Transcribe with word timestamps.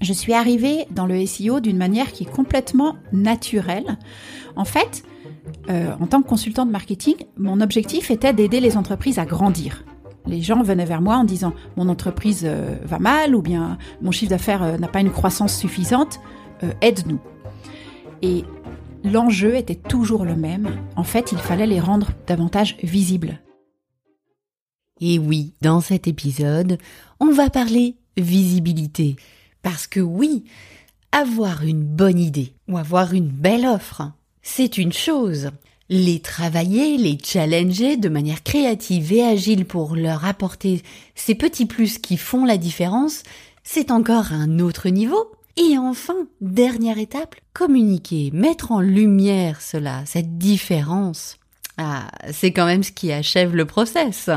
Je 0.00 0.12
suis 0.14 0.32
arrivée 0.32 0.86
dans 0.90 1.06
le 1.06 1.26
SEO 1.26 1.60
d'une 1.60 1.76
manière 1.76 2.12
qui 2.12 2.24
est 2.24 2.30
complètement 2.30 2.96
naturelle. 3.12 3.98
En 4.56 4.64
fait, 4.64 5.02
euh, 5.68 5.92
en 6.00 6.06
tant 6.06 6.22
que 6.22 6.28
consultante 6.28 6.70
marketing, 6.70 7.16
mon 7.36 7.60
objectif 7.60 8.10
était 8.10 8.32
d'aider 8.32 8.60
les 8.60 8.76
entreprises 8.76 9.18
à 9.18 9.26
grandir. 9.26 9.84
Les 10.26 10.40
gens 10.40 10.62
venaient 10.62 10.84
vers 10.84 11.02
moi 11.02 11.16
en 11.16 11.24
disant 11.24 11.52
mon 11.76 11.88
entreprise 11.88 12.42
euh, 12.44 12.76
va 12.84 12.98
mal 12.98 13.34
ou 13.34 13.42
bien 13.42 13.76
mon 14.00 14.10
chiffre 14.10 14.30
d'affaires 14.30 14.62
euh, 14.62 14.78
n'a 14.78 14.88
pas 14.88 15.00
une 15.00 15.10
croissance 15.10 15.56
suffisante, 15.56 16.20
aide-nous. 16.80 17.20
Et 18.22 18.44
l'enjeu 19.04 19.56
était 19.56 19.76
toujours 19.76 20.24
le 20.24 20.34
même. 20.36 20.70
En 20.96 21.04
fait, 21.04 21.32
il 21.32 21.38
fallait 21.38 21.66
les 21.66 21.80
rendre 21.80 22.08
davantage 22.26 22.76
visibles. 22.82 23.40
Et 25.00 25.18
oui, 25.18 25.52
dans 25.62 25.80
cet 25.80 26.08
épisode, 26.08 26.78
on 27.20 27.30
va 27.32 27.50
parler 27.50 27.96
visibilité. 28.16 29.16
Parce 29.62 29.86
que 29.86 30.00
oui, 30.00 30.44
avoir 31.12 31.64
une 31.64 31.84
bonne 31.84 32.18
idée 32.18 32.52
ou 32.68 32.78
avoir 32.78 33.14
une 33.14 33.28
belle 33.28 33.66
offre, 33.66 34.12
c'est 34.42 34.78
une 34.78 34.92
chose. 34.92 35.50
Les 35.88 36.20
travailler, 36.20 36.98
les 36.98 37.18
challenger 37.22 37.96
de 37.96 38.08
manière 38.08 38.42
créative 38.42 39.12
et 39.12 39.24
agile 39.24 39.64
pour 39.64 39.96
leur 39.96 40.26
apporter 40.26 40.82
ces 41.14 41.34
petits 41.34 41.66
plus 41.66 41.98
qui 41.98 42.16
font 42.16 42.44
la 42.44 42.58
différence, 42.58 43.22
c'est 43.64 43.90
encore 43.90 44.32
un 44.32 44.58
autre 44.58 44.88
niveau. 44.90 45.32
Et 45.56 45.76
enfin, 45.76 46.28
dernière 46.40 46.98
étape, 46.98 47.34
communiquer, 47.52 48.30
mettre 48.32 48.70
en 48.70 48.80
lumière 48.80 49.60
cela, 49.60 50.04
cette 50.06 50.38
différence. 50.38 51.36
Ah, 51.78 52.08
c'est 52.32 52.52
quand 52.52 52.66
même 52.66 52.82
ce 52.82 52.92
qui 52.92 53.10
achève 53.10 53.56
le 53.56 53.64
process. 53.64 54.30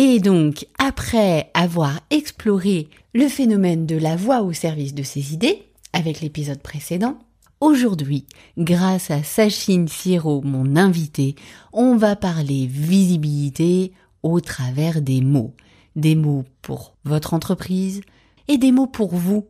Et 0.00 0.20
donc, 0.20 0.64
après 0.78 1.50
avoir 1.54 1.98
exploré 2.10 2.86
le 3.14 3.26
phénomène 3.26 3.84
de 3.84 3.96
la 3.96 4.14
voix 4.14 4.42
au 4.42 4.52
service 4.52 4.94
de 4.94 5.02
ses 5.02 5.34
idées, 5.34 5.64
avec 5.92 6.20
l'épisode 6.20 6.62
précédent, 6.62 7.18
aujourd'hui, 7.60 8.24
grâce 8.56 9.10
à 9.10 9.24
Sachine 9.24 9.88
Siro, 9.88 10.40
mon 10.42 10.76
invité, 10.76 11.34
on 11.72 11.96
va 11.96 12.14
parler 12.14 12.68
visibilité 12.70 13.90
au 14.22 14.40
travers 14.40 15.02
des 15.02 15.20
mots. 15.20 15.52
Des 15.96 16.14
mots 16.14 16.44
pour 16.62 16.94
votre 17.02 17.34
entreprise 17.34 18.02
et 18.46 18.56
des 18.56 18.70
mots 18.70 18.86
pour 18.86 19.16
vous. 19.16 19.46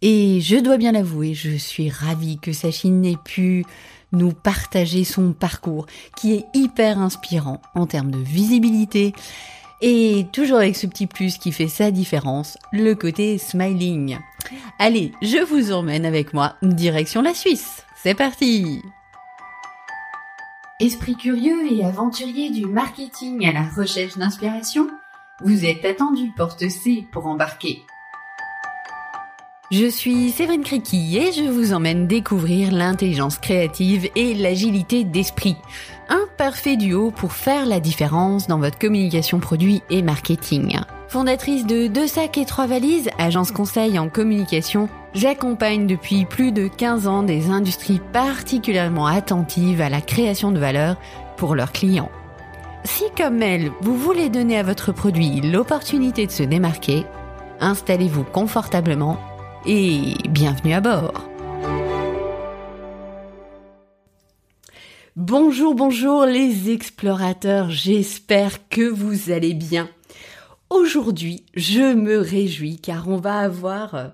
Et 0.00 0.40
je 0.40 0.56
dois 0.56 0.78
bien 0.78 0.92
l'avouer, 0.92 1.34
je 1.34 1.58
suis 1.58 1.90
ravie 1.90 2.38
que 2.38 2.54
Sachine 2.54 3.04
ait 3.04 3.18
pu 3.22 3.66
nous 4.12 4.32
partager 4.32 5.04
son 5.04 5.34
parcours, 5.34 5.84
qui 6.16 6.32
est 6.32 6.46
hyper 6.54 6.98
inspirant 6.98 7.60
en 7.74 7.86
termes 7.86 8.12
de 8.12 8.18
visibilité, 8.18 9.12
et 9.86 10.26
toujours 10.32 10.56
avec 10.56 10.76
ce 10.76 10.86
petit 10.86 11.06
plus 11.06 11.36
qui 11.36 11.52
fait 11.52 11.68
sa 11.68 11.90
différence, 11.90 12.56
le 12.72 12.94
côté 12.94 13.36
smiling. 13.36 14.16
Allez, 14.78 15.12
je 15.20 15.44
vous 15.44 15.72
emmène 15.72 16.06
avec 16.06 16.32
moi 16.32 16.54
direction 16.62 17.20
la 17.20 17.34
Suisse. 17.34 17.84
C'est 17.94 18.14
parti 18.14 18.80
Esprit 20.80 21.16
curieux 21.16 21.70
et 21.70 21.84
aventurier 21.84 22.48
du 22.48 22.64
marketing 22.64 23.46
à 23.46 23.52
la 23.52 23.68
recherche 23.76 24.16
d'inspiration, 24.16 24.88
vous 25.42 25.66
êtes 25.66 25.84
attendu 25.84 26.32
porte 26.34 26.66
C 26.70 27.06
pour 27.12 27.26
embarquer. 27.26 27.82
Je 29.70 29.86
suis 29.86 30.30
Séverine 30.30 30.64
Criqui 30.64 31.18
et 31.18 31.32
je 31.32 31.44
vous 31.44 31.74
emmène 31.74 32.06
découvrir 32.06 32.72
l'intelligence 32.72 33.38
créative 33.38 34.08
et 34.16 34.32
l'agilité 34.32 35.04
d'esprit. 35.04 35.56
Un 36.08 36.26
parfait 36.36 36.76
duo 36.76 37.10
pour 37.10 37.32
faire 37.32 37.64
la 37.64 37.80
différence 37.80 38.46
dans 38.46 38.58
votre 38.58 38.78
communication 38.78 39.40
produit 39.40 39.82
et 39.90 40.02
marketing. 40.02 40.78
Fondatrice 41.08 41.66
de 41.66 41.86
Deux 41.86 42.06
sacs 42.06 42.38
et 42.38 42.44
trois 42.44 42.66
valises, 42.66 43.08
agence 43.18 43.52
conseil 43.52 43.98
en 43.98 44.08
communication, 44.08 44.88
j'accompagne 45.14 45.86
depuis 45.86 46.24
plus 46.26 46.52
de 46.52 46.68
15 46.68 47.06
ans 47.06 47.22
des 47.22 47.50
industries 47.50 48.00
particulièrement 48.12 49.06
attentives 49.06 49.80
à 49.80 49.88
la 49.88 50.00
création 50.00 50.50
de 50.52 50.58
valeur 50.58 50.96
pour 51.36 51.54
leurs 51.54 51.72
clients. 51.72 52.10
Si 52.84 53.04
comme 53.16 53.42
elle, 53.42 53.70
vous 53.80 53.96
voulez 53.96 54.28
donner 54.28 54.58
à 54.58 54.62
votre 54.62 54.92
produit 54.92 55.40
l'opportunité 55.40 56.26
de 56.26 56.32
se 56.32 56.42
démarquer, 56.42 57.06
installez-vous 57.60 58.24
confortablement 58.24 59.18
et 59.64 60.14
bienvenue 60.28 60.74
à 60.74 60.80
bord. 60.80 61.33
Bonjour, 65.16 65.76
bonjour 65.76 66.24
les 66.26 66.72
explorateurs, 66.72 67.70
j'espère 67.70 68.68
que 68.68 68.82
vous 68.82 69.30
allez 69.30 69.54
bien. 69.54 69.88
Aujourd'hui, 70.70 71.46
je 71.54 71.94
me 71.94 72.18
réjouis 72.18 72.80
car 72.80 73.06
on 73.06 73.18
va 73.18 73.38
avoir 73.38 73.94
euh, 73.94 74.08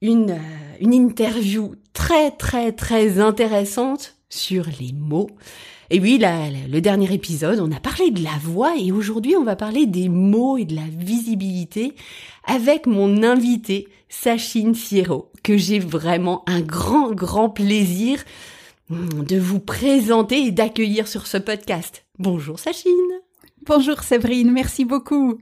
une, 0.00 0.30
euh, 0.30 0.76
une 0.80 0.94
interview 0.94 1.74
très 1.92 2.30
très 2.30 2.72
très 2.72 3.20
intéressante 3.20 4.14
sur 4.30 4.64
les 4.80 4.94
mots. 4.94 5.28
Et 5.90 6.00
oui, 6.00 6.18
le 6.18 6.80
dernier 6.80 7.12
épisode, 7.12 7.60
on 7.60 7.70
a 7.70 7.80
parlé 7.80 8.10
de 8.10 8.24
la 8.24 8.38
voix 8.42 8.72
et 8.78 8.90
aujourd'hui 8.90 9.36
on 9.36 9.44
va 9.44 9.54
parler 9.54 9.84
des 9.84 10.08
mots 10.08 10.56
et 10.56 10.64
de 10.64 10.74
la 10.74 10.88
visibilité 10.90 11.92
avec 12.46 12.86
mon 12.86 13.22
invité 13.22 13.86
Sachine 14.08 14.74
Sierro, 14.74 15.30
que 15.42 15.58
j'ai 15.58 15.78
vraiment 15.78 16.42
un 16.46 16.62
grand 16.62 17.12
grand 17.12 17.50
plaisir 17.50 18.24
de 18.92 19.38
vous 19.38 19.60
présenter 19.60 20.46
et 20.46 20.50
d'accueillir 20.50 21.08
sur 21.08 21.26
ce 21.26 21.38
podcast. 21.38 22.04
Bonjour 22.18 22.58
Sachine. 22.58 22.92
Bonjour 23.64 24.02
Séverine, 24.02 24.52
merci 24.52 24.84
beaucoup. 24.84 25.38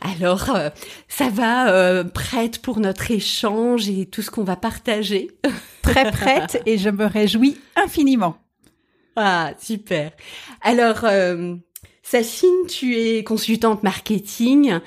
Alors, 0.00 0.54
euh, 0.54 0.70
ça 1.08 1.28
va 1.28 1.70
euh, 1.72 2.04
prête 2.04 2.60
pour 2.60 2.80
notre 2.80 3.10
échange 3.10 3.88
et 3.88 4.06
tout 4.06 4.22
ce 4.22 4.30
qu'on 4.30 4.44
va 4.44 4.56
partager? 4.56 5.30
Très 5.82 6.10
prête 6.10 6.60
et 6.66 6.76
je 6.76 6.90
me 6.90 7.06
réjouis 7.06 7.56
infiniment. 7.76 8.36
Ah, 9.16 9.52
super. 9.58 10.12
Alors, 10.60 11.00
euh, 11.04 11.56
Sachine, 12.10 12.66
tu 12.68 12.96
es 12.96 13.22
consultante 13.22 13.82
marketing, 13.82 14.78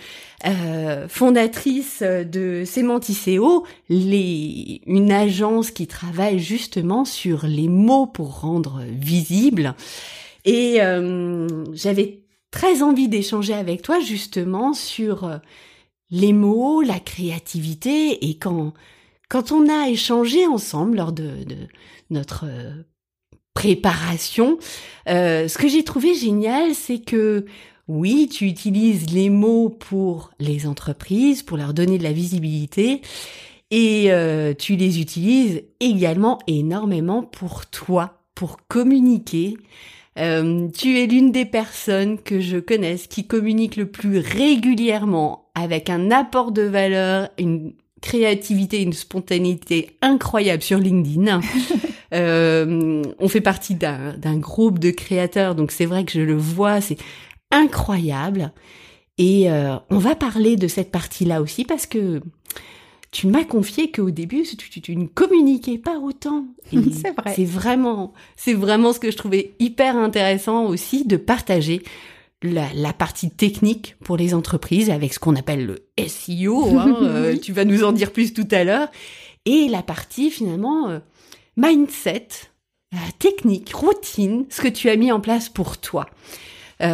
euh, 0.45 1.07
fondatrice 1.07 2.01
de 2.01 2.63
Semanticeo, 2.65 3.63
les, 3.89 4.81
une 4.87 5.11
agence 5.11 5.69
qui 5.69 5.85
travaille 5.85 6.39
justement 6.39 7.05
sur 7.05 7.45
les 7.45 7.67
mots 7.67 8.07
pour 8.07 8.39
rendre 8.39 8.81
visibles. 8.89 9.75
Et 10.45 10.79
j'avais 11.73 12.21
très 12.49 12.81
envie 12.81 13.07
d'échanger 13.07 13.53
avec 13.53 13.81
toi 13.81 13.99
justement 13.99 14.73
sur 14.73 15.23
euh, 15.23 15.37
les 16.09 16.33
mots, 16.33 16.81
la 16.81 16.99
créativité 16.99 18.29
et 18.29 18.37
quand 18.37 18.73
quand 19.29 19.53
on 19.53 19.69
a 19.69 19.87
échangé 19.87 20.45
ensemble 20.45 20.97
lors 20.97 21.13
de, 21.13 21.45
notre 22.09 22.45
euh, 22.47 22.83
préparation, 23.53 24.57
euh, 25.09 25.47
ce 25.47 25.57
que 25.57 25.67
j'ai 25.67 25.83
trouvé 25.83 26.15
génial, 26.15 26.73
c'est 26.73 26.99
que 26.99 27.45
oui, 27.87 28.29
tu 28.31 28.45
utilises 28.45 29.11
les 29.13 29.29
mots 29.29 29.69
pour 29.69 30.31
les 30.39 30.65
entreprises, 30.65 31.43
pour 31.43 31.57
leur 31.57 31.73
donner 31.73 31.97
de 31.97 32.03
la 32.03 32.13
visibilité, 32.13 33.01
et 33.69 34.11
tu 34.57 34.75
les 34.75 34.99
utilises 34.99 35.63
également 35.79 36.39
énormément 36.47 37.23
pour 37.23 37.65
toi, 37.67 38.21
pour 38.35 38.57
communiquer, 38.67 39.57
euh, 40.17 40.67
tu 40.69 40.99
es 40.99 41.05
l'une 41.05 41.31
des 41.31 41.45
personnes 41.45 42.17
que 42.19 42.41
je 42.41 42.57
connaisse 42.57 43.07
qui 43.07 43.25
communique 43.25 43.77
le 43.77 43.85
plus 43.85 44.17
régulièrement 44.19 45.49
avec 45.55 45.89
un 45.89 46.11
apport 46.11 46.51
de 46.51 46.63
valeur, 46.63 47.29
une 47.37 47.73
créativité, 48.01 48.81
une 48.81 48.93
spontanéité 48.93 49.97
incroyable 50.01 50.63
sur 50.63 50.79
LinkedIn. 50.79 51.41
euh, 52.13 53.03
on 53.19 53.27
fait 53.27 53.41
partie 53.41 53.75
d'un 53.75 54.37
groupe 54.37 54.79
de 54.79 54.91
créateurs, 54.91 55.55
donc 55.55 55.71
c'est 55.71 55.85
vrai 55.85 56.03
que 56.03 56.11
je 56.11 56.21
le 56.21 56.35
vois, 56.35 56.81
c'est 56.81 56.97
incroyable. 57.51 58.51
Et 59.17 59.51
euh, 59.51 59.75
on 59.89 59.97
va 59.97 60.15
parler 60.15 60.55
de 60.55 60.67
cette 60.67 60.91
partie-là 60.91 61.41
aussi 61.41 61.65
parce 61.65 61.85
que 61.85 62.21
tu 63.11 63.27
m'as 63.27 63.43
confié 63.43 63.91
qu'au 63.91 64.09
début, 64.09 64.43
tu, 64.43 64.95
ne 64.95 65.05
communiquais 65.05 65.77
pas 65.77 65.99
autant. 65.99 66.45
c'est 66.71 67.15
vrai. 67.15 67.33
C'est 67.35 67.45
vraiment, 67.45 68.13
c'est 68.35 68.53
vraiment 68.53 68.93
ce 68.93 68.99
que 68.99 69.11
je 69.11 69.17
trouvais 69.17 69.53
hyper 69.59 69.97
intéressant 69.97 70.65
aussi 70.65 71.05
de 71.05 71.17
partager 71.17 71.83
la, 72.41 72.93
partie 72.93 73.29
technique 73.29 73.95
pour 74.03 74.17
les 74.17 74.33
entreprises 74.33 74.89
avec 74.89 75.13
ce 75.13 75.19
qu'on 75.19 75.35
appelle 75.35 75.65
le 75.65 76.07
SEO. 76.07 76.79
Hein, 76.79 76.97
euh, 77.01 77.37
tu 77.37 77.53
vas 77.53 77.65
nous 77.65 77.83
en 77.83 77.91
dire 77.91 78.11
plus 78.11 78.33
tout 78.33 78.47
à 78.51 78.63
l'heure. 78.63 78.89
Et 79.45 79.67
la 79.67 79.81
partie 79.81 80.29
finalement 80.29 80.89
euh, 80.89 80.99
mindset, 81.57 82.27
euh, 82.93 82.97
technique, 83.19 83.73
routine, 83.73 84.45
ce 84.49 84.61
que 84.61 84.67
tu 84.67 84.89
as 84.89 84.95
mis 84.95 85.11
en 85.11 85.19
place 85.19 85.49
pour 85.49 85.77
toi, 85.77 86.07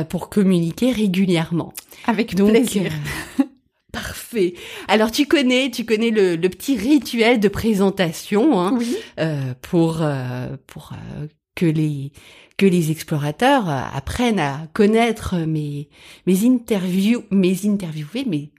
pour 0.09 0.29
communiquer 0.29 0.91
régulièrement. 0.91 1.73
Avec 2.05 2.35
Donc, 2.35 2.49
plaisir. 2.49 2.91
Parfait. 3.97 4.53
Alors 4.87 5.11
tu 5.11 5.25
connais, 5.25 5.71
tu 5.71 5.85
connais 5.85 6.11
le, 6.11 6.37
petit 6.49 6.77
rituel 6.77 7.39
de 7.39 7.47
présentation 7.47 8.59
hein, 8.59 8.75
oui. 8.77 8.95
euh, 9.19 9.53
pour 9.61 10.01
euh, 10.01 10.55
pour 10.67 10.91
euh, 10.93 11.25
que 11.57 11.65
les 11.65 12.11
que 12.55 12.65
les 12.65 12.89
explorateurs 12.89 13.69
apprennent 13.69 14.39
à 14.39 14.67
connaître 14.73 15.35
mes 15.35 15.89
mes 16.25 16.45
interviews, 16.45 17.23
mes 17.29 17.67
interviewés, 17.67 18.25
mes, 18.25 18.49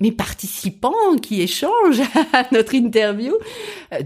mes, 0.00 0.12
participants 0.12 1.16
qui 1.20 1.40
échangent 1.42 2.02
à 2.32 2.46
notre 2.52 2.74
interview 2.74 3.34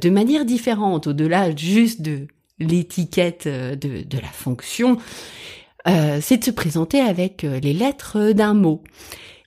de 0.01 0.11
manière 0.11 0.47
différente, 0.47 1.09
au-delà 1.09 1.55
juste 1.55 2.01
de 2.01 2.29
l'étiquette 2.59 3.47
de, 3.47 4.05
de 4.05 4.19
la 4.19 4.29
fonction, 4.29 4.97
euh, 5.87 6.19
c'est 6.23 6.39
de 6.39 6.45
se 6.45 6.51
présenter 6.51 7.01
avec 7.01 7.43
les 7.43 7.75
lettres 7.75 8.33
d'un 8.33 8.55
mot. 8.55 8.83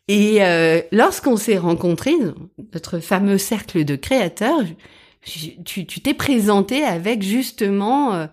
Et 0.08 0.44
euh, 0.44 0.81
lorsqu'on 0.92 1.38
s'est 1.38 1.58
rencontrés, 1.58 2.16
notre 2.74 3.00
fameux 3.00 3.38
cercle 3.38 3.86
de 3.86 3.96
créateurs, 3.96 4.62
tu 5.24 5.86
t'es 5.86 6.14
présenté 6.14 6.84
avec 6.84 7.24
justement, 7.24 8.14
euh, 8.14 8.25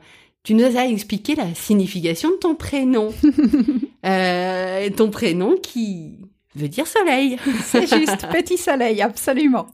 tu 0.43 0.55
nous 0.55 0.77
as 0.77 0.87
expliqué 0.87 1.35
la 1.35 1.55
signification 1.55 2.31
de 2.31 2.37
ton 2.37 2.55
prénom. 2.55 3.13
euh, 4.07 4.91
ton 4.91 5.11
prénom 5.11 5.57
qui 5.57 6.19
veut 6.55 6.69
dire 6.69 6.87
soleil. 6.87 7.37
C'est 7.65 7.87
juste, 7.87 8.27
petit 8.29 8.57
soleil, 8.57 9.03
absolument. 9.03 9.67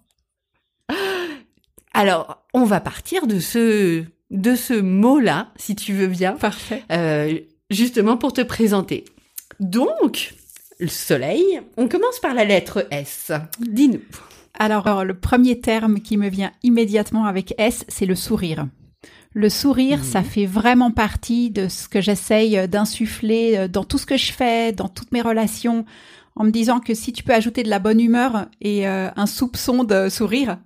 Alors, 1.94 2.44
on 2.52 2.64
va 2.64 2.80
partir 2.80 3.26
de 3.26 3.38
ce 3.38 4.04
de 4.30 4.56
ce 4.56 4.74
mot-là, 4.74 5.52
si 5.56 5.76
tu 5.76 5.92
veux 5.92 6.08
bien. 6.08 6.32
Parfait. 6.32 6.82
Euh, 6.90 7.38
justement 7.70 8.16
pour 8.16 8.32
te 8.32 8.40
présenter. 8.40 9.04
Donc, 9.60 10.34
le 10.78 10.88
soleil, 10.88 11.60
on 11.76 11.88
commence 11.88 12.18
par 12.20 12.34
la 12.34 12.44
lettre 12.44 12.86
S. 12.90 13.30
Dis-nous. 13.60 14.02
Alors, 14.58 15.04
le 15.04 15.18
premier 15.18 15.60
terme 15.60 16.00
qui 16.00 16.16
me 16.16 16.28
vient 16.28 16.52
immédiatement 16.62 17.24
avec 17.24 17.54
S, 17.56 17.84
c'est 17.88 18.06
le 18.06 18.14
sourire. 18.14 18.66
Le 19.38 19.50
sourire, 19.50 20.02
ça 20.02 20.20
Mhm. 20.20 20.24
fait 20.24 20.46
vraiment 20.46 20.90
partie 20.90 21.50
de 21.50 21.68
ce 21.68 21.88
que 21.88 22.00
j'essaye 22.00 22.66
d'insuffler 22.68 23.56
euh, 23.58 23.68
dans 23.68 23.84
tout 23.84 23.98
ce 23.98 24.06
que 24.06 24.16
je 24.16 24.32
fais, 24.32 24.72
dans 24.72 24.88
toutes 24.88 25.12
mes 25.12 25.20
relations, 25.20 25.84
en 26.36 26.44
me 26.44 26.50
disant 26.50 26.80
que 26.80 26.94
si 26.94 27.12
tu 27.12 27.22
peux 27.22 27.34
ajouter 27.34 27.62
de 27.62 27.68
la 27.68 27.78
bonne 27.78 28.00
humeur 28.00 28.46
et 28.62 28.88
euh, 28.88 29.10
un 29.14 29.26
soupçon 29.26 29.84
de 29.84 30.08
sourire, 30.08 30.56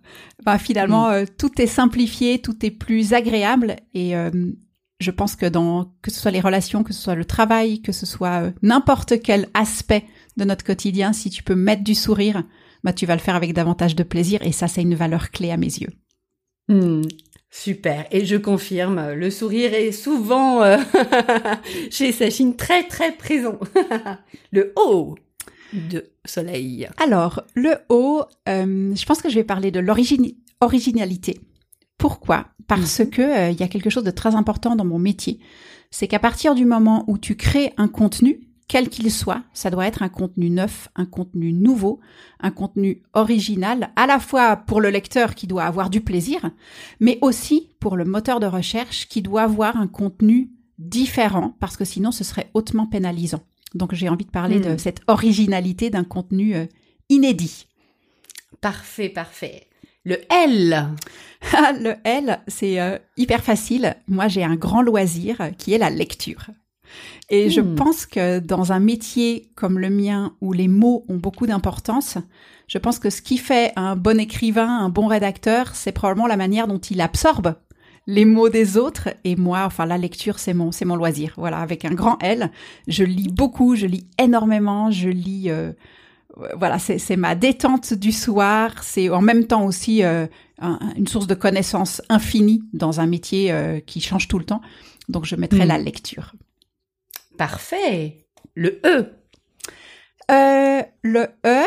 bah, 0.45 0.57
finalement, 0.57 1.09
euh, 1.09 1.25
tout 1.37 1.61
est 1.61 1.67
simplifié, 1.67 2.39
tout 2.41 2.65
est 2.65 2.71
plus 2.71 3.13
agréable 3.13 3.75
et 3.93 4.17
euh, 4.17 4.31
je 5.01 5.11
pense 5.11 5.35
que 5.35 5.47
dans 5.47 5.93
que 6.03 6.13
ce 6.13 6.21
soit 6.21 6.31
les 6.31 6.41
relations, 6.41 6.85
que 6.85 6.93
ce 6.93 7.03
soit 7.03 7.17
le 7.17 7.25
travail, 7.25 7.83
que 7.83 7.91
ce 7.91 8.07
soit 8.07 8.43
euh, 8.43 8.51
n'importe 8.63 9.21
quel 9.21 9.49
aspect 9.55 10.05
de 10.37 10.45
notre 10.45 10.65
quotidien, 10.65 11.13
si 11.13 11.29
tu 11.29 11.43
peux 11.43 11.57
mettre 11.57 11.83
du 11.83 11.97
sourire, 11.97 12.45
bah 12.85 12.93
tu 12.93 13.05
vas 13.05 13.15
le 13.17 13.21
faire 13.21 13.35
avec 13.35 13.53
davantage 13.53 13.97
de 13.97 14.05
plaisir 14.05 14.41
et 14.43 14.53
ça 14.53 14.69
c'est 14.69 14.83
une 14.83 14.95
valeur 14.95 15.31
clé 15.33 15.51
à 15.51 15.57
mes 15.57 15.67
yeux. 15.67 15.91
Hmm, 16.69 17.03
super. 17.51 18.07
Et 18.11 18.25
je 18.27 18.37
confirme, 18.37 19.13
le 19.13 19.31
sourire 19.31 19.75
est 19.75 19.93
souvent 19.93 20.63
euh, 20.63 20.79
chez 21.91 22.13
Sachine 22.13 22.57
très 22.57 22.85
très 22.85 23.13
présent. 23.13 23.59
le 24.53 24.73
O 24.77 25.17
de 25.73 26.11
soleil. 26.25 26.89
Alors, 26.97 27.43
le 27.55 27.75
O, 27.89 28.23
euh, 28.49 28.95
je 28.95 29.05
pense 29.07 29.23
que 29.23 29.29
je 29.29 29.37
vais 29.37 29.45
parler 29.45 29.71
de 29.71 29.81
l'origine 29.81 30.33
originalité. 30.61 31.41
Pourquoi? 31.99 32.47
Parce 32.67 33.05
que 33.05 33.23
euh, 33.23 33.51
il 33.51 33.61
y 33.61 33.63
a 33.63 33.69
quelque 33.69 33.91
chose 33.91 34.05
de 34.05 34.11
très 34.11 34.35
important 34.35 34.77
dans 34.77 34.85
mon 34.85 34.99
métier. 34.99 35.39
C'est 35.91 36.09
qu'à 36.09 36.19
partir 36.19 36.55
du 36.55 36.65
moment 36.65 37.05
où 37.09 37.19
tu 37.19 37.37
crées 37.37 37.73
un 37.77 37.89
contenu, 37.89 38.50
quel 38.71 38.89
qu'il 38.89 39.11
soit, 39.11 39.43
ça 39.53 39.69
doit 39.69 39.89
être 39.89 40.05
un 40.05 40.09
contenu 40.09 40.49
neuf, 40.49 40.89
un 40.95 41.05
contenu 41.05 41.53
nouveau, 41.53 41.99
un 42.39 42.53
contenu 42.53 43.03
original, 43.15 43.91
à 43.97 44.07
la 44.07 44.21
fois 44.21 44.55
pour 44.55 44.81
le 44.81 44.91
lecteur 44.91 45.35
qui 45.35 45.49
doit 45.49 45.65
avoir 45.65 45.91
du 45.91 46.01
plaisir, 46.01 46.53
mais 47.01 47.19
aussi 47.21 47.71
pour 47.81 47.97
le 47.97 48.05
moteur 48.05 48.39
de 48.39 48.47
recherche 48.47 49.09
qui 49.09 49.23
doit 49.23 49.43
avoir 49.43 49.77
un 49.77 49.89
contenu 49.89 50.53
différent, 50.79 51.57
parce 51.59 51.77
que 51.77 51.85
sinon 51.85 52.13
ce 52.13 52.23
serait 52.23 52.49
hautement 52.55 52.87
pénalisant. 52.87 53.43
Donc 53.75 53.93
j'ai 53.93 54.09
envie 54.09 54.25
de 54.25 54.31
parler 54.31 54.61
Hmm. 54.61 54.75
de 54.75 54.77
cette 54.77 55.01
originalité 55.09 55.91
d'un 55.91 56.05
contenu 56.05 56.55
euh, 56.55 56.67
inédit. 57.09 57.67
Parfait, 58.61 59.09
parfait. 59.09 59.67
Le 60.05 60.19
L. 60.33 60.87
Ah, 61.55 61.73
le 61.73 61.95
L, 62.05 62.39
c'est 62.47 62.79
euh, 62.81 62.99
hyper 63.17 63.43
facile. 63.43 63.97
Moi, 64.07 64.29
j'ai 64.29 64.45
un 64.45 64.57
grand 64.57 64.83
loisir 64.83 65.41
euh, 65.41 65.49
qui 65.51 65.73
est 65.73 65.79
la 65.79 65.89
lecture. 65.89 66.51
Et 67.29 67.51
je 67.51 67.61
Hmm. 67.61 67.75
pense 67.75 68.07
que 68.07 68.39
dans 68.41 68.73
un 68.73 68.81
métier 68.81 69.51
comme 69.55 69.79
le 69.79 69.91
mien, 69.91 70.35
où 70.41 70.53
les 70.53 70.69
mots 70.69 71.05
ont 71.09 71.17
beaucoup 71.17 71.47
d'importance, 71.47 72.19
je 72.69 72.79
pense 72.79 72.99
que 72.99 73.11
ce 73.11 73.21
qui 73.23 73.39
fait 73.39 73.73
un 73.77 73.97
bon 73.97 74.19
écrivain, 74.21 74.79
un 74.79 74.89
bon 74.89 75.07
rédacteur, 75.07 75.75
c'est 75.75 75.93
probablement 75.93 76.27
la 76.29 76.37
manière 76.37 76.67
dont 76.69 76.79
il 76.79 77.01
absorbe 77.01 77.55
les 78.07 78.25
mots 78.25 78.49
des 78.49 78.77
autres. 78.77 79.09
Et 79.25 79.37
moi, 79.37 79.63
enfin, 79.67 79.87
la 79.87 79.99
lecture, 79.99 80.39
c'est 80.39 80.55
mon, 80.55 80.73
c'est 80.73 80.85
mon 80.85 80.97
loisir. 80.97 81.35
Voilà, 81.37 81.59
avec 81.59 81.85
un 81.85 81.95
grand 81.95 82.17
L, 82.23 82.51
je 82.89 83.05
lis 83.05 83.29
beaucoup, 83.29 83.77
je 83.77 83.87
lis 83.87 84.07
énormément, 84.19 84.91
je 84.91 85.09
lis. 85.09 85.51
euh, 85.51 85.73
voilà, 86.57 86.79
c'est 86.79 87.17
ma 87.17 87.35
détente 87.35 87.93
du 87.93 88.13
soir. 88.13 88.83
C'est 88.83 89.09
en 89.11 89.21
même 89.21 89.47
temps 89.47 89.65
aussi 89.67 90.03
euh, 90.05 90.27
un- 90.61 90.79
une 90.97 91.07
source 91.09 91.27
de 91.27 91.35
connaissances 91.35 92.03
infinie 92.09 92.63
dans 92.73 93.01
un 93.01 93.07
métier 93.07 93.53
euh, 93.53 93.81
qui 93.81 94.01
change 94.01 94.27
tout 94.29 94.39
le 94.39 94.45
temps. 94.45 94.61
Donc, 95.09 95.25
je 95.27 95.35
mettrai 95.37 95.67
la 95.67 95.77
lecture. 95.79 96.35
Parfait. 97.41 98.27
Le 98.55 98.83
E. 98.85 99.07
Euh, 100.31 100.83
le 101.03 101.27
E, 101.47 101.65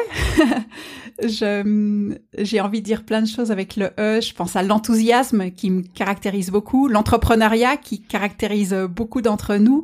je 1.24 2.16
j'ai 2.38 2.62
envie 2.62 2.82
de 2.82 2.86
dire 2.86 3.04
plein 3.04 3.24
de 3.24 3.28
choses 3.28 3.50
avec 3.52 3.76
le 3.76 3.90
E. 4.00 4.22
Je 4.22 4.36
pense 4.36 4.56
à 4.56 4.62
l'enthousiasme 4.62 5.50
qui 5.50 5.72
me 5.72 5.82
caractérise 5.82 6.52
beaucoup, 6.52 6.88
l'entrepreneuriat 6.88 7.78
qui 7.78 8.04
caractérise 8.04 8.76
beaucoup 8.88 9.24
d'entre 9.24 9.56
nous, 9.56 9.84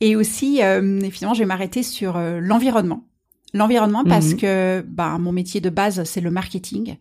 et 0.00 0.16
aussi, 0.16 0.62
euh, 0.62 0.98
et 1.00 1.10
finalement, 1.10 1.34
je 1.34 1.40
vais 1.40 1.46
m'arrêter 1.46 1.82
sur 1.82 2.16
euh, 2.16 2.40
l'environnement. 2.40 3.04
L'environnement 3.52 4.04
parce 4.04 4.28
Mhm. 4.28 4.36
que 4.38 4.84
bah, 4.88 5.18
mon 5.18 5.32
métier 5.32 5.60
de 5.60 5.68
base, 5.68 6.04
c'est 6.04 6.22
le 6.22 6.30
marketing. 6.30 6.96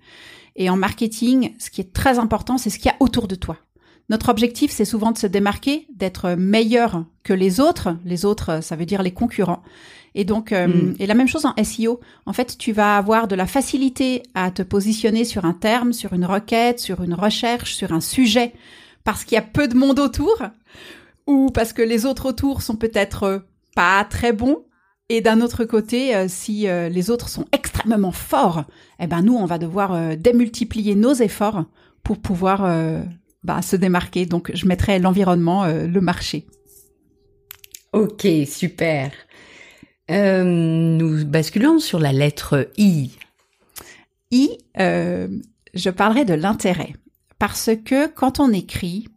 Et 0.58 0.70
en 0.70 0.76
marketing, 0.76 1.54
ce 1.60 1.70
qui 1.70 1.80
est 1.80 1.94
très 1.94 2.20
important, 2.20 2.58
c'est 2.58 2.70
ce 2.70 2.78
qu'il 2.78 2.92
y 2.92 2.94
a 2.94 2.98
autour 3.00 3.30
de 3.30 3.36
toi. 3.36 3.56
Notre 4.10 4.30
objectif, 4.30 4.72
c'est 4.72 4.86
souvent 4.86 5.12
de 5.12 5.18
se 5.18 5.28
démarquer, 5.28 5.86
d'être 5.94 6.36
meilleur 6.36 7.04
que 7.24 7.34
les 7.34 7.60
autres. 7.60 7.98
Les 8.06 8.24
autres, 8.24 8.64
ça 8.64 8.76
veut 8.78 8.86
dire 8.86 9.04
les 9.04 9.12
concurrents. 9.12 9.64
Et 10.16 10.24
donc, 10.24 10.52
euh, 10.52 10.68
Mm. 10.68 10.96
et 11.00 11.06
la 11.06 11.14
même 11.14 11.28
chose 11.28 11.46
en 11.46 11.54
SEO. 11.64 12.00
En 12.26 12.34
fait, 12.34 12.58
tu 12.58 12.72
vas 12.72 12.98
avoir 12.98 13.28
de 13.28 13.36
la 13.36 13.46
facilité 13.46 14.24
à 14.34 14.50
te 14.50 14.64
positionner 14.64 15.26
sur 15.26 15.46
un 15.46 15.54
terme, 15.54 15.94
sur 15.94 16.14
une 16.14 16.26
requête, 16.26 16.80
sur 16.80 17.04
une 17.04 17.14
recherche, 17.14 17.76
sur 17.76 17.92
un 17.92 18.02
sujet, 18.02 18.54
parce 19.04 19.26
qu'il 19.26 19.36
y 19.36 19.40
a 19.40 19.44
peu 19.44 19.68
de 19.68 19.76
monde 19.76 20.00
autour, 20.00 20.42
ou 21.28 21.50
parce 21.52 21.74
que 21.74 21.82
les 21.82 22.06
autres 22.06 22.30
autour 22.30 22.62
sont 22.62 22.78
peut-être 22.78 23.24
euh, 23.24 23.40
pas 23.76 24.04
très 24.06 24.34
bons. 24.34 24.64
Et 25.10 25.22
d'un 25.22 25.40
autre 25.42 25.66
côté, 25.66 26.16
euh, 26.16 26.26
si 26.28 26.68
euh, 26.68 26.90
les 26.90 27.12
autres 27.12 27.30
sont 27.30 27.46
extrêmement 27.52 28.12
forts, 28.12 28.64
eh 29.00 29.08
ben 29.08 29.22
nous, 29.22 29.36
on 29.36 29.46
va 29.46 29.58
devoir 29.58 30.18
démultiplier 30.18 30.96
nos 30.96 31.14
efforts 31.14 31.66
pour 32.04 32.18
pouvoir 32.18 32.66
bah, 33.48 33.62
se 33.62 33.78
démarquer. 33.78 34.26
Donc, 34.26 34.52
je 34.54 34.68
mettrai 34.68 35.00
l'environnement, 35.00 35.64
euh, 35.64 35.88
le 35.88 36.02
marché. 36.02 36.46
Ok, 37.94 38.28
super. 38.46 39.12
Euh, 40.12 40.44
nous 40.44 41.26
basculons 41.26 41.80
sur 41.80 41.98
la 41.98 42.12
lettre 42.12 42.70
I. 42.78 43.12
I, 44.32 44.50
euh, 44.80 45.30
je 45.74 45.90
parlerai 45.90 46.26
de 46.26 46.34
l'intérêt. 46.34 46.94
Parce 47.40 47.70
que 47.86 48.08
quand 48.08 48.40
on 48.42 48.52
écrit, 48.52 49.08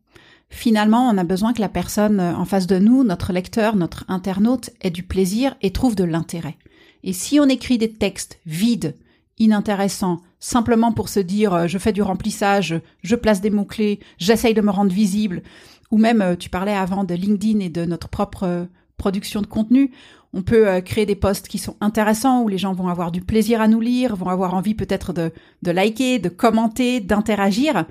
finalement, 0.48 1.08
on 1.08 1.18
a 1.18 1.24
besoin 1.24 1.52
que 1.52 1.60
la 1.60 1.68
personne 1.68 2.20
en 2.20 2.44
face 2.44 2.68
de 2.68 2.78
nous, 2.78 3.02
notre 3.02 3.32
lecteur, 3.32 3.74
notre 3.74 4.04
internaute, 4.08 4.70
ait 4.80 4.90
du 4.90 5.02
plaisir 5.02 5.56
et 5.60 5.72
trouve 5.72 5.96
de 5.96 6.04
l'intérêt. 6.04 6.56
Et 7.02 7.12
si 7.12 7.40
on 7.40 7.48
écrit 7.48 7.78
des 7.78 7.92
textes 7.92 8.38
vides, 8.46 8.94
inintéressants, 9.38 10.20
simplement 10.40 10.92
pour 10.92 11.08
se 11.08 11.20
dire 11.20 11.54
euh, 11.54 11.66
je 11.66 11.78
fais 11.78 11.92
du 11.92 12.02
remplissage, 12.02 12.80
je 13.02 13.14
place 13.14 13.40
des 13.40 13.50
mots-clés, 13.50 14.00
j'essaye 14.18 14.54
de 14.54 14.60
me 14.60 14.70
rendre 14.70 14.92
visible, 14.92 15.42
ou 15.90 15.98
même 15.98 16.22
euh, 16.22 16.36
tu 16.36 16.50
parlais 16.50 16.74
avant 16.74 17.04
de 17.04 17.14
LinkedIn 17.14 17.60
et 17.60 17.68
de 17.68 17.84
notre 17.84 18.08
propre 18.08 18.44
euh, 18.44 18.64
production 18.96 19.40
de 19.40 19.46
contenu, 19.46 19.92
on 20.32 20.42
peut 20.42 20.80
créer 20.82 21.06
des 21.06 21.16
posts 21.16 21.48
qui 21.48 21.58
sont 21.58 21.74
intéressants 21.80 22.42
où 22.42 22.48
les 22.48 22.58
gens 22.58 22.72
vont 22.72 22.88
avoir 22.88 23.10
du 23.10 23.20
plaisir 23.20 23.60
à 23.60 23.66
nous 23.66 23.80
lire, 23.80 24.14
vont 24.14 24.28
avoir 24.28 24.54
envie 24.54 24.74
peut-être 24.74 25.12
de, 25.12 25.32
de 25.62 25.70
liker, 25.70 26.18
de 26.18 26.28
commenter, 26.28 27.00
d'interagir. 27.00 27.86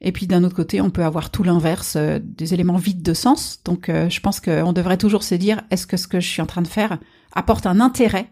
Et 0.00 0.12
puis 0.12 0.26
d'un 0.26 0.44
autre 0.44 0.54
côté, 0.54 0.82
on 0.82 0.90
peut 0.90 1.04
avoir 1.04 1.30
tout 1.30 1.42
l'inverse, 1.42 1.96
euh, 1.96 2.20
des 2.22 2.52
éléments 2.52 2.76
vides 2.76 3.02
de 3.02 3.14
sens. 3.14 3.60
Donc 3.64 3.88
euh, 3.88 4.08
je 4.10 4.20
pense 4.20 4.38
qu'on 4.38 4.72
devrait 4.72 4.98
toujours 4.98 5.22
se 5.22 5.34
dire, 5.34 5.62
est-ce 5.70 5.86
que 5.86 5.96
ce 5.96 6.06
que 6.06 6.20
je 6.20 6.28
suis 6.28 6.42
en 6.42 6.46
train 6.46 6.62
de 6.62 6.68
faire 6.68 6.98
apporte 7.32 7.66
un 7.66 7.80
intérêt 7.80 8.30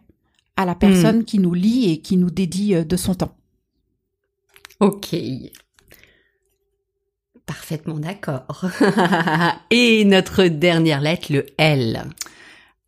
à 0.56 0.66
la 0.66 0.74
personne 0.74 1.24
qui 1.24 1.38
nous 1.38 1.54
lit 1.54 1.90
et 1.90 1.98
qui 1.98 2.18
nous 2.18 2.30
dédie 2.30 2.74
euh, 2.74 2.84
de 2.84 2.96
son 2.96 3.14
temps? 3.14 3.34
Ok. 4.82 5.14
Parfaitement 7.46 7.98
d'accord. 7.98 8.64
Et 9.70 10.04
notre 10.04 10.44
dernière 10.44 11.00
lettre, 11.00 11.32
le 11.32 11.46
L. 11.56 12.02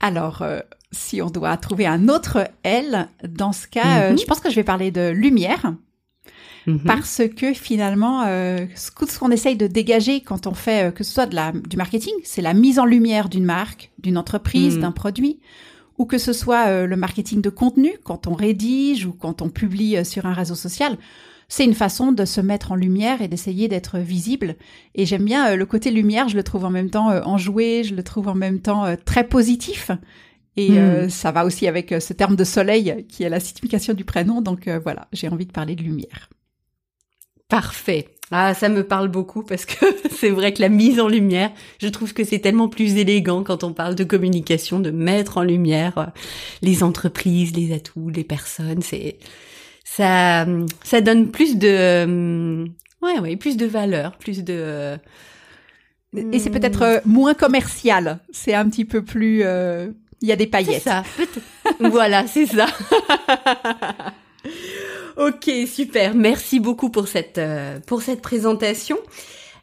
Alors, 0.01 0.43
euh, 0.43 0.59
si 0.91 1.23
on 1.23 1.31
doit 1.31 1.57
trouver 1.57 1.87
un 1.87 2.09
autre 2.09 2.49
L, 2.65 3.09
dans 3.29 3.53
ce 3.53 3.69
cas, 3.69 4.03
euh, 4.03 4.11
Mhm. 4.11 4.19
je 4.19 4.25
pense 4.25 4.41
que 4.41 4.51
je 4.51 4.57
vais 4.57 4.65
parler 4.65 4.91
de 4.91 5.11
lumière. 5.11 5.75
Mhm. 6.67 6.81
Parce 6.85 7.23
que 7.37 7.55
finalement, 7.55 8.25
euh, 8.27 8.67
ce 8.75 8.91
qu'on 8.91 9.31
essaye 9.31 9.57
de 9.57 9.69
dégager 9.69 10.21
quand 10.21 10.49
on 10.49 10.55
fait, 10.55 10.89
euh, 10.89 10.91
que 10.91 11.05
ce 11.05 11.13
soit 11.13 11.27
de 11.27 11.37
la, 11.37 11.53
du 11.53 11.77
marketing, 11.77 12.15
c'est 12.25 12.43
la 12.43 12.55
mise 12.55 12.81
en 12.81 12.87
lumière 12.87 13.29
d'une 13.29 13.45
marque, 13.45 13.93
d'une 13.99 14.19
entreprise, 14.19 14.75
mhm. 14.77 14.81
d'un 14.83 14.93
produit, 14.93 15.39
ou 15.99 16.07
que 16.07 16.19
ce 16.19 16.33
soit 16.33 16.87
le 16.87 16.97
marketing 16.97 17.41
de 17.41 17.51
contenu, 17.51 17.93
quand 18.03 18.27
on 18.27 18.35
rédige 18.35 19.07
ou 19.07 19.13
quand 19.13 19.43
on 19.43 19.49
publie 19.49 20.05
sur 20.05 20.27
un 20.27 20.33
réseau 20.33 20.57
social. 20.57 20.99
C'est 21.49 21.65
une 21.65 21.75
façon 21.75 22.13
de 22.13 22.25
se 22.25 22.41
mettre 22.41 22.73
en 22.73 22.75
lumière 22.75 23.23
et 23.23 23.29
d'essayer 23.29 23.69
d'être 23.69 23.99
visible. 23.99 24.57
Et 24.95 25.07
j'aime 25.07 25.25
bien 25.25 25.55
le 25.57 25.67
côté 25.67 25.91
lumière, 25.91 26.29
je 26.29 26.37
le 26.37 26.43
trouve 26.43 26.65
en 26.65 26.71
même 26.71 26.91
temps 26.91 27.09
enjoué, 27.27 27.85
je 27.85 27.95
le 27.95 28.03
trouve 28.03 28.29
en 28.29 28.35
même 28.35 28.61
temps 28.61 28.97
très 29.05 29.25
positif. 29.25 29.91
Et 30.57 30.71
mhm. 30.71 31.11
ça 31.11 31.33
va 31.33 31.45
aussi 31.45 31.67
avec 31.67 31.95
ce 32.01 32.13
terme 32.13 32.37
de 32.37 32.45
soleil 32.45 33.05
qui 33.09 33.25
est 33.25 33.29
la 33.29 33.41
signification 33.41 33.95
du 33.95 34.05
prénom. 34.05 34.41
Donc 34.41 34.69
voilà, 34.83 35.09
j'ai 35.13 35.29
envie 35.29 35.47
de 35.47 35.53
parler 35.53 35.75
de 35.75 35.83
lumière. 35.83 36.29
Parfait. 37.49 38.15
Ah, 38.31 38.55
ça 38.55 38.69
me 38.69 38.85
parle 38.85 39.09
beaucoup 39.09 39.43
parce 39.43 39.67
que 39.67 39.85
c'est 40.11 40.31
vrai 40.31 40.53
que 40.53 40.63
la 40.63 40.69
mise 40.69 40.99
en 40.99 41.09
lumière, 41.09 41.53
je 41.79 41.89
trouve 41.89 42.15
que 42.15 42.25
c'est 42.25 42.39
tellement 42.39 42.69
plus 42.69 42.97
élégant 42.97 43.45
quand 43.45 43.65
on 43.65 43.73
parle 43.73 43.95
de 43.95 44.05
communication, 44.05 44.81
de 44.81 44.91
mettre 44.91 45.39
en 45.39 45.43
lumière 45.43 45.99
euh, 45.99 46.07
les 46.63 46.83
entreprises, 46.83 47.55
les 47.55 47.73
atouts, 47.73 48.09
les 48.09 48.25
personnes. 48.25 48.83
C'est 48.83 49.19
ça, 49.97 50.47
ça 50.83 51.01
donne 51.01 51.31
plus 51.31 51.57
de, 51.57 51.69
euh, 51.69 52.65
ouais, 53.03 53.19
ouais, 53.21 53.37
plus 53.37 53.57
de 53.57 53.67
valeur, 53.67 54.17
plus 54.19 54.45
de. 54.45 54.97
Et 56.33 56.39
c'est 56.39 56.51
peut-être 56.51 56.83
euh, 56.83 57.01
moins 57.05 57.35
commercial. 57.35 58.21
C'est 58.33 58.55
un 58.55 58.69
petit 58.69 58.85
peu 58.85 59.03
plus. 59.03 59.41
Il 59.41 60.29
y 60.29 60.33
a 60.33 60.37
des 60.37 60.47
paillettes. 60.47 60.83
Ça. 60.83 61.03
voilà, 61.81 62.27
c'est 62.27 62.47
ça. 62.47 62.67
Ok, 65.17 65.49
super. 65.69 66.15
Merci 66.15 66.59
beaucoup 66.59 66.91
pour 66.91 67.07
cette 67.07 67.39
euh, 67.39 67.79
pour 67.87 68.03
cette 68.03 68.21
présentation. 68.21 68.97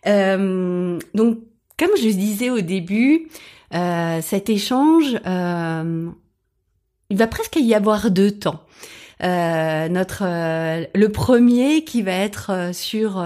Euh, 0.08 0.98
donc, 1.14 1.40
comme 1.78 1.90
je 1.98 2.08
disais 2.08 2.50
au 2.50 2.62
début, 2.62 3.28
euh, 3.74 4.22
cet 4.22 4.50
échange, 4.50 5.18
il 7.10 7.18
va 7.18 7.28
presque 7.28 7.58
y 7.58 7.74
avoir 7.74 8.12
deux 8.12 8.32
temps. 8.32 8.62
Notre 9.22 10.24
le 10.24 11.10
premier 11.10 11.84
qui 11.84 12.02
va 12.02 12.14
être 12.14 12.72
sur 12.74 13.24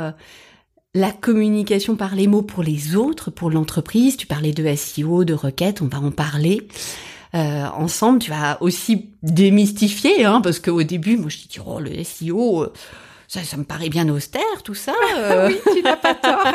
la 0.95 1.11
communication 1.11 1.95
par 1.95 2.15
les 2.15 2.27
mots 2.27 2.41
pour 2.41 2.63
les 2.63 2.95
autres, 2.95 3.29
pour 3.29 3.51
l'entreprise. 3.51 4.17
Tu 4.17 4.27
parlais 4.27 4.53
de 4.53 4.75
SEO, 4.75 5.25
de 5.25 5.33
requêtes, 5.33 5.81
on 5.81 5.87
va 5.87 5.99
en 5.99 6.11
parler. 6.11 6.67
Euh, 7.35 7.65
ensemble, 7.75 8.19
tu 8.19 8.29
vas 8.29 8.57
aussi 8.61 9.09
démystifier, 9.21 10.23
hein, 10.23 10.39
parce 10.39 10.59
qu'au 10.59 10.83
début, 10.83 11.17
moi 11.17 11.27
je 11.29 11.37
dis 11.37 11.59
oh 11.65 11.81
le 11.81 12.01
SEO, 12.01 12.63
euh, 12.63 12.73
ça, 13.27 13.43
ça 13.43 13.57
me 13.57 13.65
paraît 13.65 13.89
bien 13.89 14.07
austère 14.07 14.63
tout 14.63 14.73
ça. 14.73 14.93
Euh. 15.17 15.49
oui, 15.65 15.73
tu 15.75 15.83
n'as 15.83 15.97
pas 15.97 16.15
tort, 16.15 16.47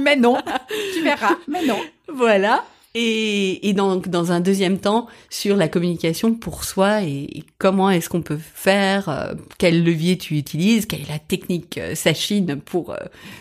mais 0.00 0.14
non, 0.14 0.36
tu 0.94 1.02
verras, 1.02 1.34
mais 1.48 1.66
non. 1.66 1.80
Voilà. 2.06 2.64
Et, 2.94 3.68
et 3.68 3.72
donc 3.72 4.08
dans 4.08 4.32
un 4.32 4.40
deuxième 4.40 4.78
temps 4.78 5.06
sur 5.28 5.56
la 5.56 5.68
communication 5.68 6.34
pour 6.34 6.64
soi 6.64 7.02
et, 7.04 7.44
comment 7.58 7.88
est-ce 7.88 8.08
qu'on 8.08 8.22
peut 8.22 8.38
faire, 8.38 9.34
quel 9.58 9.84
levier 9.84 10.18
tu 10.18 10.36
utilises, 10.36 10.86
quelle 10.86 11.02
est 11.02 11.08
la 11.08 11.20
technique 11.20 11.78
Sachine 11.94 12.56
pour 12.56 12.96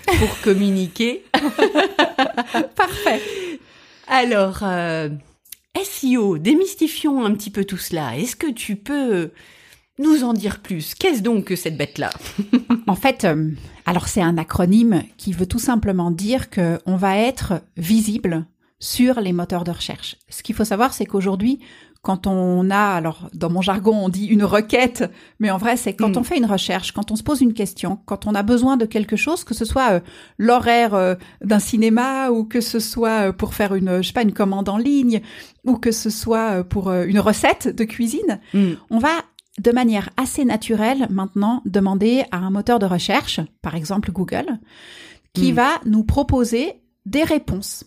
pour 0.06 0.40
communiquer. 0.44 1.24
Parfait. 2.76 3.22
Alors, 4.08 4.64
SEO, 5.84 6.38
démystifions 6.38 7.26
un 7.26 7.34
petit 7.34 7.50
peu 7.50 7.66
tout 7.66 7.78
cela. 7.78 8.18
Est-ce 8.18 8.36
que 8.36 8.52
tu 8.52 8.76
peux 8.76 9.32
nous 10.00 10.24
en 10.24 10.34
dire 10.34 10.60
plus? 10.60 10.96
Qu'est-ce 10.96 11.22
donc 11.22 11.46
que 11.46 11.56
cette 11.56 11.78
bête-là? 11.78 12.10
En 12.88 12.96
fait, 12.96 13.26
euh, 13.26 13.52
alors 13.86 14.08
c'est 14.08 14.22
un 14.22 14.38
acronyme 14.38 15.04
qui 15.18 15.34
veut 15.34 15.46
tout 15.46 15.60
simplement 15.60 16.12
dire 16.12 16.50
que 16.50 16.80
on 16.86 16.96
va 16.96 17.18
être 17.18 17.62
visible 17.78 18.46
sur 18.80 19.20
les 19.20 19.34
moteurs 19.34 19.64
de 19.64 19.72
recherche. 19.72 20.16
Ce 20.30 20.42
qu'il 20.42 20.56
faut 20.56 20.66
savoir, 20.66 20.94
c'est 20.94 21.06
qu'aujourd'hui, 21.06 21.60
quand 22.02 22.28
on 22.28 22.70
a, 22.70 22.94
alors 22.94 23.30
dans 23.34 23.50
mon 23.50 23.62
jargon 23.62 23.94
on 23.94 24.10
dit 24.10 24.26
une 24.26 24.44
requête, 24.44 25.12
mais 25.40 25.52
en 25.52 25.58
vrai 25.58 25.76
c'est 25.76 25.94
quand 25.94 26.16
mm. 26.16 26.20
on 26.20 26.24
fait 26.24 26.38
une 26.38 26.46
recherche, 26.46 26.94
quand 26.94 27.12
on 27.12 27.18
se 27.18 27.24
pose 27.24 27.42
une 27.42 27.54
question, 27.54 28.00
quand 28.06 28.26
on 28.26 28.36
a 28.36 28.44
besoin 28.44 28.78
de 28.78 28.86
quelque 28.86 29.18
chose, 29.18 29.44
que 29.44 29.54
ce 29.54 29.66
soit 29.66 29.92
euh, 29.92 30.00
l'horaire 30.38 30.94
euh, 30.94 31.16
d'un 31.44 31.60
cinéma 31.60 32.30
ou 32.30 32.46
que 32.46 32.62
ce 32.62 32.80
soit 32.80 33.28
euh, 33.28 33.34
pour 33.34 33.54
faire 33.54 33.76
une, 33.76 34.02
je 34.02 34.08
sais 34.08 34.14
pas, 34.14 34.22
une 34.22 34.34
commande 34.34 34.70
en 34.70 34.78
ligne 34.78 35.22
ou 35.66 35.76
que 35.76 35.92
ce 35.92 36.10
soit 36.10 36.64
pour 36.64 36.92
une 36.92 37.20
recette 37.20 37.68
de 37.68 37.84
cuisine, 37.84 38.40
mm. 38.54 38.74
on 38.92 39.00
va 39.00 39.12
de 39.60 39.72
manière 39.72 40.10
assez 40.16 40.46
naturelle 40.46 41.08
maintenant 41.10 41.62
demander 41.66 42.24
à 42.32 42.38
un 42.38 42.50
moteur 42.50 42.80
de 42.80 42.86
recherche, 42.86 43.42
par 43.62 43.76
exemple 43.76 44.14
Google, 44.14 44.60
qui 45.34 45.52
mm. 45.52 45.56
va 45.56 45.70
nous 45.86 46.06
proposer 46.06 46.82
des 47.06 47.24
réponses 47.24 47.84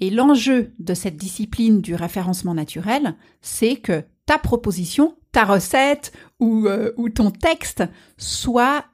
et 0.00 0.10
l'enjeu 0.10 0.72
de 0.78 0.94
cette 0.94 1.16
discipline 1.16 1.80
du 1.80 1.94
référencement 1.94 2.54
naturel, 2.54 3.14
c'est 3.40 3.76
que 3.76 4.04
ta 4.26 4.38
proposition, 4.38 5.16
ta 5.32 5.44
recette 5.44 6.12
ou, 6.40 6.66
euh, 6.66 6.92
ou 6.96 7.08
ton 7.10 7.30
texte 7.30 7.84
soit 8.16 8.84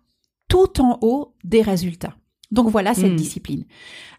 tout 0.49 0.81
en 0.81 0.99
haut 1.03 1.35
des 1.45 1.63
résultats. 1.63 2.17
Donc 2.51 2.69
voilà 2.69 2.95
cette 2.95 3.13
hmm. 3.13 3.17
discipline. 3.17 3.65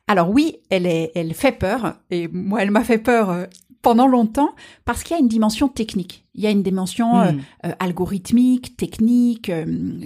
Alors 0.07 0.29
oui, 0.29 0.57
elle 0.69 0.85
est, 0.85 1.11
elle 1.15 1.33
fait 1.33 1.51
peur 1.51 1.95
et 2.09 2.27
moi 2.29 2.61
elle 2.61 2.71
m'a 2.71 2.83
fait 2.83 2.97
peur 2.97 3.29
euh, 3.29 3.45
pendant 3.81 4.07
longtemps 4.07 4.55
parce 4.85 5.03
qu'il 5.03 5.15
y 5.15 5.19
a 5.19 5.21
une 5.21 5.27
dimension 5.27 5.67
technique. 5.67 6.25
Il 6.33 6.41
y 6.41 6.47
a 6.47 6.49
une 6.49 6.63
dimension 6.63 7.19
euh, 7.19 7.31
hmm. 7.33 7.73
algorithmique, 7.79 8.77
technique 8.77 9.51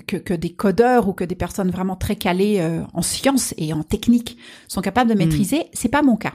que, 0.08 0.18
que 0.18 0.34
des 0.34 0.54
codeurs 0.54 1.08
ou 1.08 1.14
que 1.14 1.24
des 1.24 1.36
personnes 1.36 1.70
vraiment 1.70 1.96
très 1.96 2.16
calées 2.16 2.66
en 2.94 3.02
sciences 3.02 3.54
et 3.58 3.72
en 3.74 3.84
technique 3.84 4.38
sont 4.68 4.82
capables 4.82 5.10
de 5.10 5.16
hmm. 5.16 5.20
maîtriser. 5.20 5.66
C'est 5.74 5.90
pas 5.90 6.02
mon 6.02 6.16
cas. 6.18 6.34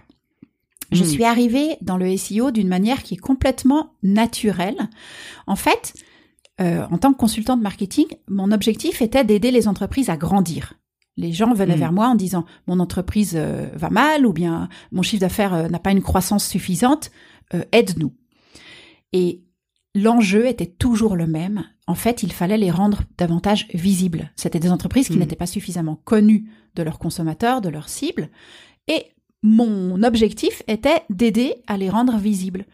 Je 0.92 1.02
hmm. 1.02 1.06
suis 1.06 1.25
arrivée 1.25 1.76
dans 1.80 1.97
le 1.97 2.16
SEO 2.16 2.50
d'une 2.50 2.68
manière 2.68 3.02
qui 3.02 3.14
est 3.14 3.18
complètement 3.18 3.94
naturelle. 4.02 4.88
En 5.47 5.56
fait, 5.56 5.94
euh, 6.61 6.85
en 6.90 6.99
tant 6.99 7.12
que 7.12 7.18
consultante 7.18 7.61
marketing, 7.61 8.06
mon 8.28 8.52
objectif 8.52 9.00
était 9.02 9.25
d'aider 9.25 9.50
les 9.50 9.68
entreprises 9.68 10.11
à 10.11 10.16
grandir. 10.16 10.75
Les 11.16 11.32
gens 11.32 11.52
venaient 11.54 11.76
hmm. 11.76 11.80
vers 11.80 11.92
moi 11.92 12.09
en 12.09 12.14
disant 12.14 12.44
mon 12.66 12.80
entreprise 12.80 13.35
euh, 13.37 13.68
va 13.75 13.90
mal 13.90 14.26
ou 14.26 14.32
bien 14.32 14.68
mon 14.92 15.02
chiffre 15.02 15.20
d'affaires 15.20 15.54
euh, 15.54 15.68
n'a 15.68 15.78
pas 15.78 15.92
une 15.92 16.02
croissance 16.02 16.47
suffisante, 16.47 17.11
aide-nous. 17.73 18.14
Et 19.12 19.42
l'enjeu 19.97 20.47
était 20.47 20.66
toujours 20.66 21.16
le 21.16 21.26
même. 21.26 21.64
En 21.88 21.97
fait, 21.97 22.23
il 22.23 22.32
fallait 22.32 22.59
les 22.59 22.70
rendre 22.70 23.02
davantage 23.18 23.66
visibles. 23.75 24.30
C'était 24.37 24.61
des 24.61 24.70
entreprises 24.70 25.09
qui 25.09 25.16
hmm. 25.16 25.20
n'étaient 25.20 25.37
pas 25.37 25.47
suffisamment 25.47 25.97
connues 26.04 26.49
de 26.76 26.82
leurs 26.82 26.99
consommateurs, 26.99 27.61
de 27.61 27.68
leurs 27.68 27.88
cibles. 27.88 28.30
Et 28.87 29.06
mon 29.42 30.02
objectif 30.02 30.62
était 30.68 31.02
d'aider 31.11 31.54
à 31.66 31.76
les 31.76 31.90
rendre 31.90 32.16
visibles. 32.18 32.66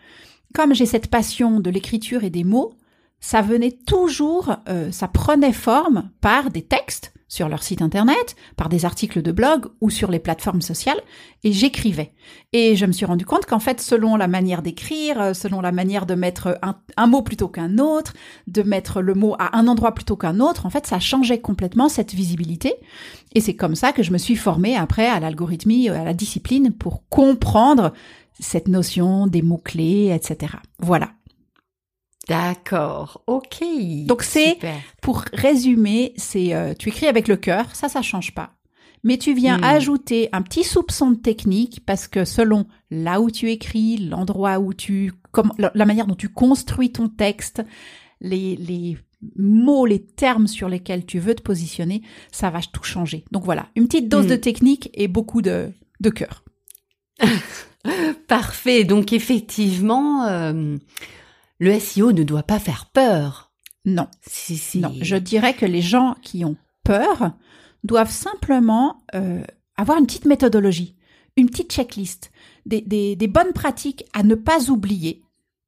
Comme 0.55 0.75
j'ai 0.75 0.87
cette 0.87 1.09
passion 1.09 1.61
de 1.61 1.71
l'écriture 1.71 2.25
et 2.25 2.31
des 2.31 2.45
mots, 2.45 2.75
ça 3.21 3.43
venait 3.43 3.77
toujours, 3.87 4.57
euh, 4.69 4.91
ça 4.93 5.09
prenait 5.09 5.53
forme 5.53 6.11
par 6.21 6.51
des 6.51 6.63
textes 6.63 7.13
sur 7.29 7.49
leur 7.49 7.63
site 7.63 7.83
internet, 7.83 8.37
par 8.57 8.69
des 8.69 8.85
articles 8.85 9.21
de 9.21 9.33
blog 9.33 9.67
ou 9.81 9.91
sur 9.91 10.11
les 10.11 10.21
plateformes 10.21 10.63
sociales, 10.63 11.01
et 11.43 11.53
j'écrivais. 11.53 12.13
Et 12.53 12.77
je 12.77 12.87
me 12.87 12.93
suis 12.93 13.05
rendu 13.05 13.27
compte 13.27 13.47
qu'en 13.47 13.59
fait, 13.59 13.81
selon 13.81 14.17
la 14.17 14.29
manière 14.29 14.63
d'écrire, 14.63 15.21
euh, 15.21 15.35
selon 15.35 15.61
la 15.61 15.73
manière 15.73 16.07
de 16.07 16.15
mettre 16.15 16.59
un, 16.63 17.07
mot 17.07 17.23
plutôt 17.23 17.49
qu'un 17.49 17.79
autre, 17.79 18.13
de 18.47 18.63
mettre 18.63 19.03
le 19.03 19.15
mot 19.15 19.35
à 19.39 19.57
un 19.59 19.67
endroit 19.67 19.93
plutôt 19.93 20.17
qu'un 20.17 20.39
autre, 20.39 20.67
en 20.67 20.71
fait, 20.71 20.87
ça 20.87 21.01
changeait 21.01 21.41
complètement 21.41 21.89
cette 21.89 22.15
visibilité. 22.15 22.75
Et 23.35 23.41
c'est 23.41 23.57
comme 23.57 23.75
ça 23.75 23.93
que 23.93 24.03
je 24.03 24.13
me 24.13 24.19
suis 24.19 24.37
formée 24.37 24.77
après 24.77 25.07
à 25.07 25.19
l'algorithmie, 25.19 25.89
à 25.89 26.05
la 26.05 26.15
discipline, 26.15 26.73
pour 26.73 27.09
comprendre 27.09 27.93
cette 28.39 28.69
notion 28.69 29.27
des 29.27 29.43
mots-clés, 29.43 30.13
etc. 30.15 30.55
Voilà. 30.79 31.16
D'accord, 32.29 33.23
ok. 33.27 33.63
Donc 34.07 34.23
c'est, 34.23 34.59
pour 35.01 35.25
résumer, 35.33 36.13
c'est 36.17 36.55
euh, 36.55 36.75
tu 36.75 36.89
écris 36.89 37.07
avec 37.07 37.29
le 37.29 37.37
cœur, 37.37 37.75
ça, 37.75 37.89
ça 37.89 38.03
change 38.03 38.35
pas. 38.35 38.55
Mais 39.05 39.19
tu 39.19 39.35
viens 39.35 39.59
hmm. 39.59 39.65
ajouter 39.65 40.29
un 40.33 40.43
petit 40.43 40.65
soupçon 40.65 41.13
de 41.13 41.17
technique 41.17 41.85
parce 41.87 42.09
que 42.09 42.25
selon 42.25 42.67
là 42.91 43.21
où 43.21 43.31
tu 43.31 43.51
écris, 43.51 43.99
l'endroit 43.99 44.59
où 44.59 44.75
tu, 44.75 45.13
comme 45.31 45.53
la 45.59 45.85
manière 45.85 46.09
dont 46.09 46.17
tu 46.17 46.29
construis 46.29 46.91
ton 46.91 47.09
texte, 47.09 47.63
les, 48.21 48.57
les 48.57 48.99
mots, 49.37 49.87
les 49.87 50.05
termes 50.05 50.49
sur 50.49 50.69
lesquels 50.69 51.07
tu 51.07 51.21
veux 51.21 51.35
te 51.35 51.43
positionner, 51.43 52.03
ça 52.33 52.51
va 52.51 52.61
tout 52.61 52.83
changer. 52.83 53.25
Donc 53.31 53.45
voilà, 53.45 53.69
une 53.77 53.87
petite 53.87 54.09
dose 54.09 54.27
hmm. 54.27 54.31
de 54.31 54.37
technique 54.37 54.91
et 54.95 55.07
beaucoup 55.07 55.43
de, 55.43 55.71
de 56.01 56.11
cœur. 56.11 56.43
Parfait. 58.27 58.83
Donc 58.83 59.13
effectivement, 59.13 60.27
euh, 60.27 60.77
le 61.59 61.79
SEO 61.79 62.13
ne 62.13 62.23
doit 62.23 62.43
pas 62.43 62.59
faire 62.59 62.87
peur. 62.93 63.53
Non. 63.85 64.09
Non, 64.81 64.93
je 65.01 65.17
dirais 65.17 65.55
que 65.55 65.67
les 65.67 65.81
gens 65.83 66.17
qui 66.23 66.45
ont 66.45 66.57
peur 66.85 67.33
doivent 67.85 68.11
simplement 68.11 68.99
euh, 69.15 69.43
avoir 69.77 69.99
une 69.99 70.07
petite 70.07 70.25
méthodologie, 70.25 70.97
une 71.37 71.49
petite 71.49 71.73
checklist, 71.73 72.31
des, 72.67 72.81
des, 72.81 73.27
bonnes 73.29 73.53
pratiques 73.53 74.05
à 74.13 74.23
ne 74.25 74.35
pas 74.35 74.71
oublier. 74.71 75.23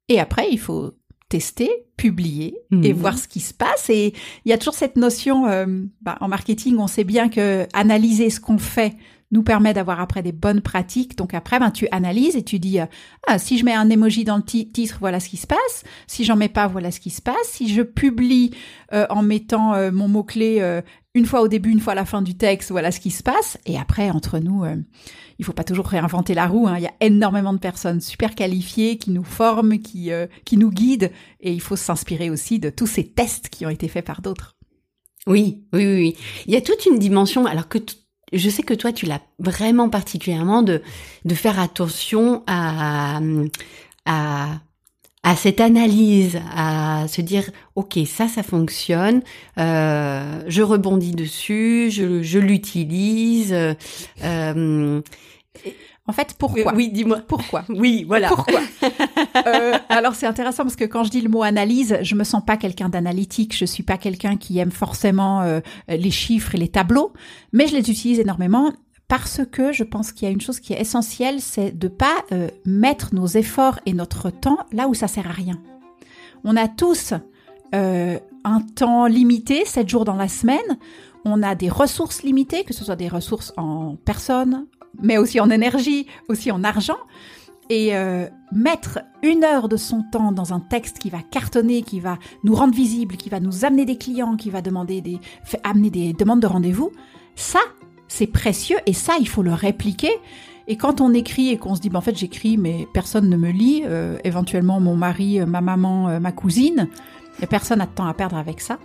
Et 0.09 0.19
après, 0.19 0.49
il 0.51 0.59
faut 0.59 0.93
tester, 1.29 1.69
publier 1.95 2.57
et 2.83 2.91
Mhm. 2.93 2.99
voir 2.99 3.17
ce 3.17 3.27
qui 3.27 3.39
se 3.39 3.53
passe. 3.53 3.89
Et 3.89 4.13
il 4.43 4.49
y 4.49 4.53
a 4.53 4.57
toujours 4.57 4.73
cette 4.73 4.97
notion, 4.97 5.45
euh, 5.47 5.65
bah, 6.01 6.17
en 6.21 6.27
marketing, 6.27 6.77
on 6.79 6.87
sait 6.87 7.03
bien 7.03 7.29
que 7.29 7.67
analyser 7.73 8.29
ce 8.29 8.39
qu'on 8.39 8.57
fait 8.57 8.95
nous 9.31 9.43
permet 9.43 9.73
d'avoir 9.73 9.99
après 9.99 10.23
des 10.23 10.31
bonnes 10.31 10.61
pratiques. 10.61 11.15
Donc 11.17 11.33
après, 11.33 11.59
ben, 11.59 11.71
tu 11.71 11.87
analyses 11.91 12.35
et 12.35 12.43
tu 12.43 12.59
dis, 12.59 12.79
euh, 12.79 12.85
ah, 13.27 13.37
si 13.37 13.57
je 13.57 13.65
mets 13.65 13.73
un 13.73 13.89
emoji 13.89 14.23
dans 14.23 14.37
le 14.37 14.43
ti- 14.43 14.71
titre, 14.71 14.97
voilà 14.99 15.19
ce 15.19 15.29
qui 15.29 15.37
se 15.37 15.47
passe. 15.47 15.83
Si 16.07 16.23
j'en 16.25 16.35
mets 16.35 16.49
pas, 16.49 16.67
voilà 16.67 16.91
ce 16.91 16.99
qui 16.99 17.11
se 17.11 17.21
passe. 17.21 17.35
Si 17.45 17.73
je 17.73 17.81
publie 17.81 18.51
euh, 18.93 19.05
en 19.09 19.21
mettant 19.21 19.73
euh, 19.75 19.91
mon 19.91 20.07
mot-clé 20.07 20.57
euh, 20.61 20.81
une 21.13 21.25
fois 21.25 21.41
au 21.41 21.47
début, 21.47 21.69
une 21.71 21.79
fois 21.79 21.93
à 21.93 21.95
la 21.95 22.05
fin 22.05 22.21
du 22.21 22.37
texte, 22.37 22.71
voilà 22.71 22.91
ce 22.91 22.99
qui 22.99 23.11
se 23.11 23.23
passe. 23.23 23.57
Et 23.65 23.77
après, 23.77 24.09
entre 24.09 24.39
nous, 24.39 24.63
euh, 24.63 24.75
il 25.37 25.45
faut 25.45 25.53
pas 25.53 25.63
toujours 25.63 25.87
réinventer 25.87 26.33
la 26.33 26.47
roue. 26.47 26.67
hein. 26.67 26.77
Il 26.77 26.83
y 26.83 26.87
a 26.87 26.93
énormément 27.01 27.53
de 27.53 27.59
personnes 27.59 28.01
super 28.01 28.35
qualifiées 28.35 28.97
qui 28.97 29.11
nous 29.11 29.23
forment, 29.23 29.79
qui, 29.79 30.11
euh, 30.11 30.27
qui 30.45 30.57
nous 30.57 30.71
guident. 30.71 31.11
Et 31.39 31.53
il 31.53 31.61
faut 31.61 31.75
s'inspirer 31.75 32.29
aussi 32.29 32.59
de 32.59 32.69
tous 32.69 32.87
ces 32.87 33.05
tests 33.05 33.49
qui 33.49 33.65
ont 33.65 33.69
été 33.69 33.87
faits 33.87 34.05
par 34.05 34.21
d'autres. 34.21 34.55
Oui, 35.27 35.63
oui, 35.73 35.85
oui, 35.85 35.95
oui. 35.95 36.17
Il 36.47 36.53
y 36.53 36.57
a 36.57 36.61
toute 36.61 36.85
une 36.85 36.97
dimension, 36.97 37.45
alors 37.45 37.67
que 37.67 37.77
je 38.33 38.49
sais 38.49 38.63
que 38.63 38.73
toi, 38.73 38.91
tu 38.91 39.05
l'as 39.05 39.21
vraiment 39.39 39.89
particulièrement 39.89 40.61
de, 40.63 40.81
de 41.25 41.35
faire 41.35 41.59
attention 41.59 42.43
à, 42.47 43.19
à, 44.05 44.47
à 45.23 45.35
cette 45.35 45.59
analyse, 45.61 46.39
à 46.55 47.05
se 47.07 47.21
dire, 47.21 47.49
OK, 47.75 47.97
ça, 48.05 48.27
ça 48.27 48.43
fonctionne, 48.43 49.21
euh, 49.57 50.41
je 50.47 50.61
rebondis 50.61 51.11
dessus, 51.11 51.89
je, 51.91 52.21
je 52.21 52.39
l'utilise. 52.39 53.51
euh, 53.53 53.73
euh, 54.23 55.01
En 56.07 56.13
fait, 56.13 56.35
pourquoi? 56.39 56.73
Oui, 56.73 56.89
dis-moi. 56.89 57.19
Pourquoi? 57.27 57.65
Oui, 57.69 58.05
voilà. 58.07 58.29
Pourquoi? 58.29 58.61
Euh, 59.45 59.68
Alors 59.99 60.15
c'est 60.15 60.27
intéressant 60.27 60.63
parce 60.63 60.77
que 60.77 60.85
quand 60.85 61.03
je 61.03 61.09
dis 61.09 61.19
le 61.19 61.27
mot 61.27 61.43
analyse, 61.43 61.97
je 62.03 62.15
me 62.15 62.23
sens 62.23 62.41
pas 62.41 62.55
quelqu'un 62.55 62.87
d'analytique, 62.87 63.53
je 63.53 63.65
suis 63.65 63.83
pas 63.83 63.97
quelqu'un 63.97 64.37
qui 64.37 64.57
aime 64.57 64.71
forcément 64.71 65.41
euh, 65.41 65.59
les 65.89 66.09
chiffres 66.09 66.55
et 66.55 66.57
les 66.57 66.69
tableaux, 66.69 67.11
mais 67.51 67.67
je 67.67 67.75
les 67.75 67.91
utilise 67.91 68.17
énormément 68.17 68.71
parce 69.09 69.41
que 69.51 69.73
je 69.73 69.83
pense 69.83 70.13
qu'il 70.13 70.25
y 70.25 70.31
a 70.31 70.33
une 70.33 70.39
chose 70.39 70.61
qui 70.61 70.71
est 70.71 70.79
essentielle, 70.79 71.41
c'est 71.41 71.77
de 71.77 71.89
pas 71.89 72.23
euh, 72.31 72.47
mettre 72.65 73.13
nos 73.13 73.27
efforts 73.27 73.81
et 73.85 73.91
notre 73.91 74.29
temps 74.29 74.59
là 74.71 74.87
où 74.87 74.93
ça 74.93 75.09
sert 75.09 75.27
à 75.27 75.33
rien. 75.33 75.59
On 76.45 76.55
a 76.55 76.69
tous 76.69 77.13
euh, 77.75 78.17
un 78.45 78.61
temps 78.61 79.05
limité, 79.05 79.65
7 79.65 79.89
jours 79.89 80.05
dans 80.05 80.15
la 80.15 80.29
semaine. 80.29 80.77
On 81.25 81.43
a 81.43 81.55
des 81.55 81.67
ressources 81.67 82.23
limitées, 82.23 82.63
que 82.63 82.73
ce 82.73 82.85
soit 82.85 82.95
des 82.95 83.09
ressources 83.09 83.51
en 83.57 83.97
personnes, 83.97 84.65
mais 85.01 85.17
aussi 85.17 85.41
en 85.41 85.49
énergie, 85.49 86.07
aussi 86.29 86.51
en 86.51 86.63
argent. 86.63 86.99
Et 87.69 87.95
euh, 87.95 88.27
mettre 88.51 88.99
une 89.21 89.43
heure 89.43 89.69
de 89.69 89.77
son 89.77 90.01
temps 90.01 90.31
dans 90.31 90.53
un 90.53 90.59
texte 90.59 90.97
qui 90.97 91.09
va 91.09 91.19
cartonner, 91.21 91.83
qui 91.83 91.99
va 91.99 92.17
nous 92.43 92.55
rendre 92.55 92.73
visibles, 92.73 93.15
qui 93.15 93.29
va 93.29 93.39
nous 93.39 93.63
amener 93.63 93.85
des 93.85 93.97
clients, 93.97 94.35
qui 94.35 94.49
va 94.49 94.61
demander 94.61 95.01
des, 95.01 95.19
amener 95.63 95.91
des 95.91 96.13
demandes 96.13 96.39
de 96.39 96.47
rendez-vous, 96.47 96.91
ça, 97.35 97.59
c'est 98.07 98.27
précieux 98.27 98.77
et 98.85 98.93
ça, 98.93 99.13
il 99.19 99.27
faut 99.27 99.43
le 99.43 99.53
répliquer. 99.53 100.11
Et 100.67 100.77
quand 100.77 101.01
on 101.01 101.13
écrit 101.13 101.49
et 101.49 101.57
qu'on 101.57 101.73
se 101.73 101.81
dit, 101.81 101.89
ben, 101.89 101.97
en 101.97 102.01
fait, 102.01 102.15
j'écris, 102.15 102.57
mais 102.57 102.87
personne 102.93 103.27
ne 103.27 103.37
me 103.37 103.49
lit, 103.49 103.83
euh, 103.85 104.17
éventuellement 104.23 104.79
mon 104.79 104.95
mari, 104.95 105.39
euh, 105.39 105.47
ma 105.47 105.61
maman, 105.61 106.09
euh, 106.09 106.19
ma 106.19 106.31
cousine, 106.31 106.87
personne 107.49 107.81
a 107.81 107.87
de 107.87 107.91
temps 107.91 108.05
à 108.05 108.13
perdre 108.13 108.37
avec 108.37 108.61
ça. 108.61 108.77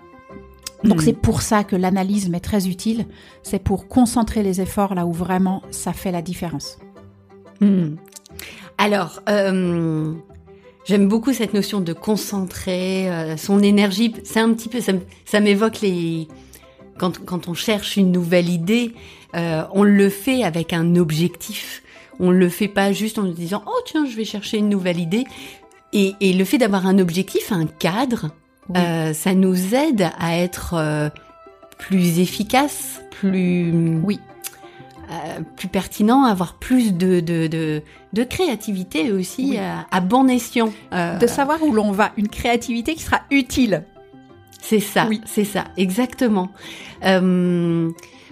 Donc 0.82 0.98
Mhm. 0.98 1.04
c'est 1.04 1.12
pour 1.12 1.42
ça 1.42 1.64
que 1.64 1.76
l'analyse 1.76 2.28
m'est 2.28 2.40
très 2.40 2.68
utile. 2.68 3.06
C'est 3.42 3.62
pour 3.62 3.88
concentrer 3.88 4.42
les 4.42 4.60
efforts 4.60 4.94
là 4.94 5.06
où 5.06 5.12
vraiment 5.12 5.62
ça 5.70 5.92
fait 5.92 6.12
la 6.12 6.22
différence. 6.22 6.78
Hmm. 7.60 7.96
Alors, 8.78 9.22
euh, 9.28 10.12
j'aime 10.84 11.08
beaucoup 11.08 11.32
cette 11.32 11.54
notion 11.54 11.80
de 11.80 11.92
concentrer 11.92 13.10
euh, 13.10 13.36
son 13.36 13.62
énergie. 13.62 14.14
C'est 14.24 14.40
un 14.40 14.52
petit 14.52 14.68
peu, 14.68 14.80
ça, 14.80 15.40
m'évoque 15.40 15.80
les 15.80 16.28
quand, 16.98 17.24
quand 17.24 17.48
on 17.48 17.54
cherche 17.54 17.96
une 17.96 18.12
nouvelle 18.12 18.48
idée, 18.48 18.94
euh, 19.34 19.62
on 19.72 19.82
le 19.82 20.08
fait 20.10 20.44
avec 20.44 20.72
un 20.72 20.96
objectif. 20.96 21.82
On 22.20 22.30
le 22.30 22.48
fait 22.48 22.68
pas 22.68 22.92
juste 22.92 23.18
en 23.18 23.26
se 23.26 23.32
disant 23.32 23.64
oh 23.66 23.80
tiens 23.86 24.06
je 24.08 24.14
vais 24.16 24.24
chercher 24.24 24.58
une 24.58 24.68
nouvelle 24.68 25.00
idée. 25.00 25.24
Et, 25.92 26.14
et 26.20 26.32
le 26.32 26.44
fait 26.44 26.58
d'avoir 26.58 26.86
un 26.86 26.98
objectif, 26.98 27.52
un 27.52 27.66
cadre, 27.66 28.30
Oui. 28.68 28.80
ça 29.14 29.34
nous 29.34 29.74
aide 29.74 30.10
à 30.18 30.36
être 30.38 31.10
plus 31.78 32.18
efficace, 32.18 33.00
plus 33.10 33.98
Oui. 34.02 34.18
Euh, 35.10 35.40
plus 35.56 35.68
pertinent, 35.68 36.24
avoir 36.24 36.54
plus 36.54 36.94
de, 36.94 37.20
de, 37.20 37.46
de, 37.46 37.82
de 38.12 38.24
créativité 38.24 39.12
aussi 39.12 39.50
Oui. 39.50 39.58
à, 39.58 39.86
à 39.90 40.00
bon 40.00 40.28
escient. 40.28 40.72
Euh, 40.92 41.18
De 41.18 41.26
savoir 41.26 41.62
où 41.62 41.72
l'on 41.72 41.92
va, 41.92 42.12
une 42.16 42.28
créativité 42.28 42.94
qui 42.94 43.02
sera 43.02 43.20
utile. 43.30 43.84
c'est 44.60 44.80
ça, 44.80 45.06
Oui. 45.08 45.20
c'est 45.26 45.44
ça, 45.44 45.64
exactement. 45.76 46.50
Euh, 47.04 47.90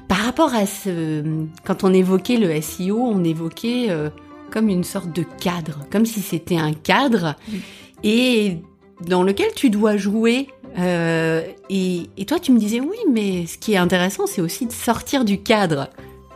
par 0.09 0.19
rapport 0.19 0.55
à 0.55 0.67
ce, 0.67 1.23
quand 1.65 1.85
on 1.85 1.93
évoquait 1.93 2.37
le 2.37 2.61
SEO, 2.61 2.99
on 2.99 3.25
évoquait 3.25 3.87
euh, 3.91 4.11
comme 4.51 4.69
une 4.69 4.85
sorte 4.85 5.13
de 5.13 5.23
cadre, 5.41 5.81
comme 5.91 6.05
si 6.07 6.21
c'était 6.21 6.59
un 6.59 6.73
cadre 6.75 7.37
Oui. 7.51 7.61
et 8.05 8.59
dans 9.07 9.23
lequel 9.23 9.49
tu 9.57 9.71
dois 9.71 9.97
jouer. 9.97 10.49
euh, 10.79 11.43
et, 11.71 12.09
et 12.17 12.25
toi, 12.25 12.39
tu 12.39 12.53
me 12.53 12.59
disais 12.59 12.81
oui, 12.81 12.97
mais 13.11 13.47
ce 13.47 13.59
qui 13.59 13.73
est 13.73 13.77
intéressant, 13.79 14.27
c'est 14.27 14.41
aussi 14.43 14.67
de 14.67 14.73
sortir 14.73 15.25
du 15.25 15.41
cadre. 15.43 15.89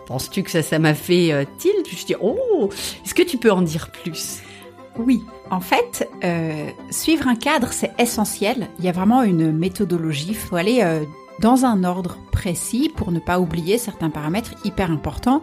Penses-tu 0.06 0.42
que 0.42 0.50
ça, 0.50 0.62
ça 0.62 0.78
m'a 0.78 0.94
fait 0.94 1.32
euh, 1.32 1.44
tilt? 1.58 1.88
Je 1.88 2.06
dis 2.06 2.14
oh, 2.20 2.70
est-ce 3.04 3.14
que 3.14 3.22
tu 3.22 3.38
peux 3.38 3.50
en 3.50 3.62
dire 3.62 3.90
plus? 3.90 4.40
Oui, 4.98 5.22
en 5.50 5.60
fait, 5.60 6.08
euh, 6.24 6.70
suivre 6.90 7.28
un 7.28 7.34
cadre, 7.34 7.68
c'est 7.72 7.92
essentiel. 7.98 8.68
Il 8.78 8.84
y 8.84 8.88
a 8.88 8.92
vraiment 8.92 9.22
une 9.22 9.52
méthodologie. 9.52 10.28
Il 10.30 10.36
faut 10.36 10.56
aller 10.56 10.80
euh, 10.82 11.04
dans 11.40 11.64
un 11.64 11.84
ordre 11.84 12.16
précis 12.32 12.90
pour 12.94 13.12
ne 13.12 13.18
pas 13.18 13.38
oublier 13.38 13.78
certains 13.78 14.10
paramètres 14.10 14.54
hyper 14.64 14.90
importants, 14.90 15.42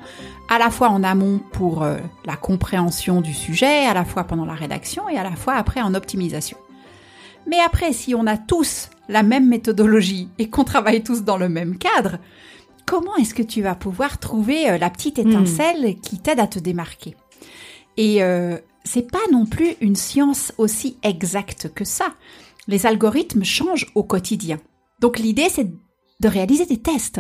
à 0.50 0.58
la 0.58 0.70
fois 0.70 0.90
en 0.90 1.04
amont 1.04 1.40
pour 1.52 1.84
euh, 1.84 1.98
la 2.26 2.36
compréhension 2.36 3.22
du 3.22 3.34
sujet, 3.34 3.86
à 3.86 3.94
la 3.94 4.06
fois 4.06 4.24
pendant 4.24 4.46
la 4.46 4.54
rédaction 4.54 5.08
et 5.10 5.18
à 5.18 5.24
la 5.24 5.36
fois 5.36 5.54
après 5.54 5.82
en 5.82 5.94
optimisation. 5.94 6.58
Mais 7.46 7.60
après, 7.60 7.94
si 7.94 8.16
on 8.16 8.26
a 8.26 8.38
tous 8.38 8.90
la 9.10 9.22
même 9.22 9.48
méthodologie 9.48 10.30
et 10.40 10.50
qu'on 10.50 10.64
travaille 10.64 11.04
tous 11.04 11.24
dans 11.24 11.38
le 11.38 11.50
même 11.50 11.78
cadre, 11.78 12.18
comment 12.94 13.16
est-ce 13.16 13.34
que 13.34 13.42
tu 13.42 13.64
vas 13.64 13.74
pouvoir 13.74 14.20
trouver 14.20 14.70
euh, 14.70 14.78
la 14.78 14.92
petite 14.92 15.18
étincelle 15.18 15.96
qui 16.00 16.20
t'aide 16.20 16.40
à 16.40 16.46
te 16.46 16.60
démarquer? 16.60 17.16
Et 17.98 18.22
euh, 18.22 18.60
c'est 18.84 19.10
pas 19.10 19.26
non 19.32 19.48
plus 19.48 19.74
une 19.82 19.96
science 19.96 20.54
aussi 20.60 20.98
exacte 21.02 21.74
que 21.74 21.86
ça. 21.86 22.14
Les 22.68 22.86
algorithmes 22.86 23.44
changent 23.44 23.92
au 23.96 24.04
quotidien. 24.04 24.60
Donc 25.00 25.18
l'idée, 25.18 25.50
c'est 25.50 25.72
de 26.20 26.28
réaliser 26.28 26.68
des 26.68 26.84
tests. 26.84 27.20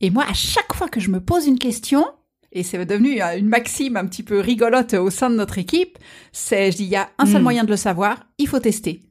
Et 0.00 0.10
moi, 0.10 0.24
à 0.28 0.34
chaque 0.34 0.74
fois 0.74 0.88
que 0.88 0.98
je 0.98 1.10
me 1.10 1.20
pose 1.20 1.46
une 1.46 1.60
question, 1.60 2.04
et 2.50 2.64
c'est 2.64 2.84
devenu 2.84 3.22
euh, 3.22 3.38
une 3.38 3.46
maxime 3.46 3.96
un 3.96 4.06
petit 4.06 4.24
peu 4.24 4.40
rigolote 4.40 4.94
au 4.94 5.10
sein 5.10 5.30
de 5.30 5.36
notre 5.36 5.56
équipe, 5.56 5.98
c'est, 6.32 6.72
je 6.72 6.78
dis, 6.78 6.84
il 6.84 6.90
y 6.90 6.96
a 6.96 7.10
un 7.18 7.26
seul 7.26 7.42
Mm. 7.42 7.44
moyen 7.44 7.62
de 7.62 7.70
le 7.70 7.76
savoir, 7.76 8.26
il 8.38 8.48
faut 8.48 8.58
tester. 8.58 9.02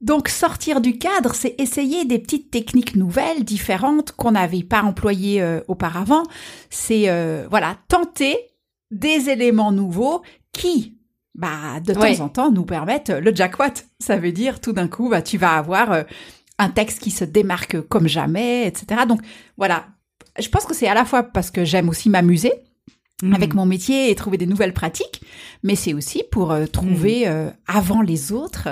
Donc 0.00 0.28
sortir 0.28 0.80
du 0.80 0.96
cadre, 0.98 1.34
c'est 1.34 1.54
essayer 1.58 2.04
des 2.06 2.18
petites 2.18 2.50
techniques 2.50 2.96
nouvelles, 2.96 3.44
différentes, 3.44 4.12
qu'on 4.12 4.32
n'avait 4.32 4.62
pas 4.62 4.82
employées 4.82 5.42
euh, 5.42 5.60
auparavant. 5.68 6.22
C'est, 6.70 7.10
euh, 7.10 7.46
voilà, 7.50 7.76
tenter 7.88 8.36
des 8.90 9.28
éléments 9.28 9.72
nouveaux 9.72 10.22
qui, 10.52 10.96
bah, 11.34 11.80
de 11.84 11.92
Ouais. 11.92 12.16
temps 12.16 12.24
en 12.24 12.28
temps, 12.30 12.50
nous 12.50 12.64
permettent 12.64 13.10
le 13.10 13.34
jackpot. 13.34 13.64
Ça 13.98 14.16
veut 14.16 14.32
dire, 14.32 14.60
tout 14.60 14.72
d'un 14.72 14.88
coup, 14.88 15.10
bah, 15.10 15.20
tu 15.20 15.36
vas 15.36 15.56
avoir 15.58 15.92
euh, 15.92 16.02
un 16.58 16.70
texte 16.70 17.00
qui 17.00 17.10
se 17.10 17.24
démarque 17.24 17.80
comme 17.88 18.08
jamais, 18.08 18.66
etc. 18.66 19.02
Donc, 19.06 19.20
voilà. 19.58 19.86
Je 20.38 20.48
pense 20.48 20.64
que 20.64 20.74
c'est 20.74 20.88
à 20.88 20.94
la 20.94 21.04
fois 21.04 21.22
parce 21.24 21.50
que 21.50 21.64
j'aime 21.64 21.88
aussi 21.90 22.08
m'amuser, 22.08 22.52
avec 23.32 23.54
mon 23.54 23.66
métier 23.66 24.10
et 24.10 24.14
trouver 24.14 24.38
des 24.38 24.46
nouvelles 24.46 24.72
pratiques, 24.72 25.20
mais 25.62 25.74
c'est 25.74 25.94
aussi 25.94 26.22
pour 26.30 26.52
euh, 26.52 26.66
trouver 26.66 27.28
euh, 27.28 27.50
avant 27.66 28.02
les 28.02 28.32
autres 28.32 28.68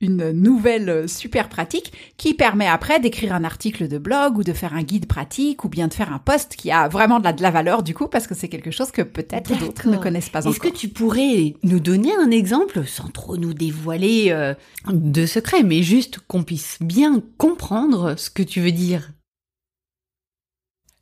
une 0.00 0.30
nouvelle 0.30 0.88
euh, 0.88 1.06
super 1.06 1.48
pratique 1.48 1.92
qui 2.16 2.34
permet 2.34 2.66
après 2.66 3.00
d'écrire 3.00 3.34
un 3.34 3.44
article 3.44 3.86
de 3.88 3.98
blog 3.98 4.38
ou 4.38 4.44
de 4.44 4.52
faire 4.52 4.74
un 4.74 4.82
guide 4.82 5.06
pratique 5.06 5.64
ou 5.64 5.68
bien 5.68 5.88
de 5.88 5.94
faire 5.94 6.12
un 6.12 6.18
post 6.18 6.56
qui 6.56 6.70
a 6.70 6.88
vraiment 6.88 7.18
de 7.18 7.24
la, 7.24 7.32
de 7.32 7.42
la 7.42 7.50
valeur 7.50 7.82
du 7.82 7.94
coup 7.94 8.08
parce 8.08 8.26
que 8.26 8.34
c'est 8.34 8.48
quelque 8.48 8.70
chose 8.70 8.90
que 8.90 9.02
peut-être 9.02 9.58
d'autres 9.58 9.88
ne 9.88 9.98
connaissent 9.98 10.30
pas 10.30 10.40
Est-ce 10.40 10.48
encore. 10.48 10.72
que 10.72 10.76
tu 10.76 10.88
pourrais 10.88 11.54
nous 11.62 11.80
donner 11.80 12.12
un 12.16 12.30
exemple, 12.30 12.86
sans 12.86 13.08
trop 13.08 13.36
nous 13.36 13.52
dévoiler 13.52 14.28
euh, 14.30 14.54
de 14.90 15.26
secrets, 15.26 15.62
mais 15.62 15.82
juste 15.82 16.18
qu'on 16.26 16.42
puisse 16.42 16.78
bien 16.80 17.22
comprendre 17.36 18.14
ce 18.16 18.30
que 18.30 18.42
tu 18.42 18.60
veux 18.60 18.72
dire? 18.72 19.10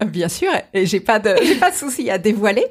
Bien 0.06 0.28
sûr, 0.28 0.50
et 0.72 0.86
j'ai 0.86 1.00
pas 1.00 1.18
de, 1.18 1.34
j'ai 1.42 1.56
pas 1.56 1.70
de 1.70 1.76
souci 1.76 2.08
à 2.08 2.18
dévoiler. 2.18 2.64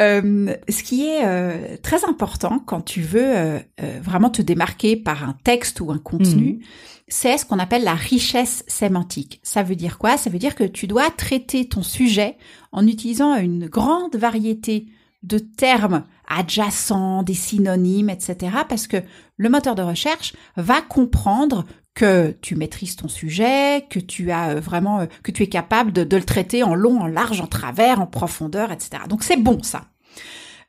Euh, 0.00 0.56
ce 0.70 0.82
qui 0.82 1.06
est 1.06 1.24
euh, 1.24 1.76
très 1.82 2.04
important 2.06 2.58
quand 2.58 2.80
tu 2.80 3.02
veux 3.02 3.36
euh, 3.36 3.58
euh, 3.82 4.00
vraiment 4.02 4.30
te 4.30 4.40
démarquer 4.40 4.96
par 4.96 5.28
un 5.28 5.36
texte 5.44 5.80
ou 5.80 5.90
un 5.90 5.98
contenu, 5.98 6.64
c'est 7.08 7.36
ce 7.36 7.44
qu'on 7.44 7.58
appelle 7.58 7.84
la 7.84 7.94
richesse 7.94 8.64
sémantique. 8.66 9.38
Ça 9.42 9.62
veut 9.62 9.76
dire 9.76 9.98
quoi? 9.98 10.16
Ça 10.16 10.30
veut 10.30 10.38
dire 10.38 10.54
que 10.54 10.64
tu 10.64 10.86
dois 10.86 11.10
traiter 11.10 11.68
ton 11.68 11.82
sujet 11.82 12.36
en 12.72 12.86
utilisant 12.86 13.36
une 13.36 13.66
grande 13.66 14.16
variété 14.16 14.86
de 15.22 15.38
termes 15.38 16.04
adjacents, 16.26 17.22
des 17.22 17.34
synonymes, 17.34 18.08
etc. 18.08 18.56
Parce 18.68 18.86
que 18.86 18.96
le 19.36 19.48
moteur 19.50 19.74
de 19.74 19.82
recherche 19.82 20.32
va 20.56 20.80
comprendre 20.80 21.64
que 21.94 22.34
tu 22.40 22.56
maîtrises 22.56 22.96
ton 22.96 23.08
sujet, 23.08 23.86
que 23.90 23.98
tu 23.98 24.30
as 24.30 24.50
euh, 24.50 24.60
vraiment, 24.60 25.00
euh, 25.00 25.06
que 25.22 25.30
tu 25.30 25.42
es 25.42 25.48
capable 25.48 25.92
de, 25.92 26.16
le 26.16 26.24
traiter 26.24 26.62
en 26.62 26.74
long, 26.74 27.00
en 27.00 27.06
large, 27.06 27.40
en 27.40 27.46
travers, 27.46 28.00
en 28.00 28.06
profondeur, 28.06 28.72
etc. 28.72 29.02
Donc 29.08 29.22
c'est 29.22 29.36
bon 29.36 29.62
ça. 29.62 29.86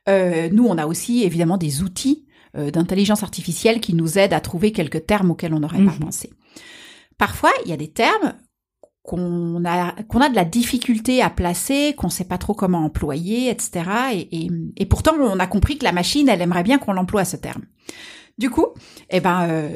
Euh, 0.08 0.50
nous, 0.52 0.66
on 0.66 0.76
a 0.76 0.86
aussi 0.86 1.22
évidemment 1.22 1.56
des 1.58 1.82
outils 1.82 2.26
d'intelligence 2.72 3.24
artificielle 3.24 3.80
qui 3.80 3.94
nous 3.94 4.16
aident 4.16 4.32
à 4.32 4.40
trouver 4.40 4.70
quelques 4.70 5.06
termes 5.06 5.32
auxquels 5.32 5.52
on 5.54 5.58
n'aurait 5.58 5.84
pas 5.84 5.90
mhm. 5.90 5.98
pensé. 5.98 6.30
Parfois, 7.18 7.50
il 7.64 7.70
y 7.70 7.72
a 7.72 7.76
des 7.76 7.90
termes 7.90 8.34
qu'on 9.02 9.64
a 9.64 9.90
qu'on 10.04 10.20
a 10.20 10.28
de 10.28 10.36
la 10.36 10.44
difficulté 10.44 11.20
à 11.20 11.30
placer, 11.30 11.94
qu'on 11.96 12.10
sait 12.10 12.26
pas 12.26 12.38
trop 12.38 12.54
comment 12.54 12.84
employer, 12.84 13.50
etc. 13.50 13.90
Et, 14.30 14.48
et, 14.76 14.86
pourtant, 14.86 15.14
on 15.18 15.40
a 15.40 15.48
compris 15.48 15.78
que 15.78 15.84
la 15.84 15.90
machine, 15.90 16.28
elle 16.28 16.42
aimerait 16.42 16.62
bien 16.62 16.78
qu'on 16.78 16.92
l'emploie 16.92 17.24
ce 17.24 17.36
terme. 17.36 17.64
Du 18.38 18.50
coup, 18.50 18.68
eh 19.10 19.18
ben, 19.18 19.74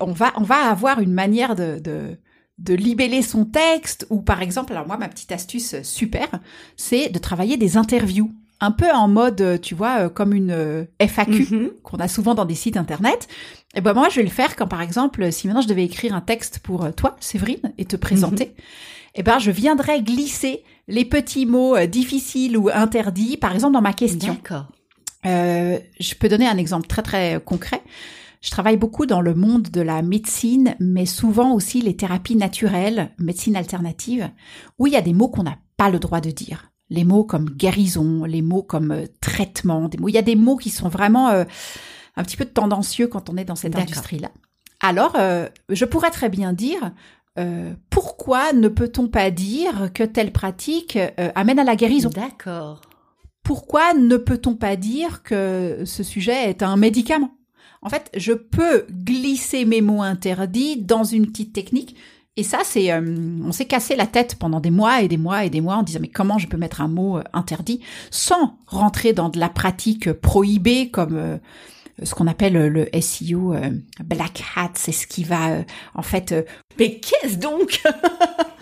on 0.00 0.12
va, 0.12 0.32
on 0.36 0.42
va 0.42 0.70
avoir 0.70 1.00
une 1.00 1.12
manière 1.12 1.56
de, 1.56 1.78
de, 1.78 2.18
de 2.58 2.74
libeller 2.74 3.22
son 3.22 3.44
texte 3.44 4.06
ou 4.10 4.20
par 4.20 4.42
exemple, 4.42 4.72
alors 4.72 4.86
moi, 4.86 4.96
ma 4.96 5.08
petite 5.08 5.32
astuce 5.32 5.82
super, 5.82 6.28
c'est 6.76 7.08
de 7.08 7.18
travailler 7.18 7.56
des 7.56 7.76
interviews. 7.76 8.32
Un 8.60 8.72
peu 8.72 8.90
en 8.90 9.06
mode, 9.06 9.60
tu 9.62 9.76
vois, 9.76 9.98
euh, 10.00 10.08
comme 10.08 10.34
une 10.34 10.50
euh, 10.50 10.84
FAQ 10.98 11.30
mm-hmm. 11.30 11.70
qu'on 11.84 11.98
a 11.98 12.08
souvent 12.08 12.34
dans 12.34 12.44
des 12.44 12.56
sites 12.56 12.76
internet. 12.76 13.28
Et 13.76 13.80
ben 13.80 13.94
moi, 13.94 14.08
je 14.08 14.16
vais 14.16 14.24
le 14.24 14.30
faire 14.30 14.56
quand 14.56 14.66
par 14.66 14.82
exemple, 14.82 15.30
si 15.30 15.46
maintenant 15.46 15.62
je 15.62 15.68
devais 15.68 15.84
écrire 15.84 16.12
un 16.12 16.20
texte 16.20 16.58
pour 16.58 16.84
euh, 16.84 16.90
toi, 16.90 17.16
Séverine, 17.20 17.72
et 17.78 17.84
te 17.84 17.94
présenter, 17.94 18.46
mm-hmm. 18.46 19.20
et 19.20 19.22
ben 19.22 19.38
je 19.38 19.52
viendrais 19.52 20.02
glisser 20.02 20.64
les 20.88 21.04
petits 21.04 21.46
mots 21.46 21.78
difficiles 21.86 22.56
ou 22.56 22.68
interdits, 22.68 23.36
par 23.36 23.54
exemple 23.54 23.74
dans 23.74 23.80
ma 23.80 23.92
question. 23.92 24.32
D'accord. 24.34 24.66
Euh, 25.26 25.78
je 26.00 26.14
peux 26.14 26.28
donner 26.28 26.46
un 26.46 26.56
exemple 26.56 26.86
très 26.86 27.02
très 27.02 27.40
concret. 27.44 27.82
Je 28.40 28.50
travaille 28.50 28.76
beaucoup 28.76 29.06
dans 29.06 29.20
le 29.20 29.34
monde 29.34 29.68
de 29.68 29.80
la 29.80 30.02
médecine, 30.02 30.76
mais 30.78 31.06
souvent 31.06 31.52
aussi 31.54 31.80
les 31.80 31.96
thérapies 31.96 32.36
naturelles, 32.36 33.10
médecine 33.18 33.56
alternative, 33.56 34.30
où 34.78 34.86
il 34.86 34.92
y 34.92 34.96
a 34.96 35.00
des 35.02 35.12
mots 35.12 35.28
qu'on 35.28 35.42
n'a 35.42 35.58
pas 35.76 35.90
le 35.90 35.98
droit 35.98 36.20
de 36.20 36.30
dire. 36.30 36.70
Les 36.90 37.04
mots 37.04 37.24
comme 37.24 37.50
guérison, 37.50 38.24
les 38.24 38.42
mots 38.42 38.62
comme 38.62 38.92
euh, 38.92 39.06
traitement, 39.20 39.88
des 39.88 39.98
mots. 39.98 40.08
Il 40.08 40.14
y 40.14 40.18
a 40.18 40.22
des 40.22 40.36
mots 40.36 40.56
qui 40.56 40.70
sont 40.70 40.88
vraiment 40.88 41.28
euh, 41.30 41.44
un 42.16 42.22
petit 42.22 42.36
peu 42.36 42.44
tendancieux 42.44 43.08
quand 43.08 43.28
on 43.28 43.36
est 43.36 43.44
dans 43.44 43.56
cette 43.56 43.76
industrie-là. 43.76 44.30
Alors, 44.80 45.14
euh, 45.18 45.48
je 45.68 45.84
pourrais 45.84 46.10
très 46.10 46.28
bien 46.28 46.52
dire 46.52 46.92
pourquoi 47.88 48.52
ne 48.52 48.66
peut-on 48.66 49.06
pas 49.06 49.30
dire 49.30 49.92
que 49.94 50.02
telle 50.02 50.32
pratique 50.32 50.98
amène 51.36 51.60
à 51.60 51.62
la 51.62 51.76
guérison? 51.76 52.10
D'accord. 52.12 52.80
Pourquoi 53.44 53.94
ne 53.94 54.16
peut-on 54.16 54.56
pas 54.56 54.74
dire 54.74 55.22
que 55.22 55.82
ce 55.84 56.02
sujet 56.02 56.50
est 56.50 56.64
un 56.64 56.76
médicament? 56.76 57.37
En 57.82 57.88
fait, 57.88 58.10
je 58.16 58.32
peux 58.32 58.86
glisser 58.90 59.64
mes 59.64 59.80
mots 59.80 60.02
interdits 60.02 60.76
dans 60.76 61.04
une 61.04 61.26
petite 61.26 61.52
technique. 61.52 61.96
Et 62.36 62.44
ça, 62.44 62.60
c'est, 62.62 62.92
euh, 62.92 63.00
on 63.44 63.50
s'est 63.50 63.64
cassé 63.64 63.96
la 63.96 64.06
tête 64.06 64.36
pendant 64.36 64.60
des 64.60 64.70
mois 64.70 65.02
et 65.02 65.08
des 65.08 65.16
mois 65.16 65.44
et 65.44 65.50
des 65.50 65.60
mois 65.60 65.76
en 65.76 65.82
disant 65.82 65.98
mais 66.00 66.08
comment 66.08 66.38
je 66.38 66.46
peux 66.46 66.56
mettre 66.56 66.80
un 66.80 66.88
mot 66.88 67.18
euh, 67.18 67.24
interdit 67.32 67.80
sans 68.10 68.58
rentrer 68.66 69.12
dans 69.12 69.28
de 69.28 69.40
la 69.40 69.48
pratique 69.48 70.12
prohibée 70.12 70.90
comme 70.90 71.16
euh, 71.16 71.38
ce 72.04 72.14
qu'on 72.14 72.28
appelle 72.28 72.52
le 72.68 72.88
SEO 73.00 73.56
black 74.04 74.44
hat, 74.54 74.70
c'est 74.74 74.92
ce 74.92 75.08
qui 75.08 75.24
va 75.24 75.64
en 75.96 76.02
fait. 76.02 76.32
mais 76.78 77.00
qu'est-ce 77.00 77.38
donc? 77.38 77.82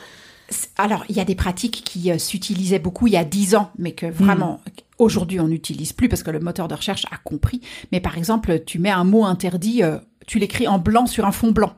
Alors, 0.76 1.04
il 1.08 1.16
y 1.16 1.20
a 1.20 1.24
des 1.24 1.34
pratiques 1.34 1.82
qui 1.84 2.16
s'utilisaient 2.20 2.78
beaucoup 2.78 3.06
il 3.06 3.14
y 3.14 3.16
a 3.16 3.24
dix 3.24 3.54
ans, 3.56 3.70
mais 3.78 3.92
que 3.92 4.06
vraiment, 4.06 4.60
hmm. 4.66 4.70
Aujourd'hui, 4.98 5.40
on 5.40 5.48
n'utilise 5.48 5.92
plus 5.92 6.08
parce 6.08 6.22
que 6.22 6.30
le 6.30 6.40
moteur 6.40 6.68
de 6.68 6.74
recherche 6.74 7.04
a 7.10 7.18
compris. 7.18 7.60
Mais 7.92 8.00
par 8.00 8.16
exemple, 8.16 8.62
tu 8.64 8.78
mets 8.78 8.90
un 8.90 9.04
mot 9.04 9.24
interdit, 9.24 9.82
euh, 9.82 9.98
tu 10.26 10.38
l'écris 10.38 10.66
en 10.66 10.78
blanc 10.78 11.06
sur 11.06 11.26
un 11.26 11.32
fond 11.32 11.50
blanc. 11.50 11.74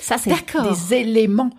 Ça, 0.00 0.18
c'est 0.18 0.30
des 0.30 0.94
éléments. 0.94 1.50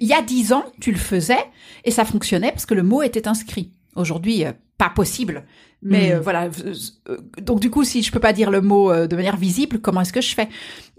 Il 0.00 0.06
y 0.06 0.12
a 0.12 0.22
dix 0.22 0.52
ans, 0.52 0.64
tu 0.80 0.90
le 0.90 0.98
faisais 0.98 1.44
et 1.84 1.90
ça 1.90 2.04
fonctionnait 2.04 2.50
parce 2.50 2.66
que 2.66 2.74
le 2.74 2.82
mot 2.82 3.02
était 3.02 3.28
inscrit. 3.28 3.72
Aujourd'hui, 3.94 4.44
euh, 4.44 4.52
pas 4.80 4.88
possible. 4.88 5.44
Mais 5.82 6.10
hmm. 6.10 6.16
euh, 6.16 6.20
voilà. 6.20 6.48
donc 7.42 7.60
du 7.60 7.70
coup, 7.70 7.84
si 7.84 8.02
je 8.02 8.10
peux 8.10 8.18
pas 8.18 8.32
dire 8.32 8.50
le 8.50 8.62
mot 8.62 8.92
de 9.06 9.14
manière 9.14 9.36
visible, 9.36 9.78
comment 9.80 10.00
est-ce 10.00 10.12
que 10.12 10.22
je 10.22 10.34
fais? 10.34 10.48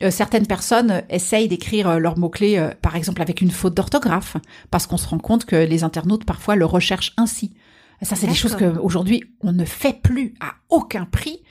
Certaines 0.09 0.45
personnes 0.45 1.03
essayent 1.09 1.47
d'écrire 1.47 1.99
leurs 1.99 2.17
mots 2.17 2.29
clés, 2.29 2.69
par 2.81 2.95
exemple 2.95 3.21
avec 3.21 3.41
une 3.41 3.51
faute 3.51 3.73
d'orthographe, 3.73 4.37
parce 4.69 4.87
qu'on 4.87 4.97
se 4.97 5.07
rend 5.07 5.17
compte 5.17 5.45
que 5.45 5.55
les 5.55 5.83
internautes 5.83 6.25
parfois 6.25 6.55
le 6.55 6.65
recherchent 6.65 7.13
ainsi. 7.17 7.53
Ça, 8.03 8.15
c'est 8.15 8.27
des 8.27 8.33
choses 8.33 8.55
qu'aujourd'hui, 8.55 9.23
on 9.41 9.51
ne 9.51 9.65
fait 9.65 10.01
plus 10.01 10.33
à 10.39 10.53
aucun 10.69 11.05
prix. 11.05 11.43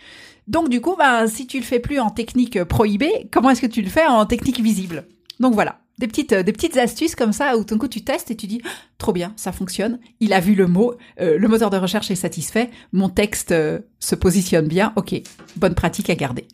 Donc, 0.49 0.69
du 0.69 0.81
coup, 0.81 0.97
ben, 0.99 1.29
si 1.29 1.47
tu 1.47 1.59
le 1.59 1.65
fais 1.65 1.79
plus 1.79 2.01
en 2.01 2.11
technique 2.11 2.65
prohibée, 2.65 3.29
comment 3.31 3.51
est-ce 3.51 3.61
que 3.61 3.67
tu 3.69 3.83
le 3.83 3.89
fais 3.89 4.07
en 4.07 4.27
technique 4.27 4.61
visible? 4.61 5.07
Donc 5.39 5.55
voilà, 5.55 5.79
des 6.01 6.09
petites, 6.09 6.35
des 6.35 6.53
petites 6.53 6.77
astuces 6.77 7.15
comme 7.15 7.33
ça 7.33 7.57
où 7.57 7.65
tout 7.65 7.75
d'un 7.75 7.79
coup 7.79 7.89
tu 7.89 8.03
testes 8.03 8.31
et 8.31 8.37
tu 8.37 8.47
dis 8.47 8.63
trop 8.99 9.13
bien, 9.13 9.33
ça 9.37 9.53
fonctionne. 9.53 10.01
Il 10.19 10.33
a 10.33 10.41
vu 10.41 10.55
le 10.55 10.67
mot, 10.67 10.95
euh, 11.21 11.39
le 11.39 11.49
moteur 11.49 11.71
de 11.71 11.77
recherche 11.77 12.11
est 12.11 12.17
satisfait, 12.17 12.71
mon 12.93 13.09
texte 13.09 13.53
euh, 13.53 13.79
se 13.99 14.15
positionne 14.15 14.67
bien. 14.67 14.93
Ok, 14.97 15.15
bonne 15.57 15.75
pratique 15.75 16.11
à 16.11 16.15
garder. 16.15 16.49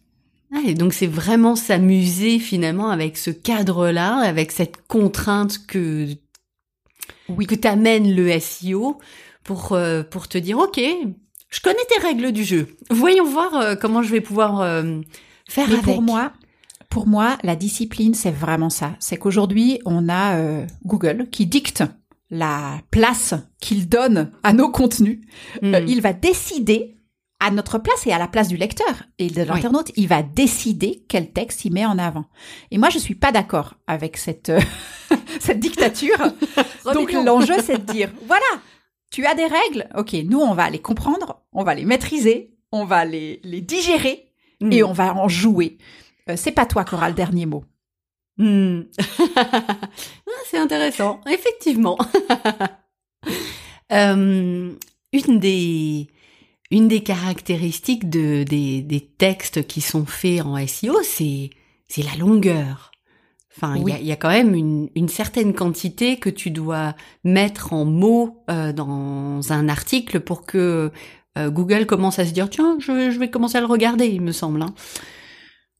Ah, 0.52 0.60
et 0.66 0.74
donc 0.74 0.92
c'est 0.92 1.06
vraiment 1.06 1.56
s'amuser 1.56 2.38
finalement 2.38 2.90
avec 2.90 3.16
ce 3.16 3.30
cadre-là, 3.30 4.18
avec 4.18 4.52
cette 4.52 4.86
contrainte 4.86 5.66
que 5.66 6.08
oui. 7.28 7.46
que 7.46 7.54
t'amène 7.54 8.14
le 8.14 8.38
SEO 8.38 8.98
pour, 9.44 9.72
euh, 9.72 10.02
pour 10.02 10.28
te 10.28 10.38
dire, 10.38 10.58
OK, 10.58 10.80
je 11.50 11.60
connais 11.60 11.84
tes 11.88 12.04
règles 12.04 12.32
du 12.32 12.44
jeu. 12.44 12.68
Voyons 12.90 13.24
voir 13.24 13.54
euh, 13.54 13.74
comment 13.76 14.02
je 14.02 14.10
vais 14.10 14.20
pouvoir 14.20 14.60
euh, 14.60 15.00
faire 15.48 15.68
Mais 15.68 15.76
Pour 15.78 16.02
moi, 16.02 16.32
pour 16.88 17.06
moi, 17.06 17.38
la 17.42 17.56
discipline, 17.56 18.14
c'est 18.14 18.30
vraiment 18.30 18.70
ça. 18.70 18.96
C'est 18.98 19.16
qu'aujourd'hui, 19.16 19.80
on 19.84 20.08
a 20.08 20.66
Google 20.84 21.28
qui 21.30 21.46
dicte 21.46 21.84
la 22.30 22.80
place 22.90 23.34
qu'il 23.60 23.88
donne 23.88 24.32
à 24.42 24.52
nos 24.52 24.70
contenus. 24.70 25.20
Hmm. 25.62 25.76
il 25.86 26.00
va 26.00 26.12
décider 26.12 26.96
à 27.38 27.50
notre 27.50 27.78
place 27.78 28.06
et 28.06 28.12
à 28.12 28.18
la 28.18 28.28
place 28.28 28.48
du 28.48 28.56
lecteur 28.56 29.04
et 29.18 29.28
de 29.28 29.42
l'internaute, 29.42 29.92
il 29.96 30.08
va 30.08 30.22
décider 30.22 31.04
quel 31.08 31.32
texte 31.32 31.64
il 31.64 31.72
met 31.72 31.84
en 31.84 31.98
avant. 31.98 32.24
Et 32.70 32.78
moi, 32.78 32.88
je 32.88 32.98
suis 32.98 33.14
pas 33.14 33.30
d'accord 33.30 33.74
avec 33.86 34.16
cette 34.16 34.52
cette 35.40 35.60
dictature. 35.60 36.18
Donc 36.94 37.12
l'enjeu, 37.12 37.54
c'est 37.62 37.84
de 37.84 37.92
dire, 37.92 38.10
voilà, 38.26 38.46
tu 39.10 39.26
as 39.26 39.34
des 39.34 39.46
règles 39.46 39.88
Ok, 39.96 40.14
nous, 40.24 40.40
on 40.40 40.54
va 40.54 40.70
les 40.70 40.80
comprendre, 40.80 41.42
on 41.52 41.62
va 41.62 41.74
les 41.74 41.84
maîtriser, 41.84 42.54
on 42.72 42.84
va 42.84 43.04
les, 43.04 43.40
les 43.44 43.60
digérer 43.60 44.32
hmm. 44.60 44.72
et 44.72 44.82
on 44.82 44.92
va 44.92 45.14
en 45.14 45.28
jouer. 45.28 45.78
Euh, 46.28 46.36
c'est 46.36 46.52
pas 46.52 46.66
toi 46.66 46.84
qui 46.84 46.94
auras 46.94 47.08
le 47.08 47.14
dernier 47.14 47.46
mot. 47.46 47.64
Hmm. 48.38 48.82
Ah, 49.38 50.48
c'est 50.50 50.58
intéressant, 50.58 51.20
effectivement. 51.28 51.96
euh, 53.92 54.72
une 55.12 55.38
des 55.40 56.08
une 56.70 56.88
des 56.88 57.02
caractéristiques 57.02 58.08
de, 58.10 58.42
des, 58.42 58.82
des 58.82 59.00
textes 59.00 59.66
qui 59.66 59.80
sont 59.80 60.04
faits 60.04 60.42
en 60.42 60.64
SEO, 60.66 61.02
c'est 61.02 61.50
c'est 61.88 62.02
la 62.02 62.14
longueur. 62.16 62.90
Enfin, 63.56 63.76
il 63.76 64.06
y, 64.06 64.12
a, 64.12 64.16
quand 64.16 64.28
même 64.28 64.54
une, 64.54 65.08
certaine 65.08 65.54
quantité 65.54 66.18
que 66.18 66.28
tu 66.28 66.50
dois 66.50 66.94
mettre 67.24 67.72
en 67.72 67.86
mots 67.86 68.42
euh, 68.50 68.74
dans 68.74 69.50
un 69.50 69.70
article 69.70 70.20
pour 70.20 70.44
que 70.44 70.90
euh, 71.38 71.50
Google 71.50 71.86
commence 71.86 72.18
à 72.18 72.26
se 72.26 72.32
dire 72.32 72.50
tiens, 72.50 72.76
je, 72.80 73.18
vais 73.18 73.30
commencer 73.30 73.56
à 73.56 73.60
le 73.60 73.66
regarder, 73.66 74.08
il 74.08 74.20
me 74.20 74.32
semble. 74.32 74.60
Hein. 74.60 74.74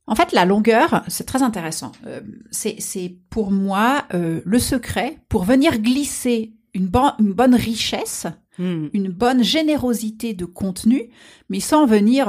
En 0.06 0.14
fait, 0.14 0.32
la 0.32 0.44
longueur, 0.44 1.04
c'est 1.08 1.26
très 1.26 1.42
intéressant. 1.42 1.92
Euh, 2.06 2.20
c'est 2.50 3.16
pour 3.30 3.50
moi 3.50 4.04
le 4.12 4.58
secret 4.58 5.18
pour 5.28 5.44
venir 5.44 5.78
glisser 5.78 6.54
une, 6.74 6.90
une 7.18 7.32
bonne 7.32 7.54
richesse, 7.54 8.26
hmm. 8.58 8.86
une 8.92 9.08
bonne 9.08 9.42
générosité 9.42 10.34
de 10.34 10.44
contenu, 10.44 11.10
mais 11.48 11.60
sans 11.60 11.86
venir 11.86 12.28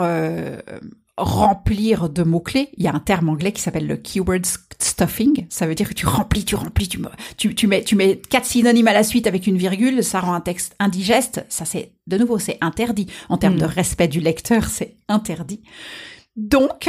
remplir 1.18 2.10
de 2.10 2.24
mots-clés. 2.24 2.70
Il 2.78 2.84
y 2.84 2.88
a 2.88 2.94
un 2.94 3.00
terme 3.00 3.30
anglais 3.30 3.52
qui 3.52 3.62
s'appelle 3.62 3.88
le 3.88 3.98
keyword 3.98 4.46
stuffing. 4.80 5.48
Ça 5.50 5.66
veut 5.66 5.76
dire 5.76 5.90
que 5.90 5.94
tu 5.94 6.06
remplis, 6.06 6.46
tu 6.46 6.56
remplis, 6.56 6.88
tu, 6.88 7.02
tu, 7.38 7.56
tu, 7.56 7.68
mets, 7.68 7.84
tu 7.84 7.96
mets 7.96 8.18
quatre 8.18 8.46
synonymes 8.46 8.88
à 8.88 8.94
la 8.94 9.04
suite 9.04 9.26
avec 9.26 9.48
une 9.48 9.58
virgule, 9.58 10.04
ça 10.04 10.20
rend 10.20 10.34
un 10.34 10.42
texte 10.42 10.76
indigeste. 10.80 11.44
Ça, 11.50 11.66
c'est, 11.66 11.94
de 12.06 12.18
nouveau, 12.18 12.38
c'est 12.38 12.60
interdit. 12.62 13.08
En 13.30 13.38
termes 13.38 13.58
de 13.58 13.66
hmm. 13.66 13.70
respect 13.70 14.08
du 14.08 14.20
lecteur, 14.20 14.66
c'est 14.66 14.98
interdit. 15.10 15.64
Donc, 16.36 16.88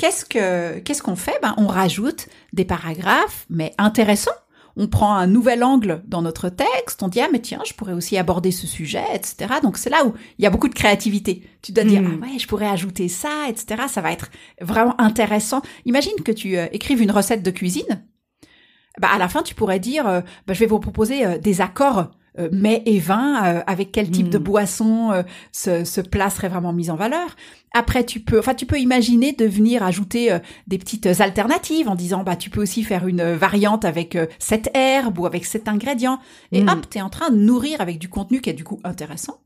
qu'est-ce 0.00 0.24
que, 0.24 0.78
qu'est-ce 0.78 1.02
qu'on 1.02 1.14
fait? 1.14 1.38
Ben, 1.42 1.52
on 1.58 1.66
rajoute 1.66 2.28
des 2.54 2.64
paragraphes, 2.64 3.44
mais 3.50 3.74
intéressants 3.76 4.32
on 4.76 4.86
prend 4.86 5.14
un 5.14 5.26
nouvel 5.26 5.62
angle 5.62 6.02
dans 6.06 6.22
notre 6.22 6.48
texte, 6.48 7.02
on 7.02 7.08
dit 7.08 7.20
ah 7.20 7.28
mais 7.30 7.40
tiens, 7.40 7.60
je 7.66 7.74
pourrais 7.74 7.92
aussi 7.92 8.16
aborder 8.16 8.50
ce 8.50 8.66
sujet, 8.66 9.04
etc. 9.12 9.54
Donc 9.62 9.76
c'est 9.76 9.90
là 9.90 10.06
où 10.06 10.14
il 10.38 10.44
y 10.44 10.46
a 10.46 10.50
beaucoup 10.50 10.68
de 10.68 10.74
créativité. 10.74 11.42
Tu 11.60 11.72
dois 11.72 11.84
dire 11.84 12.00
hmm. 12.00 12.20
ah 12.22 12.26
ouais, 12.26 12.38
je 12.38 12.46
pourrais 12.46 12.68
ajouter 12.68 13.08
ça, 13.08 13.48
etc. 13.48 13.82
Ça 13.88 14.00
va 14.00 14.12
être 14.12 14.30
vraiment 14.60 14.98
intéressant. 14.98 15.60
Imagine 15.84 16.14
que 16.24 16.32
tu 16.32 16.56
euh, 16.56 16.66
écrives 16.72 17.02
une 17.02 17.10
recette 17.10 17.42
de 17.42 17.50
cuisine. 17.50 18.06
Bah 19.00 19.08
à 19.12 19.18
la 19.18 19.28
fin 19.28 19.42
tu 19.42 19.54
pourrais 19.54 19.80
dire 19.80 20.06
euh, 20.06 20.20
bah, 20.46 20.54
je 20.54 20.60
vais 20.60 20.66
vous 20.66 20.80
proposer 20.80 21.26
euh, 21.26 21.36
des 21.36 21.60
accords 21.60 22.12
euh, 22.38 22.48
mets 22.52 22.82
et 22.86 22.98
vins, 22.98 23.44
euh, 23.44 23.60
avec 23.66 23.90
quel 23.92 24.10
type 24.10 24.28
de 24.28 24.38
Mm. 24.38 24.42
boisson 24.42 25.10
euh, 25.12 25.22
se, 25.52 25.84
se 25.84 26.00
place 26.00 26.36
serait 26.36 26.48
vraiment 26.48 26.72
mise 26.72 26.90
en 26.90 26.96
valeur. 26.96 27.34
Après, 27.72 28.04
tu 28.04 28.20
peux, 28.20 28.38
enfin, 28.38 28.54
tu 28.54 28.66
peux 28.66 28.78
imaginer 28.78 29.32
de 29.32 29.44
venir 29.46 29.82
ajouter 29.82 30.32
euh, 30.32 30.38
des 30.66 30.78
petites 30.78 31.06
alternatives 31.06 31.88
en 31.88 31.94
disant, 31.94 32.22
bah, 32.24 32.36
tu 32.36 32.50
peux 32.50 32.60
aussi 32.62 32.82
faire 32.82 33.06
une 33.06 33.22
variante 33.34 33.84
avec 33.84 34.16
euh, 34.16 34.26
cette 34.38 34.70
herbe 34.74 35.18
ou 35.18 35.26
avec 35.26 35.44
cet 35.44 35.68
ingrédient. 35.68 36.18
Et 36.52 36.62
Mm. 36.62 36.68
hop, 36.68 36.88
t'es 36.90 37.00
en 37.00 37.10
train 37.10 37.30
de 37.30 37.36
nourrir 37.36 37.80
avec 37.80 37.98
du 37.98 38.08
contenu 38.08 38.40
qui 38.40 38.50
est 38.50 38.54
du 38.54 38.64
coup 38.64 38.80
intéressant. 38.84 39.38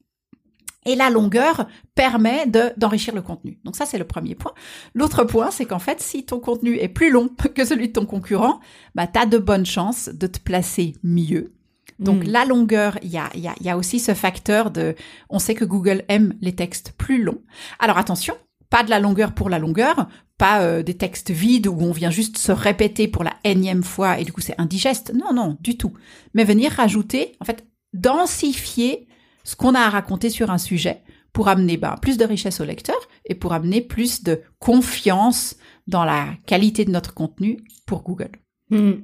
Et 0.86 0.96
la 0.96 1.08
longueur 1.08 1.66
permet 1.94 2.46
de 2.46 2.64
d'enrichir 2.76 3.14
le 3.14 3.22
contenu. 3.22 3.58
Donc 3.64 3.74
ça, 3.74 3.86
c'est 3.86 3.96
le 3.96 4.04
premier 4.04 4.34
point. 4.34 4.52
L'autre 4.92 5.24
point, 5.24 5.50
c'est 5.50 5.64
qu'en 5.64 5.78
fait, 5.78 6.00
si 6.02 6.26
ton 6.26 6.40
contenu 6.40 6.76
est 6.78 6.88
plus 6.88 7.10
long 7.10 7.28
que 7.54 7.64
celui 7.64 7.88
de 7.88 7.92
ton 7.94 8.04
concurrent, 8.04 8.60
bah, 8.94 9.06
tu 9.06 9.18
as 9.18 9.24
de 9.24 9.38
bonnes 9.38 9.64
chances 9.64 10.10
de 10.12 10.26
te 10.26 10.38
placer 10.40 10.94
mieux. 11.02 11.54
Donc 11.98 12.24
Mm. 12.24 12.30
la 12.30 12.44
longueur, 12.44 12.98
il 13.02 13.10
y 13.10 13.18
a, 13.18 13.30
y, 13.36 13.48
a, 13.48 13.54
y 13.60 13.68
a 13.68 13.76
aussi 13.76 14.00
ce 14.00 14.14
facteur 14.14 14.70
de... 14.70 14.94
On 15.30 15.38
sait 15.38 15.54
que 15.54 15.64
Google 15.64 16.04
aime 16.08 16.34
les 16.40 16.54
textes 16.54 16.92
plus 16.92 17.22
longs. 17.22 17.42
Alors 17.78 17.98
attention, 17.98 18.34
pas 18.70 18.82
de 18.82 18.90
la 18.90 18.98
longueur 18.98 19.32
pour 19.32 19.48
la 19.48 19.58
longueur, 19.58 20.08
pas 20.38 20.62
euh, 20.62 20.82
des 20.82 20.96
textes 20.96 21.30
vides 21.30 21.68
où 21.68 21.78
on 21.80 21.92
vient 21.92 22.10
juste 22.10 22.38
se 22.38 22.52
répéter 22.52 23.06
pour 23.06 23.22
la 23.22 23.34
énième 23.44 23.84
fois 23.84 24.18
et 24.18 24.24
du 24.24 24.32
coup 24.32 24.40
c'est 24.40 24.60
indigeste. 24.60 25.12
Non, 25.14 25.32
non, 25.32 25.56
du 25.60 25.76
tout. 25.76 25.92
Mais 26.34 26.44
venir 26.44 26.72
rajouter, 26.72 27.36
en 27.40 27.44
fait, 27.44 27.64
densifier 27.92 29.06
ce 29.44 29.56
qu'on 29.56 29.74
a 29.74 29.80
à 29.80 29.90
raconter 29.90 30.30
sur 30.30 30.50
un 30.50 30.58
sujet 30.58 31.02
pour 31.32 31.48
amener 31.48 31.76
ben, 31.76 31.96
plus 32.00 32.16
de 32.16 32.24
richesse 32.24 32.60
au 32.60 32.64
lecteur 32.64 32.96
et 33.26 33.34
pour 33.34 33.52
amener 33.52 33.80
plus 33.80 34.22
de 34.22 34.42
confiance 34.58 35.56
dans 35.86 36.04
la 36.04 36.28
qualité 36.46 36.84
de 36.84 36.90
notre 36.90 37.14
contenu 37.14 37.58
pour 37.86 38.02
Google. 38.02 38.30
Hmm. 38.74 38.94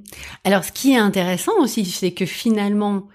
Alors, 0.43 0.63
ce 0.65 0.71
qui 0.71 0.91
est 0.91 0.97
intéressant 0.97 1.53
aussi, 1.59 1.85
c'est 1.85 2.11
que 2.11 2.25
finalement, 2.25 3.07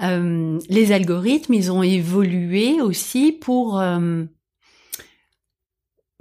euh, 0.00 0.58
les 0.68 0.92
algorithmes, 0.92 1.54
ils 1.54 1.72
ont 1.72 1.82
évolué 1.82 2.80
aussi 2.80 3.32
pour 3.32 3.80
euh, 3.80 4.24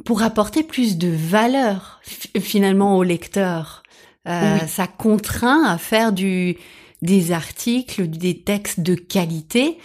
pour 0.03 0.23
apporter 0.23 0.63
plus 0.63 0.97
de 0.97 1.09
valeur 1.09 2.01
finalement 2.39 2.97
au 2.97 3.03
lecteur. 3.03 3.83
Euh, 4.27 4.57
Oui. 4.61 4.67
Ça 4.67 4.87
contraint 4.87 5.63
à 5.65 5.77
faire 5.77 6.11
du 6.11 6.57
des 7.01 7.31
articles, 7.31 8.07
des 8.07 8.41
textes 8.41 8.79
de 8.79 8.95
qualité 8.95 9.77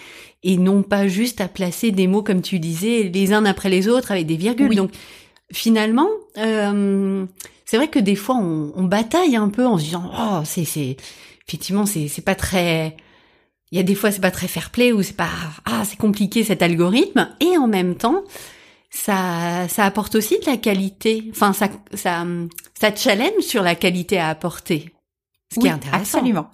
et 0.44 0.56
non 0.56 0.82
pas 0.82 1.08
juste 1.08 1.40
à 1.40 1.48
placer 1.48 1.90
des 1.90 2.06
mots 2.06 2.22
comme 2.22 2.42
tu 2.42 2.60
disais 2.60 3.10
les 3.12 3.32
uns 3.32 3.44
après 3.44 3.68
les 3.68 3.88
autres 3.88 4.12
avec 4.12 4.26
des 4.26 4.36
virgules. 4.36 4.70
Oui. 4.70 4.76
Donc 4.76 4.92
finalement, 5.52 6.08
euh, 6.36 7.24
c'est 7.64 7.76
vrai 7.76 7.88
que 7.88 7.98
des 7.98 8.16
fois 8.16 8.36
on, 8.36 8.72
on 8.76 8.84
bataille 8.84 9.36
un 9.36 9.48
peu 9.48 9.66
en 9.66 9.78
se 9.78 9.84
disant 9.84 10.10
oh 10.18 10.40
c'est 10.44 10.64
c'est 10.64 10.96
effectivement 11.46 11.86
c'est 11.86 12.08
c'est 12.08 12.22
pas 12.22 12.34
très 12.34 12.96
il 13.70 13.76
y 13.76 13.80
a 13.80 13.84
des 13.84 13.94
fois 13.94 14.10
c'est 14.10 14.20
pas 14.20 14.30
très 14.30 14.48
fair 14.48 14.70
play 14.70 14.92
ou 14.92 15.02
c'est 15.02 15.16
pas 15.16 15.28
ah 15.64 15.82
c'est 15.84 15.98
compliqué 15.98 16.44
cet 16.44 16.62
algorithme 16.62 17.28
et 17.40 17.56
en 17.58 17.66
même 17.68 17.94
temps 17.96 18.22
ça 18.90 19.66
ça 19.68 19.84
apporte 19.84 20.14
aussi 20.14 20.38
de 20.40 20.46
la 20.50 20.56
qualité 20.56 21.24
enfin 21.30 21.52
ça 21.52 21.68
ça 21.94 22.24
ça 22.78 22.94
challenge 22.94 23.40
sur 23.42 23.62
la 23.62 23.74
qualité 23.74 24.18
à 24.18 24.28
apporter 24.28 24.92
ce 25.54 25.60
qui 25.60 25.66
est 25.66 25.70
intéressant 25.70 26.18
Absolument. 26.18 26.50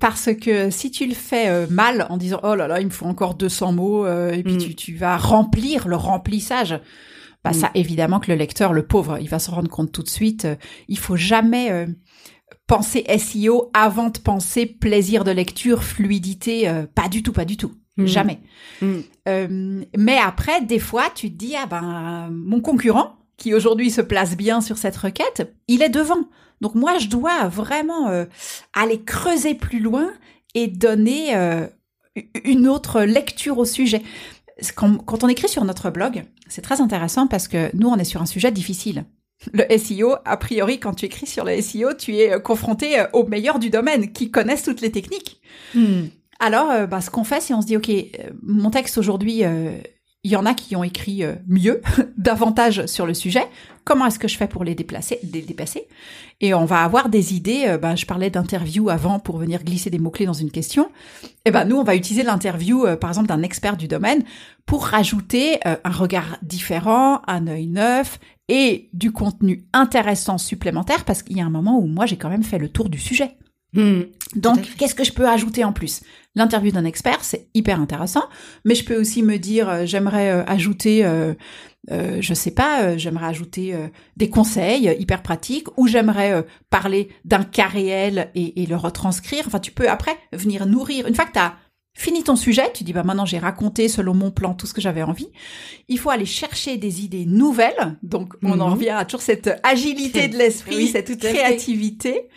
Parce 0.00 0.30
que 0.34 0.68
si 0.70 0.90
tu 0.90 1.06
le 1.06 1.14
fais 1.14 1.48
euh, 1.48 1.66
mal 1.70 2.06
en 2.10 2.16
disant 2.16 2.40
oh 2.42 2.56
là 2.56 2.66
là 2.66 2.80
il 2.80 2.86
me 2.86 2.90
faut 2.90 3.06
encore 3.06 3.34
200 3.34 3.72
mots 3.72 4.04
euh, 4.04 4.32
et 4.32 4.42
puis 4.42 4.54
Mm. 4.54 4.58
tu, 4.58 4.74
tu 4.74 4.94
vas 4.96 5.16
remplir 5.16 5.86
le 5.86 5.94
remplissage, 5.94 6.78
bah 7.46 7.56
Mm. 7.56 7.60
ça 7.60 7.70
évidemment 7.74 8.18
que 8.20 8.30
le 8.32 8.36
lecteur, 8.38 8.72
le 8.72 8.86
pauvre, 8.86 9.18
il 9.20 9.28
va 9.28 9.38
se 9.38 9.50
rendre 9.50 9.68
compte 9.70 9.92
tout 9.92 10.02
de 10.02 10.08
suite. 10.08 10.44
euh, 10.46 10.56
il 10.88 10.98
faut 10.98 11.16
jamais 11.16 11.70
euh, 11.70 11.86
penser 12.66 13.04
SEO 13.18 13.70
avant 13.74 14.10
de 14.10 14.18
penser 14.18 14.66
plaisir 14.66 15.22
de 15.24 15.30
lecture, 15.30 15.82
fluidité. 15.84 16.68
euh, 16.68 16.86
pas 16.92 17.08
du 17.08 17.22
tout, 17.22 17.32
pas 17.32 17.44
du 17.44 17.56
tout, 17.56 17.72
Mm. 17.96 18.06
jamais. 18.06 18.38
Mm. 18.82 18.94
Euh, 19.28 19.84
mais 19.96 20.18
après, 20.18 20.60
des 20.62 20.78
fois, 20.80 21.04
tu 21.14 21.30
te 21.30 21.36
dis 21.36 21.54
ah 21.56 21.66
ben 21.66 22.28
mon 22.32 22.60
concurrent 22.60 23.14
qui 23.36 23.54
aujourd'hui 23.54 23.90
se 23.90 24.00
place 24.00 24.36
bien 24.36 24.60
sur 24.60 24.78
cette 24.78 24.96
requête, 24.96 25.54
il 25.68 25.82
est 25.82 25.88
devant. 25.90 26.28
Donc 26.60 26.74
moi, 26.74 26.98
je 26.98 27.06
dois 27.08 27.48
vraiment 27.48 28.08
euh, 28.08 28.24
aller 28.72 29.02
creuser 29.02 29.54
plus 29.54 29.78
loin 29.80 30.10
et 30.54 30.66
donner 30.68 31.34
une 32.44 32.66
autre 32.66 33.02
lecture 33.02 33.58
au 33.58 33.66
sujet. 33.66 34.02
Quand, 34.74 34.98
quand 34.98 35.24
on 35.24 35.28
écrit 35.28 35.48
sur 35.48 35.64
notre 35.64 35.90
blog, 35.90 36.24
c'est 36.48 36.62
très 36.62 36.80
intéressant 36.80 37.26
parce 37.26 37.48
que 37.48 37.70
nous, 37.74 37.88
on 37.88 37.96
est 37.96 38.04
sur 38.04 38.22
un 38.22 38.26
sujet 38.26 38.50
difficile. 38.50 39.04
Le 39.52 39.64
SEO, 39.76 40.14
a 40.24 40.36
priori, 40.38 40.80
quand 40.80 40.94
tu 40.94 41.04
écris 41.04 41.26
sur 41.26 41.44
le 41.44 41.60
SEO, 41.60 41.92
tu 41.92 42.16
es 42.16 42.32
euh, 42.32 42.38
confronté 42.38 42.98
euh, 42.98 43.06
aux 43.12 43.26
meilleurs 43.26 43.58
du 43.58 43.68
domaine 43.68 44.12
qui 44.12 44.30
connaissent 44.30 44.62
toutes 44.62 44.80
les 44.80 44.90
techniques. 44.90 45.40
Hmm. 45.74 46.06
Alors, 46.38 46.70
euh, 46.70 46.86
bah, 46.86 47.00
ce 47.00 47.10
qu'on 47.10 47.24
fait, 47.24 47.40
c'est 47.40 47.54
on 47.54 47.60
se 47.60 47.66
dit, 47.66 47.76
OK, 47.76 47.90
mon 48.42 48.70
texte 48.70 48.98
aujourd'hui, 48.98 49.44
euh, 49.44 49.78
il 50.26 50.32
y 50.32 50.36
en 50.36 50.44
a 50.44 50.54
qui 50.54 50.74
ont 50.74 50.82
écrit 50.82 51.22
euh, 51.22 51.36
mieux, 51.46 51.80
davantage 52.18 52.86
sur 52.86 53.06
le 53.06 53.14
sujet. 53.14 53.44
Comment 53.84 54.06
est-ce 54.06 54.18
que 54.18 54.26
je 54.26 54.36
fais 54.36 54.48
pour 54.48 54.64
les 54.64 54.74
déplacer, 54.74 55.20
les 55.32 55.40
dépasser? 55.40 55.86
Et 56.40 56.52
on 56.52 56.64
va 56.64 56.82
avoir 56.82 57.08
des 57.08 57.36
idées. 57.36 57.66
euh, 57.68 57.78
bah, 57.78 57.94
je 57.94 58.06
parlais 58.06 58.28
d'interview 58.28 58.90
avant 58.90 59.20
pour 59.20 59.38
venir 59.38 59.62
glisser 59.62 59.88
des 59.88 60.00
mots-clés 60.00 60.26
dans 60.26 60.32
une 60.32 60.50
question. 60.50 60.90
Et 61.44 61.52
ben 61.52 61.64
nous, 61.64 61.76
on 61.76 61.84
va 61.84 61.94
utiliser 61.94 62.24
l'interview, 62.24 62.86
euh, 62.86 62.96
par 62.96 63.10
exemple, 63.10 63.28
d'un 63.28 63.42
expert 63.42 63.76
du 63.76 63.86
domaine 63.86 64.24
pour 64.66 64.86
rajouter 64.86 65.60
un 65.64 65.90
regard 65.92 66.38
différent, 66.42 67.22
un 67.28 67.46
œil 67.46 67.68
neuf 67.68 68.18
et 68.48 68.88
du 68.92 69.12
contenu 69.12 69.64
intéressant 69.72 70.38
supplémentaire 70.38 71.04
parce 71.04 71.22
qu'il 71.22 71.36
y 71.36 71.40
a 71.40 71.44
un 71.44 71.50
moment 71.50 71.78
où 71.78 71.86
moi, 71.86 72.04
j'ai 72.06 72.16
quand 72.16 72.30
même 72.30 72.42
fait 72.42 72.58
le 72.58 72.68
tour 72.68 72.88
du 72.88 72.98
sujet. 72.98 73.36
Hmm. 73.74 74.02
Donc, 74.34 74.66
qu'est-ce 74.76 74.96
que 74.96 75.04
je 75.04 75.12
peux 75.12 75.28
ajouter 75.28 75.62
en 75.62 75.72
plus? 75.72 76.02
L'interview 76.36 76.70
d'un 76.70 76.84
expert, 76.84 77.24
c'est 77.24 77.48
hyper 77.54 77.80
intéressant, 77.80 78.24
mais 78.64 78.74
je 78.74 78.84
peux 78.84 79.00
aussi 79.00 79.22
me 79.22 79.38
dire, 79.38 79.68
euh, 79.68 79.86
j'aimerais 79.86 80.30
euh, 80.30 80.44
ajouter, 80.46 81.04
euh, 81.04 81.34
euh, 81.90 82.18
je 82.20 82.34
sais 82.34 82.50
pas, 82.50 82.82
euh, 82.82 82.98
j'aimerais 82.98 83.26
ajouter 83.26 83.74
euh, 83.74 83.88
des 84.16 84.28
conseils 84.30 84.94
hyper 85.00 85.22
pratiques, 85.22 85.66
ou 85.78 85.86
j'aimerais 85.88 86.44
parler 86.70 87.08
d'un 87.24 87.42
cas 87.42 87.66
réel 87.68 88.30
et, 88.34 88.62
et 88.62 88.66
le 88.66 88.76
retranscrire. 88.76 89.44
Enfin, 89.46 89.60
tu 89.60 89.72
peux 89.72 89.88
après 89.88 90.16
venir 90.32 90.66
nourrir. 90.66 91.06
Une 91.08 91.14
fois 91.14 91.24
que 91.24 91.32
tu 91.32 91.38
as 91.38 91.54
fini 91.98 92.22
ton 92.22 92.36
sujet, 92.36 92.70
tu 92.74 92.84
dis, 92.84 92.92
bah 92.92 93.02
maintenant 93.04 93.24
j'ai 93.24 93.38
raconté 93.38 93.88
selon 93.88 94.12
mon 94.12 94.30
plan 94.30 94.52
tout 94.52 94.66
ce 94.66 94.74
que 94.74 94.82
j'avais 94.82 95.02
envie. 95.02 95.30
Il 95.88 95.98
faut 95.98 96.10
aller 96.10 96.26
chercher 96.26 96.76
des 96.76 97.02
idées 97.02 97.24
nouvelles. 97.24 97.96
Donc, 98.02 98.34
on 98.42 98.60
en 98.60 98.66
Mhm. 98.66 98.72
revient 98.74 98.88
à 98.90 99.06
toujours 99.06 99.22
cette 99.22 99.58
agilité 99.62 100.28
de 100.28 100.36
l'esprit, 100.36 100.76
Oui, 100.76 100.88
cette 100.88 101.18
créativité 101.18 102.28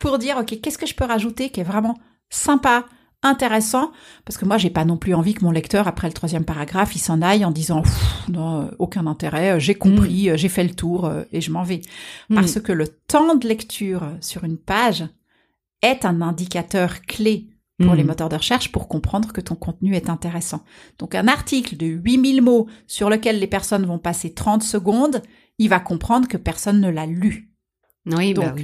pour 0.00 0.18
dire 0.18 0.38
ok 0.40 0.60
qu'est-ce 0.60 0.78
que 0.78 0.86
je 0.86 0.94
peux 0.96 1.04
rajouter 1.04 1.50
qui 1.50 1.60
est 1.60 1.64
vraiment 1.64 1.96
sympa 2.30 2.86
intéressant 3.24 3.90
parce 4.24 4.36
que 4.38 4.44
moi 4.44 4.58
j'ai 4.58 4.70
pas 4.70 4.84
non 4.84 4.96
plus 4.96 5.14
envie 5.14 5.34
que 5.34 5.44
mon 5.44 5.50
lecteur 5.50 5.88
après 5.88 6.06
le 6.08 6.12
troisième 6.14 6.44
paragraphe 6.44 6.94
il 6.94 6.98
s'en 7.00 7.22
aille 7.22 7.44
en 7.44 7.50
disant 7.50 7.82
non 8.28 8.62
euh, 8.62 8.70
aucun 8.78 9.06
intérêt 9.06 9.52
euh, 9.52 9.58
j'ai 9.58 9.74
compris 9.74 10.30
euh, 10.30 10.36
j'ai 10.36 10.48
fait 10.48 10.64
le 10.64 10.74
tour 10.74 11.10
et 11.32 11.40
je 11.40 11.50
m'en 11.50 11.62
vais 11.64 11.80
Hmm. 12.28 12.36
parce 12.36 12.60
que 12.60 12.72
le 12.72 12.86
temps 12.88 13.34
de 13.34 13.46
lecture 13.48 14.02
sur 14.20 14.44
une 14.44 14.56
page 14.58 15.04
est 15.82 16.04
un 16.04 16.22
indicateur 16.22 17.02
clé 17.02 17.48
pour 17.82 17.94
les 17.96 18.04
moteurs 18.04 18.28
de 18.28 18.36
recherche 18.36 18.70
pour 18.70 18.86
comprendre 18.86 19.32
que 19.32 19.40
ton 19.40 19.56
contenu 19.56 19.96
est 19.96 20.08
intéressant. 20.08 20.62
Donc 21.00 21.14
un 21.16 21.26
article 21.26 21.76
de 21.76 21.86
8000 21.86 22.40
mots 22.40 22.68
sur 22.86 23.10
lequel 23.10 23.40
les 23.40 23.48
personnes 23.48 23.84
vont 23.84 23.98
passer 23.98 24.32
30 24.32 24.62
secondes, 24.62 25.20
il 25.58 25.68
va 25.68 25.80
comprendre 25.80 26.28
que 26.28 26.36
personne 26.36 26.80
ne 26.80 26.88
l'a 26.88 27.04
lu 27.04 27.50
Oui, 28.06 28.32
bah 28.32 28.46
Donc, 28.50 28.54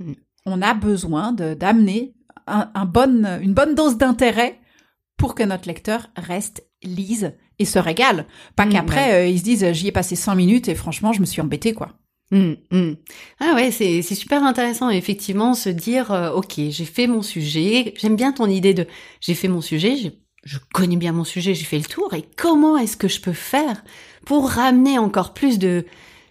oui. 0.00 0.16
on 0.46 0.62
a 0.62 0.72
besoin 0.72 1.32
de- 1.32 1.52
d'amener 1.52 2.14
un, 2.46 2.70
un 2.74 2.84
bonne, 2.84 3.38
une 3.42 3.54
bonne 3.54 3.74
dose 3.74 3.96
d'intérêt 3.96 4.58
pour 5.16 5.34
que 5.34 5.42
notre 5.42 5.68
lecteur 5.68 6.08
reste, 6.16 6.66
lise 6.82 7.32
et 7.58 7.64
se 7.64 7.78
régale. 7.78 8.26
Pas 8.56 8.66
Mm, 8.66 8.70
qu'après, 8.70 9.12
euh, 9.14 9.26
ils 9.26 9.38
se 9.38 9.44
disent, 9.44 9.72
j'y 9.72 9.88
ai 9.88 9.92
passé 9.92 10.16
5 10.16 10.34
minutes 10.34 10.68
et 10.68 10.74
franchement, 10.74 11.12
je 11.12 11.20
me 11.20 11.26
suis 11.26 11.40
embêté, 11.40 11.72
quoi. 11.72 11.92
Hmm, 12.30 12.54
hmm. 12.70 12.94
Ah 13.38 13.52
ouais, 13.54 13.70
c'est 13.70 14.00
c'est 14.00 14.14
super 14.14 14.42
intéressant 14.42 14.88
effectivement 14.88 15.52
se 15.54 15.68
dire 15.68 16.10
euh, 16.10 16.30
ok 16.32 16.54
j'ai 16.70 16.86
fait 16.86 17.06
mon 17.06 17.20
sujet, 17.20 17.92
j'aime 17.98 18.16
bien 18.16 18.32
ton 18.32 18.46
idée 18.46 18.72
de 18.72 18.86
j'ai 19.20 19.34
fait 19.34 19.46
mon 19.46 19.60
sujet, 19.60 19.94
j'ai- 19.96 20.18
je 20.42 20.56
connais 20.72 20.96
bien 20.96 21.12
mon 21.12 21.24
sujet, 21.24 21.54
j'ai 21.54 21.66
fait 21.66 21.78
le 21.78 21.84
tour 21.84 22.14
et 22.14 22.24
comment 22.36 22.78
est-ce 22.78 22.96
que 22.96 23.08
je 23.08 23.20
peux 23.20 23.34
faire 23.34 23.84
pour 24.24 24.48
ramener 24.48 24.98
encore 24.98 25.34
plus 25.34 25.58
de 25.58 25.84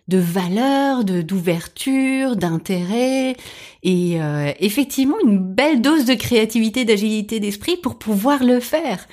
de 0.08 0.18
valeur, 0.18 1.04
de 1.06 1.22
d'ouverture, 1.22 2.36
d'intérêt 2.36 3.36
et 3.84 4.22
euh, 4.22 4.52
effectivement 4.60 5.18
une 5.24 5.40
belle 5.40 5.82
dose 5.82 6.06
de 6.06 6.14
créativité, 6.14 6.86
d'agilité 6.86 7.40
d'esprit 7.40 7.78
pour 7.78 7.98
pouvoir 7.98 8.44
le 8.44 8.60
faire. 8.60 9.08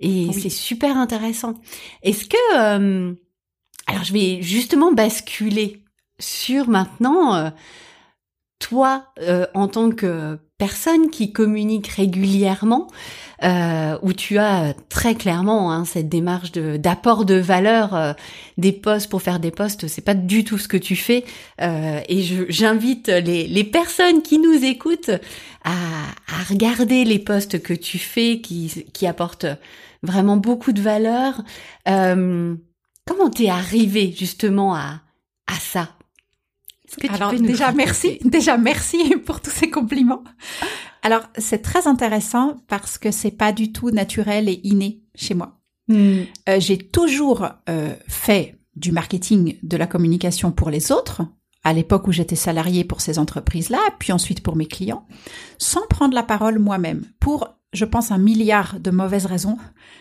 Et 0.00 0.26
Oui. 0.28 0.40
c'est 0.40 0.48
super 0.50 0.96
intéressant. 0.96 1.54
Est-ce 2.02 2.24
que 2.26 2.56
euh, 2.56 3.12
alors 3.86 4.04
je 4.04 4.12
vais 4.12 4.40
justement 4.42 4.92
basculer 4.92 5.82
sur 6.18 6.68
maintenant 6.68 7.34
euh, 7.34 7.50
toi 8.58 9.06
euh, 9.20 9.46
en 9.54 9.68
tant 9.68 9.90
que 9.90 10.38
personne 10.60 11.08
qui 11.08 11.32
communique 11.32 11.88
régulièrement, 11.88 12.86
euh, 13.42 13.96
où 14.02 14.12
tu 14.12 14.36
as 14.36 14.74
très 14.90 15.14
clairement 15.14 15.72
hein, 15.72 15.86
cette 15.86 16.10
démarche 16.10 16.52
d'apport 16.52 17.24
de 17.24 17.36
valeur 17.36 17.94
euh, 17.94 18.12
des 18.58 18.72
postes 18.72 19.08
pour 19.08 19.22
faire 19.22 19.40
des 19.40 19.50
postes, 19.50 19.88
c'est 19.88 20.04
pas 20.04 20.12
du 20.12 20.44
tout 20.44 20.58
ce 20.58 20.68
que 20.68 20.76
tu 20.76 20.96
fais. 20.96 21.24
Euh, 21.62 22.00
et 22.10 22.20
j'invite 22.50 23.08
les, 23.08 23.46
les 23.46 23.64
personnes 23.64 24.20
qui 24.20 24.38
nous 24.38 24.62
écoutent 24.62 25.16
à, 25.64 25.72
à 26.28 26.42
regarder 26.50 27.04
les 27.04 27.18
postes 27.18 27.62
que 27.62 27.72
tu 27.74 27.98
fais, 27.98 28.40
qui 28.42 28.84
qui 28.92 29.06
apportent 29.06 29.46
vraiment 30.02 30.36
beaucoup 30.36 30.72
de 30.72 30.82
valeur. 30.82 31.40
Euh, 31.88 32.54
comment 33.06 33.30
t'es 33.30 33.48
arrivé 33.48 34.14
justement 34.14 34.74
à 34.74 35.00
à 35.46 35.54
ça? 35.54 35.88
Alors 37.08 37.32
déjà 37.34 37.72
merci, 37.72 38.18
déjà 38.24 38.56
merci 38.56 39.16
pour 39.26 39.40
tous 39.40 39.50
ces 39.50 39.70
compliments. 39.70 40.24
Alors 41.02 41.22
c'est 41.38 41.62
très 41.62 41.86
intéressant 41.86 42.56
parce 42.68 42.98
que 42.98 43.10
c'est 43.10 43.30
pas 43.30 43.52
du 43.52 43.72
tout 43.72 43.90
naturel 43.90 44.48
et 44.48 44.60
inné 44.64 45.02
chez 45.14 45.34
moi. 45.34 45.60
Hmm. 45.88 46.20
Euh, 46.48 46.60
j'ai 46.60 46.78
toujours 46.78 47.48
euh, 47.68 47.94
fait 48.08 48.58
du 48.76 48.92
marketing, 48.92 49.58
de 49.62 49.76
la 49.76 49.86
communication 49.86 50.52
pour 50.52 50.70
les 50.70 50.92
autres, 50.92 51.22
à 51.64 51.72
l'époque 51.72 52.06
où 52.06 52.12
j'étais 52.12 52.36
salariée 52.36 52.84
pour 52.84 53.00
ces 53.00 53.18
entreprises-là, 53.18 53.80
puis 53.98 54.12
ensuite 54.12 54.42
pour 54.42 54.56
mes 54.56 54.66
clients, 54.66 55.06
sans 55.58 55.86
prendre 55.88 56.14
la 56.14 56.22
parole 56.22 56.58
moi-même, 56.58 57.04
pour, 57.18 57.48
je 57.72 57.84
pense, 57.84 58.10
un 58.10 58.18
milliard 58.18 58.80
de 58.80 58.90
mauvaises 58.90 59.26
raisons. 59.26 59.58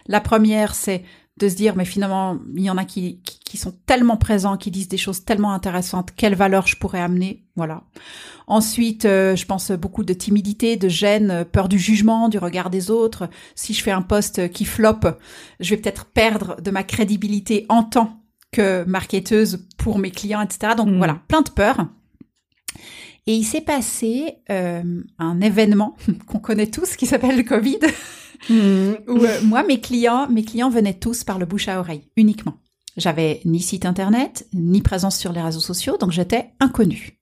La 0.08 0.22
première, 0.22 0.76
c'est 0.76 1.04
de 1.40 1.50
se 1.50 1.56
dire 1.56 1.76
mais 1.76 1.86
finalement 1.86 2.38
il 2.56 2.64
y 2.64 2.70
en 2.70 2.78
a 2.78 2.86
qui, 2.86 3.22
qui, 3.24 3.58
sont 3.58 3.74
tellement 3.86 4.18
présents, 4.18 4.58
qui 4.58 4.72
disent 4.72 4.88
des 4.88 4.98
choses 4.98 5.26
tellement 5.26 5.54
intéressantes, 5.54 6.12
quelle 6.16 6.36
valeur 6.36 6.68
je 6.68 6.76
pourrais 6.76 7.02
amener, 7.02 7.46
voilà. 7.56 7.84
Ensuite, 8.48 9.06
euh, 9.06 9.36
je 9.36 9.46
pense 9.46 9.72
beaucoup 9.72 10.04
de 10.04 10.14
timidité, 10.14 10.76
de 10.76 10.90
gêne, 10.90 11.46
peur 11.52 11.70
du 11.70 11.78
jugement, 11.78 12.30
du 12.30 12.40
regard 12.40 12.70
des 12.70 12.90
autres. 12.90 13.30
Si 13.54 13.74
je 13.74 13.84
fais 13.84 13.92
un 13.92 14.02
poste 14.02 14.52
qui 14.52 14.66
floppe, 14.66 15.20
je 15.60 15.70
vais 15.70 15.78
peut-être 15.82 16.06
perdre 16.06 16.60
de 16.62 16.72
ma 16.72 16.84
crédibilité 16.84 17.66
en 17.70 17.84
tant 17.84 18.20
que 18.52 18.84
marketeuse 18.86 19.68
pour 19.78 20.00
mes 20.00 20.12
clients, 20.12 20.42
etc. 20.42 20.74
Donc 20.76 20.90
hmm. 20.90 20.98
voilà, 20.98 21.22
plein 21.28 21.42
de 21.42 21.50
peurs. 21.50 21.88
Et 23.28 23.34
il 23.34 23.44
s'est 23.44 23.62
passé 23.62 24.38
euh, 24.50 25.04
un 25.20 25.42
événement 25.42 25.96
qu'on 26.28 26.40
connaît 26.40 26.68
tous 26.68 26.96
qui 26.96 27.06
s'appelle 27.06 27.38
le 27.38 27.44
Covid. 27.44 27.80
Euh, 28.52 28.98
moi, 29.44 29.64
mes 29.64 29.80
clients, 29.80 30.30
mes 30.30 30.44
clients 30.44 30.70
venaient 30.70 30.98
tous 30.98 31.24
par 31.24 31.40
le 31.40 31.46
bouche 31.46 31.68
à 31.68 31.80
oreille, 31.80 32.04
uniquement. 32.16 32.56
J'avais 32.98 33.42
ni 33.46 33.62
site 33.62 33.86
internet, 33.86 34.48
ni 34.54 34.82
présence 34.82 35.18
sur 35.18 35.32
les 35.32 35.42
réseaux 35.42 35.60
sociaux, 35.60 35.98
donc 35.98 36.12
j'étais 36.12 36.52
inconnue. 36.60 37.20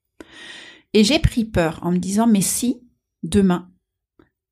Et 0.94 1.04
j'ai 1.04 1.20
pris 1.20 1.46
peur 1.46 1.80
en 1.84 1.92
me 1.92 1.98
disant, 1.98 2.28
mais 2.28 2.42
si, 2.42 2.82
demain, 3.24 3.70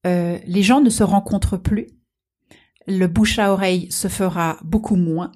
euh, 0.05 0.37
les 0.45 0.63
gens 0.63 0.81
ne 0.81 0.89
se 0.89 1.03
rencontrent 1.03 1.57
plus, 1.57 1.87
le 2.87 3.07
bouche 3.07 3.39
à 3.39 3.51
oreille 3.51 3.91
se 3.91 4.07
fera 4.07 4.57
beaucoup 4.63 4.95
moins, 4.95 5.31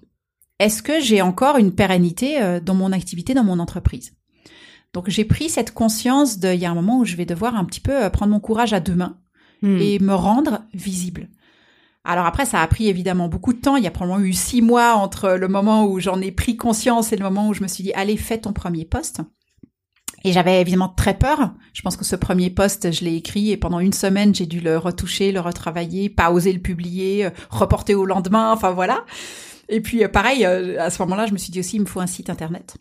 est-ce 0.59 0.83
que 0.83 0.99
j'ai 0.99 1.21
encore 1.21 1.57
une 1.57 1.73
pérennité 1.73 2.41
euh, 2.41 2.59
dans 2.59 2.75
mon 2.75 2.91
activité, 2.91 3.33
dans 3.33 3.45
mon 3.45 3.59
entreprise? 3.59 4.13
Donc 4.93 5.09
j'ai 5.09 5.25
pris 5.25 5.49
cette 5.49 5.71
conscience 5.71 6.39
de, 6.39 6.53
il 6.53 6.59
y 6.59 6.65
a 6.65 6.71
un 6.71 6.75
moment 6.75 6.99
où 6.99 7.05
je 7.05 7.15
vais 7.15 7.25
devoir 7.25 7.55
un 7.55 7.63
petit 7.63 7.79
peu 7.79 8.09
prendre 8.09 8.33
mon 8.33 8.39
courage 8.39 8.73
à 8.73 8.79
deux 8.79 8.95
mains 8.95 9.19
Hmm. 9.61 9.77
et 9.77 9.99
me 9.99 10.13
rendre 10.13 10.61
visible. 10.73 11.27
Alors 12.05 12.25
après, 12.25 12.45
ça 12.45 12.61
a 12.61 12.67
pris 12.67 12.87
évidemment 12.87 13.27
beaucoup 13.27 13.53
de 13.53 13.59
temps. 13.59 13.75
Il 13.75 13.83
y 13.83 13.87
a 13.87 13.91
probablement 13.91 14.25
eu 14.25 14.33
six 14.33 14.61
mois 14.61 14.93
entre 14.93 15.31
le 15.31 15.47
moment 15.47 15.85
où 15.85 15.99
j'en 15.99 16.21
ai 16.21 16.31
pris 16.31 16.55
conscience 16.55 17.11
et 17.11 17.17
le 17.17 17.23
moment 17.23 17.49
où 17.49 17.53
je 17.53 17.61
me 17.61 17.67
suis 17.67 17.83
dit, 17.83 17.93
allez, 17.93 18.17
fais 18.17 18.37
ton 18.37 18.53
premier 18.53 18.85
poste. 18.85 19.21
Et 20.23 20.31
j'avais 20.33 20.59
évidemment 20.59 20.89
très 20.89 21.17
peur. 21.17 21.53
Je 21.73 21.81
pense 21.81 21.95
que 21.95 22.05
ce 22.05 22.15
premier 22.15 22.49
poste, 22.49 22.91
je 22.91 23.05
l'ai 23.05 23.15
écrit 23.15 23.51
et 23.51 23.57
pendant 23.57 23.79
une 23.79 23.93
semaine, 23.93 24.35
j'ai 24.35 24.45
dû 24.45 24.59
le 24.59 24.77
retoucher, 24.77 25.31
le 25.31 25.39
retravailler, 25.39 26.09
pas 26.09 26.31
oser 26.31 26.51
le 26.51 26.59
publier, 26.59 27.25
euh, 27.25 27.29
reporter 27.49 27.95
au 27.95 28.05
lendemain, 28.05 28.51
enfin 28.53 28.71
voilà. 28.71 29.05
Et 29.69 29.81
puis 29.81 30.03
euh, 30.03 30.09
pareil, 30.09 30.45
euh, 30.45 30.81
à 30.81 30.89
ce 30.89 31.01
moment-là, 31.03 31.25
je 31.25 31.33
me 31.33 31.37
suis 31.37 31.51
dit 31.51 31.59
aussi, 31.59 31.77
il 31.77 31.81
me 31.81 31.85
faut 31.85 32.01
un 32.01 32.07
site 32.07 32.29
internet. 32.29 32.77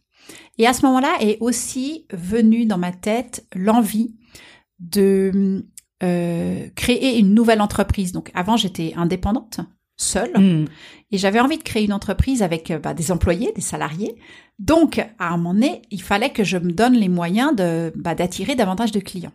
Et 0.59 0.67
à 0.67 0.73
ce 0.73 0.85
moment-là 0.87 1.15
est 1.21 1.39
aussi 1.41 2.07
venue 2.13 2.67
dans 2.67 2.79
ma 2.79 2.93
tête 2.93 3.47
l'envie 3.55 4.15
de 4.81 5.65
euh, 6.03 6.69
créer 6.77 7.19
une 7.19 7.35
nouvelle 7.35 7.61
entreprise. 7.61 8.13
Donc 8.13 8.31
avant, 8.35 8.57
j'étais 8.57 8.95
indépendante, 8.97 9.61
seule, 9.97 10.33
hmm. 10.37 10.67
et 11.11 11.19
j'avais 11.19 11.41
envie 11.41 11.59
de 11.59 11.63
créer 11.63 11.85
une 11.85 11.93
entreprise 11.93 12.43
avec 12.43 12.71
euh, 12.71 12.79
bah, 12.79 12.95
des 12.95 13.11
employés, 13.11 13.53
des 13.55 13.61
salariés. 13.61 14.17
Donc, 14.61 14.99
à 15.19 15.29
un 15.29 15.37
moment 15.37 15.55
donné, 15.55 15.83
il 15.91 16.03
fallait 16.03 16.31
que 16.31 16.45
je 16.45 16.57
me 16.57 16.73
donne 16.73 16.95
les 16.95 17.09
moyens 17.09 17.55
de 17.55 17.93
bah, 17.97 18.15
d'attirer 18.15 18.55
davantage 18.55 18.93
de 18.93 19.01
clients. 19.01 19.33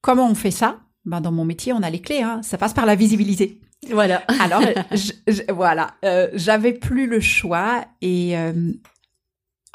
Comment 0.00 0.30
on 0.30 0.34
fait 0.34 0.50
ça? 0.50 0.80
Bah, 1.04 1.20
Dans 1.20 1.32
mon 1.32 1.44
métier, 1.44 1.72
on 1.72 1.82
a 1.82 1.90
les 1.90 2.00
clés. 2.00 2.22
Hein. 2.22 2.40
Ça 2.42 2.58
passe 2.58 2.74
par 2.74 2.86
la 2.86 2.94
visibilité. 2.94 3.60
Voilà. 3.90 4.22
Alors, 4.40 4.62
voilà, 5.50 5.94
euh, 6.04 6.28
j'avais 6.32 6.72
plus 6.72 7.06
le 7.06 7.20
choix 7.20 7.84
et 8.00 8.34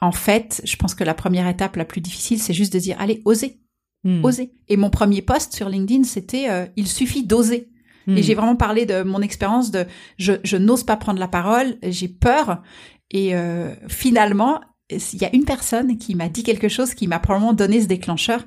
en 0.02 0.12
fait, 0.12 0.62
je 0.66 0.76
pense 0.76 0.96
que 0.96 1.04
la 1.04 1.14
première 1.14 1.48
étape 1.48 1.76
la 1.76 1.86
plus 1.86 2.02
difficile, 2.02 2.40
c'est 2.40 2.54
juste 2.54 2.74
de 2.74 2.80
dire 2.80 2.98
allez, 3.00 3.22
osez. 3.24 3.61
Hmm. 4.04 4.24
Oser. 4.26 4.52
Et 4.68 4.78
mon 4.78 4.90
premier 4.90 5.22
post 5.22 5.54
sur 5.54 5.70
LinkedIn, 5.70 6.04
c'était 6.04 6.50
euh, 6.50 6.66
il 6.76 6.88
suffit 6.88 7.24
d'oser. 7.24 7.70
Et 8.08 8.12
hmm. 8.12 8.18
j'ai 8.18 8.34
vraiment 8.34 8.56
parlé 8.56 8.86
de 8.86 9.04
mon 9.04 9.22
expérience 9.22 9.70
de 9.70 9.86
je, 10.18 10.34
je 10.44 10.58
n'ose 10.58 10.84
pas 10.84 10.98
prendre 10.98 11.20
la 11.20 11.28
parole, 11.28 11.78
j'ai 11.84 12.08
peur. 12.08 12.64
Et 13.12 13.36
euh, 13.36 13.76
finalement, 13.88 14.60
il 14.90 15.22
y 15.22 15.26
a 15.26 15.36
une 15.36 15.46
personne 15.46 15.98
qui 15.98 16.16
m'a 16.16 16.30
dit 16.30 16.44
quelque 16.44 16.68
chose 16.68 16.94
qui 16.94 17.08
m'a 17.08 17.20
probablement 17.20 17.54
donné 17.54 17.82
ce 17.82 17.88
déclencheur. 17.88 18.46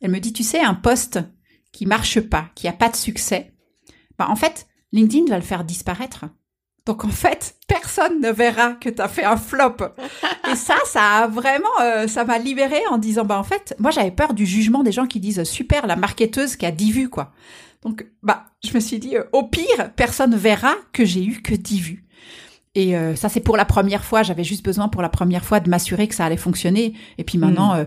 Elle 0.00 0.10
me 0.10 0.18
dit, 0.18 0.32
tu 0.32 0.42
sais, 0.42 0.60
un 0.60 0.74
post 0.74 1.20
qui 1.72 1.86
marche 1.86 2.20
pas, 2.20 2.50
qui 2.54 2.68
a 2.68 2.72
pas 2.72 2.88
de 2.88 2.96
succès, 2.96 3.52
bah 4.18 4.26
en 4.30 4.36
fait, 4.36 4.66
LinkedIn 4.92 5.26
va 5.28 5.36
le 5.36 5.42
faire 5.42 5.64
disparaître. 5.64 6.24
Donc 6.86 7.04
en 7.04 7.08
fait, 7.08 7.56
personne 7.66 8.20
ne 8.20 8.30
verra 8.30 8.74
que 8.74 8.88
tu 8.88 9.02
as 9.02 9.08
fait 9.08 9.24
un 9.24 9.36
flop. 9.36 9.76
Et 10.50 10.54
ça, 10.54 10.76
ça 10.86 11.02
a 11.02 11.26
vraiment, 11.26 11.68
euh, 11.82 12.06
ça 12.06 12.24
m'a 12.24 12.38
libérée 12.38 12.86
en 12.90 12.98
disant, 12.98 13.24
bah 13.24 13.38
en 13.38 13.42
fait, 13.42 13.74
moi 13.80 13.90
j'avais 13.90 14.12
peur 14.12 14.34
du 14.34 14.46
jugement 14.46 14.84
des 14.84 14.92
gens 14.92 15.06
qui 15.06 15.18
disent 15.18 15.42
super 15.42 15.88
la 15.88 15.96
marketeuse 15.96 16.54
qui 16.54 16.64
a 16.64 16.70
10 16.70 16.92
vues 16.92 17.10
quoi. 17.10 17.32
Donc 17.82 18.06
bah 18.22 18.44
je 18.64 18.72
me 18.72 18.80
suis 18.80 19.00
dit, 19.00 19.16
euh, 19.16 19.24
au 19.32 19.42
pire, 19.42 19.90
personne 19.96 20.36
verra 20.36 20.74
que 20.92 21.04
j'ai 21.04 21.24
eu 21.24 21.42
que 21.42 21.54
10 21.54 21.80
vues. 21.80 22.04
Et 22.76 22.96
euh, 22.96 23.16
ça 23.16 23.28
c'est 23.28 23.40
pour 23.40 23.56
la 23.56 23.64
première 23.64 24.04
fois. 24.04 24.22
J'avais 24.22 24.44
juste 24.44 24.64
besoin 24.64 24.88
pour 24.88 25.02
la 25.02 25.08
première 25.08 25.44
fois 25.44 25.58
de 25.58 25.68
m'assurer 25.68 26.06
que 26.06 26.14
ça 26.14 26.24
allait 26.24 26.36
fonctionner. 26.36 26.94
Et 27.18 27.24
puis 27.24 27.36
maintenant. 27.36 27.74
Hmm. 27.74 27.86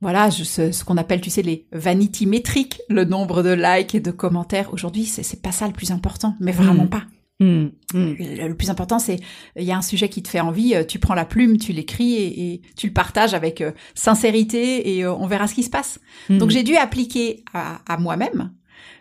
voilà, 0.00 0.30
je, 0.30 0.44
ce, 0.44 0.70
ce 0.70 0.84
qu'on 0.84 0.96
appelle, 0.96 1.20
tu 1.20 1.28
sais, 1.28 1.42
les 1.42 1.66
vanity 1.72 2.24
métriques, 2.24 2.80
le 2.88 3.04
nombre 3.04 3.42
de 3.42 3.50
likes 3.50 3.96
et 3.96 4.00
de 4.00 4.12
commentaires. 4.12 4.72
Aujourd'hui, 4.72 5.04
c'est 5.04 5.42
pas 5.42 5.50
ça 5.52 5.66
le 5.66 5.72
plus 5.72 5.90
important, 5.90 6.36
mais 6.40 6.52
vraiment 6.52 6.84
hmm. 6.84 6.90
pas. 6.90 7.02
Mmh, 7.40 7.66
mmh. 7.94 8.14
Le, 8.48 8.54
plus 8.54 8.68
important, 8.68 8.98
c'est 8.98 9.20
il 9.56 9.62
y 9.62 9.70
a 9.70 9.76
un 9.76 9.82
sujet 9.82 10.08
qui 10.08 10.22
te 10.22 10.28
fait 10.28 10.40
envie, 10.40 10.74
euh, 10.74 10.84
tu 10.84 10.98
prends 10.98 11.14
la 11.14 11.24
plume, 11.24 11.56
tu 11.56 11.72
l'écris 11.72 12.16
et, 12.16 12.62
tu 12.76 12.88
le 12.88 12.92
partages 12.92 13.32
avec 13.32 13.60
euh, 13.60 13.70
sincérité 13.94 14.96
et 14.96 15.04
euh, 15.04 15.14
on 15.14 15.26
verra 15.26 15.46
ce 15.46 15.54
qui 15.54 15.62
se 15.62 15.70
passe. 15.70 16.00
Mmh. 16.28 16.38
Donc 16.38 16.50
j'ai 16.50 16.64
dû 16.64 16.76
appliquer 16.76 17.44
à 17.54 17.96
moi-même 17.98 18.50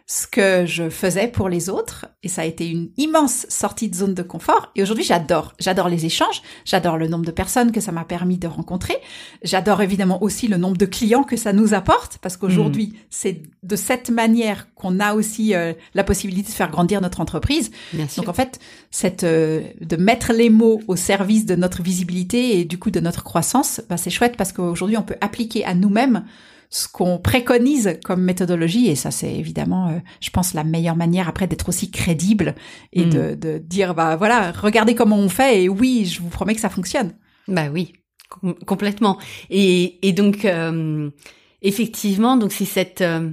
ce 0.09 0.25
que 0.25 0.65
je 0.65 0.89
faisais 0.89 1.27
pour 1.27 1.49
les 1.49 1.69
autres 1.69 2.05
et 2.23 2.29
ça 2.29 2.43
a 2.43 2.45
été 2.45 2.69
une 2.69 2.89
immense 2.95 3.45
sortie 3.49 3.89
de 3.89 3.95
zone 3.95 4.13
de 4.13 4.23
confort. 4.23 4.71
Et 4.75 4.81
aujourd'hui 4.81 5.03
j'adore. 5.03 5.53
J'adore 5.59 5.89
les 5.89 6.05
échanges 6.05 6.41
j'adore 6.63 6.97
le 6.97 7.09
nombre 7.09 7.25
de 7.25 7.31
personnes 7.31 7.73
que 7.73 7.81
ça 7.81 7.91
m'a 7.91 8.05
permis 8.05 8.37
de 8.37 8.47
rencontrer. 8.47 8.95
J'adore 9.43 9.81
évidemment 9.81 10.23
aussi 10.23 10.47
le 10.47 10.55
nombre 10.55 10.77
de 10.77 10.85
clients 10.85 11.23
que 11.23 11.35
ça 11.35 11.51
nous 11.51 11.73
apporte 11.73 12.19
parce 12.21 12.37
qu'aujourd'hui 12.37 12.87
mmh. 12.87 12.97
c'est 13.09 13.41
de 13.63 13.75
cette 13.75 14.09
manière 14.09 14.73
qu'on 14.75 15.01
a 15.01 15.13
aussi 15.13 15.53
euh, 15.53 15.73
la 15.93 16.05
possibilité 16.05 16.51
de 16.51 16.55
faire 16.55 16.71
grandir 16.71 17.01
notre 17.01 17.19
entreprise. 17.19 17.71
Donc 18.15 18.29
en 18.29 18.33
fait 18.33 18.59
cette 18.91 19.25
euh, 19.25 19.61
de 19.81 19.97
mettre 19.97 20.31
les 20.31 20.49
mots 20.49 20.79
au 20.87 20.95
service 20.95 21.45
de 21.45 21.55
notre 21.55 21.83
visibilité 21.83 22.59
et 22.59 22.63
du 22.63 22.79
coup 22.79 22.91
de 22.91 23.01
notre 23.01 23.25
croissance 23.25 23.81
bah, 23.89 23.97
c'est 23.97 24.09
chouette 24.09 24.37
parce 24.37 24.53
qu'aujourd'hui 24.53 24.95
on 24.95 25.03
peut 25.03 25.17
appliquer 25.19 25.65
à 25.65 25.73
nous-mêmes 25.73 26.23
ce 26.69 26.87
qu'on 26.87 27.17
préconise 27.17 27.97
comme 28.03 28.21
méthodologie, 28.23 28.87
et 28.87 28.95
ça 28.95 29.11
c'est 29.11 29.33
évidemment, 29.33 29.89
euh, 29.89 29.99
je 30.19 30.29
pense, 30.29 30.53
la 30.53 30.63
meilleure 30.63 30.95
manière 30.95 31.29
après 31.29 31.47
d'être 31.47 31.69
aussi 31.69 31.91
crédible 31.91 32.55
et 32.93 33.05
mm. 33.05 33.09
de, 33.09 33.35
de, 33.35 33.57
dire, 33.57 33.95
bah 33.95 34.15
voilà, 34.15 34.51
regardez 34.51 34.95
comment 34.95 35.17
on 35.17 35.29
fait, 35.29 35.63
et 35.63 35.69
oui, 35.69 36.05
je 36.05 36.21
vous 36.21 36.29
promets 36.29 36.55
que 36.55 36.61
ça 36.61 36.69
fonctionne. 36.69 37.13
Bah 37.47 37.67
oui, 37.71 37.93
complètement. 38.65 39.17
Et, 39.49 40.05
et 40.07 40.11
donc, 40.11 40.43
euh, 40.45 41.09
effectivement, 41.61 42.37
donc 42.37 42.51
c'est 42.51 42.65
cette... 42.65 43.01
Euh, 43.01 43.31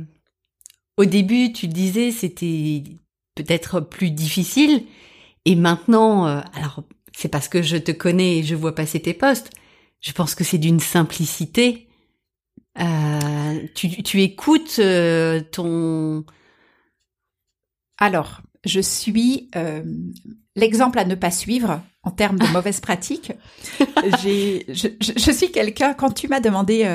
au 0.96 1.04
début, 1.04 1.52
tu 1.52 1.66
disais, 1.66 2.12
c'était 2.12 2.84
peut-être 3.34 3.80
plus 3.80 4.12
difficile, 4.12 4.84
et 5.44 5.56
maintenant, 5.56 6.26
alors 6.26 6.84
c'est 7.16 7.28
parce 7.28 7.48
que 7.48 7.62
je 7.62 7.76
te 7.76 7.90
connais 7.90 8.38
et 8.38 8.42
je 8.44 8.54
vois 8.54 8.76
passer 8.76 9.00
tes 9.00 9.12
posts, 9.12 9.50
je 10.00 10.12
pense 10.12 10.36
que 10.36 10.44
c'est 10.44 10.58
d'une 10.58 10.78
simplicité 10.78 11.83
euh, 12.80 13.60
tu, 13.74 14.02
tu, 14.02 14.22
écoutes 14.22 14.76
euh, 14.78 15.40
ton... 15.52 16.24
Alors, 17.98 18.40
je 18.64 18.80
suis 18.80 19.50
euh, 19.56 19.82
l'exemple 20.56 20.98
à 20.98 21.04
ne 21.04 21.14
pas 21.14 21.30
suivre 21.30 21.80
en 22.02 22.10
termes 22.10 22.38
de 22.38 22.46
mauvaises 22.52 22.80
pratiques. 22.80 23.32
J'ai, 24.22 24.66
je, 24.68 24.88
je, 25.00 25.30
suis 25.30 25.50
quelqu'un, 25.52 25.94
quand 25.94 26.10
tu 26.10 26.28
m'as 26.28 26.40
demandé, 26.40 26.88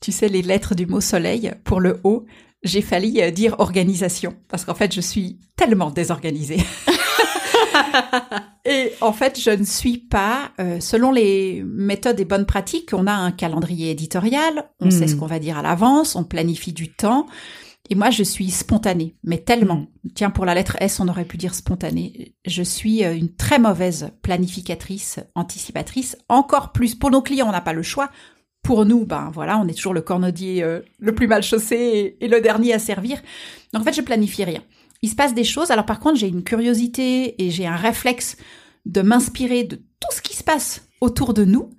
tu 0.00 0.12
sais, 0.12 0.28
les 0.28 0.42
lettres 0.42 0.74
du 0.74 0.86
mot 0.86 1.00
soleil 1.00 1.52
pour 1.64 1.80
le 1.80 2.00
haut, 2.04 2.26
j'ai 2.62 2.82
failli 2.82 3.22
euh, 3.22 3.30
dire 3.30 3.56
organisation 3.58 4.36
parce 4.48 4.64
qu'en 4.64 4.74
fait, 4.74 4.94
je 4.94 5.00
suis 5.00 5.38
tellement 5.56 5.90
désorganisée. 5.90 6.58
et 8.64 8.92
en 9.00 9.12
fait, 9.12 9.40
je 9.40 9.50
ne 9.50 9.64
suis 9.64 9.98
pas, 9.98 10.50
euh, 10.60 10.80
selon 10.80 11.12
les 11.12 11.62
méthodes 11.64 12.20
et 12.20 12.24
bonnes 12.24 12.46
pratiques, 12.46 12.90
on 12.92 13.06
a 13.06 13.12
un 13.12 13.32
calendrier 13.32 13.90
éditorial, 13.90 14.70
on 14.80 14.90
sait 14.90 15.08
ce 15.08 15.14
hmm. 15.14 15.18
qu'on 15.18 15.26
va 15.26 15.38
dire 15.38 15.58
à 15.58 15.62
l'avance, 15.62 16.14
on 16.14 16.24
planifie 16.24 16.72
du 16.72 16.92
temps. 16.92 17.26
Et 17.88 17.94
moi, 17.94 18.10
je 18.10 18.22
suis 18.22 18.50
spontanée, 18.50 19.16
mais 19.24 19.38
tellement. 19.38 19.86
Hmm. 20.04 20.10
Tiens, 20.14 20.30
pour 20.30 20.44
la 20.44 20.54
lettre 20.54 20.76
S, 20.80 21.00
on 21.00 21.08
aurait 21.08 21.24
pu 21.24 21.38
dire 21.38 21.54
spontanée. 21.54 22.34
Je 22.44 22.62
suis 22.62 23.04
euh, 23.04 23.14
une 23.14 23.34
très 23.34 23.58
mauvaise 23.58 24.10
planificatrice, 24.22 25.20
anticipatrice. 25.34 26.18
Encore 26.28 26.72
plus, 26.72 26.94
pour 26.94 27.10
nos 27.10 27.22
clients, 27.22 27.48
on 27.48 27.52
n'a 27.52 27.62
pas 27.62 27.72
le 27.72 27.82
choix. 27.82 28.10
Pour 28.62 28.84
nous, 28.84 29.06
ben 29.06 29.30
voilà, 29.32 29.58
on 29.58 29.66
est 29.68 29.74
toujours 29.74 29.94
le 29.94 30.02
cornodier 30.02 30.62
euh, 30.62 30.80
le 30.98 31.14
plus 31.14 31.26
mal 31.26 31.42
chaussé 31.42 32.18
et, 32.20 32.28
le 32.28 32.42
dernier 32.42 32.74
à 32.74 32.78
servir. 32.78 33.22
Donc 33.72 33.82
en 33.82 33.84
fait, 33.86 33.94
je 33.94 34.02
planifie 34.02 34.44
rien. 34.44 34.62
Il 35.02 35.08
se 35.08 35.14
passe 35.14 35.34
des 35.34 35.44
choses. 35.44 35.70
Alors 35.70 35.86
par 35.86 36.00
contre, 36.00 36.18
j'ai 36.18 36.28
une 36.28 36.44
curiosité 36.44 37.42
et 37.42 37.50
j'ai 37.50 37.66
un 37.66 37.76
réflexe 37.76 38.36
de 38.86 39.02
m'inspirer 39.02 39.64
de 39.64 39.76
tout 39.76 40.14
ce 40.14 40.22
qui 40.22 40.36
se 40.36 40.44
passe 40.44 40.86
autour 41.00 41.34
de 41.34 41.44
nous. 41.44 41.70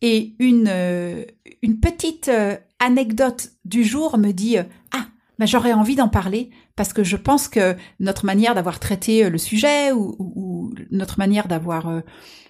Et 0.00 0.34
une, 0.38 0.68
euh, 0.68 1.24
une 1.62 1.80
petite 1.80 2.30
anecdote 2.78 3.50
du 3.64 3.84
jour 3.84 4.18
me 4.18 4.32
dit 4.32 4.56
Ah, 4.92 5.06
ben, 5.38 5.46
j'aurais 5.46 5.72
envie 5.72 5.96
d'en 5.96 6.08
parler 6.08 6.50
parce 6.78 6.92
que 6.92 7.02
je 7.02 7.16
pense 7.16 7.48
que 7.48 7.76
notre 7.98 8.24
manière 8.24 8.54
d'avoir 8.54 8.78
traité 8.78 9.24
euh, 9.24 9.30
le 9.30 9.38
sujet 9.38 9.92
ou, 9.92 10.72
notre 10.90 11.18
manière 11.18 11.48
d'avoir 11.48 11.88
euh, 11.88 12.00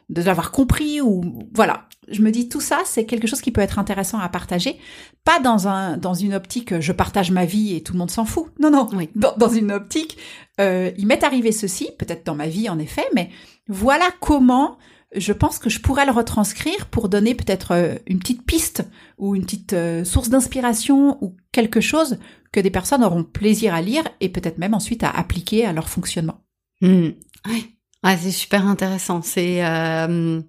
de 0.08 0.22
l'avoir 0.22 0.50
compris 0.50 1.00
ou 1.00 1.22
voilà, 1.52 1.86
je 2.10 2.22
me 2.22 2.30
dis 2.30 2.48
tout 2.48 2.60
ça 2.60 2.80
c'est 2.84 3.04
quelque 3.04 3.26
chose 3.26 3.40
qui 3.40 3.50
peut 3.50 3.60
être 3.60 3.78
intéressant 3.78 4.18
à 4.18 4.28
partager, 4.28 4.78
pas 5.24 5.38
dans 5.38 5.68
un 5.68 5.96
dans 5.96 6.14
une 6.14 6.34
optique 6.34 6.80
je 6.80 6.92
partage 6.92 7.30
ma 7.30 7.44
vie 7.44 7.74
et 7.74 7.82
tout 7.82 7.92
le 7.92 7.98
monde 7.98 8.10
s'en 8.10 8.24
fout. 8.24 8.46
Non 8.58 8.70
non, 8.70 8.88
oui. 8.94 9.10
dans, 9.14 9.48
une 9.48 9.70
optique 9.70 10.16
euh, 10.60 10.90
il 10.96 11.06
m'est 11.06 11.24
arrivé 11.24 11.52
ceci, 11.52 11.90
peut-être 11.98 12.24
dans 12.24 12.34
ma 12.34 12.48
vie 12.48 12.68
en 12.68 12.78
effet, 12.78 13.04
mais 13.14 13.30
voilà 13.68 14.06
comment 14.20 14.78
je 15.14 15.32
pense 15.32 15.58
que 15.58 15.70
je 15.70 15.80
pourrais 15.80 16.04
le 16.04 16.12
retranscrire 16.12 16.86
pour 16.86 17.08
donner 17.08 17.34
peut-être 17.34 17.72
euh, 17.72 17.94
une 18.06 18.18
petite 18.18 18.44
piste 18.44 18.84
ou 19.18 19.34
une 19.34 19.44
petite 19.44 19.76
source 20.04 20.30
d'inspiration 20.30 21.22
ou 21.22 21.36
quelque 21.52 21.80
chose 21.80 22.18
que 22.52 22.60
des 22.60 22.70
personnes 22.70 23.04
auront 23.04 23.24
plaisir 23.24 23.74
à 23.74 23.82
lire 23.82 24.04
et 24.20 24.28
peut-être 24.30 24.58
même 24.58 24.74
ensuite 24.74 25.02
à 25.02 25.10
appliquer 25.10 25.66
à 25.66 25.72
leur 25.72 25.88
fonctionnement. 25.88 26.40
Mmh. 26.80 27.08
Oui, 27.48 27.77
c'est 28.04 28.30
super 28.30 28.66
intéressant. 28.66 29.22
C'est 29.22 29.64
euh, 29.64 30.40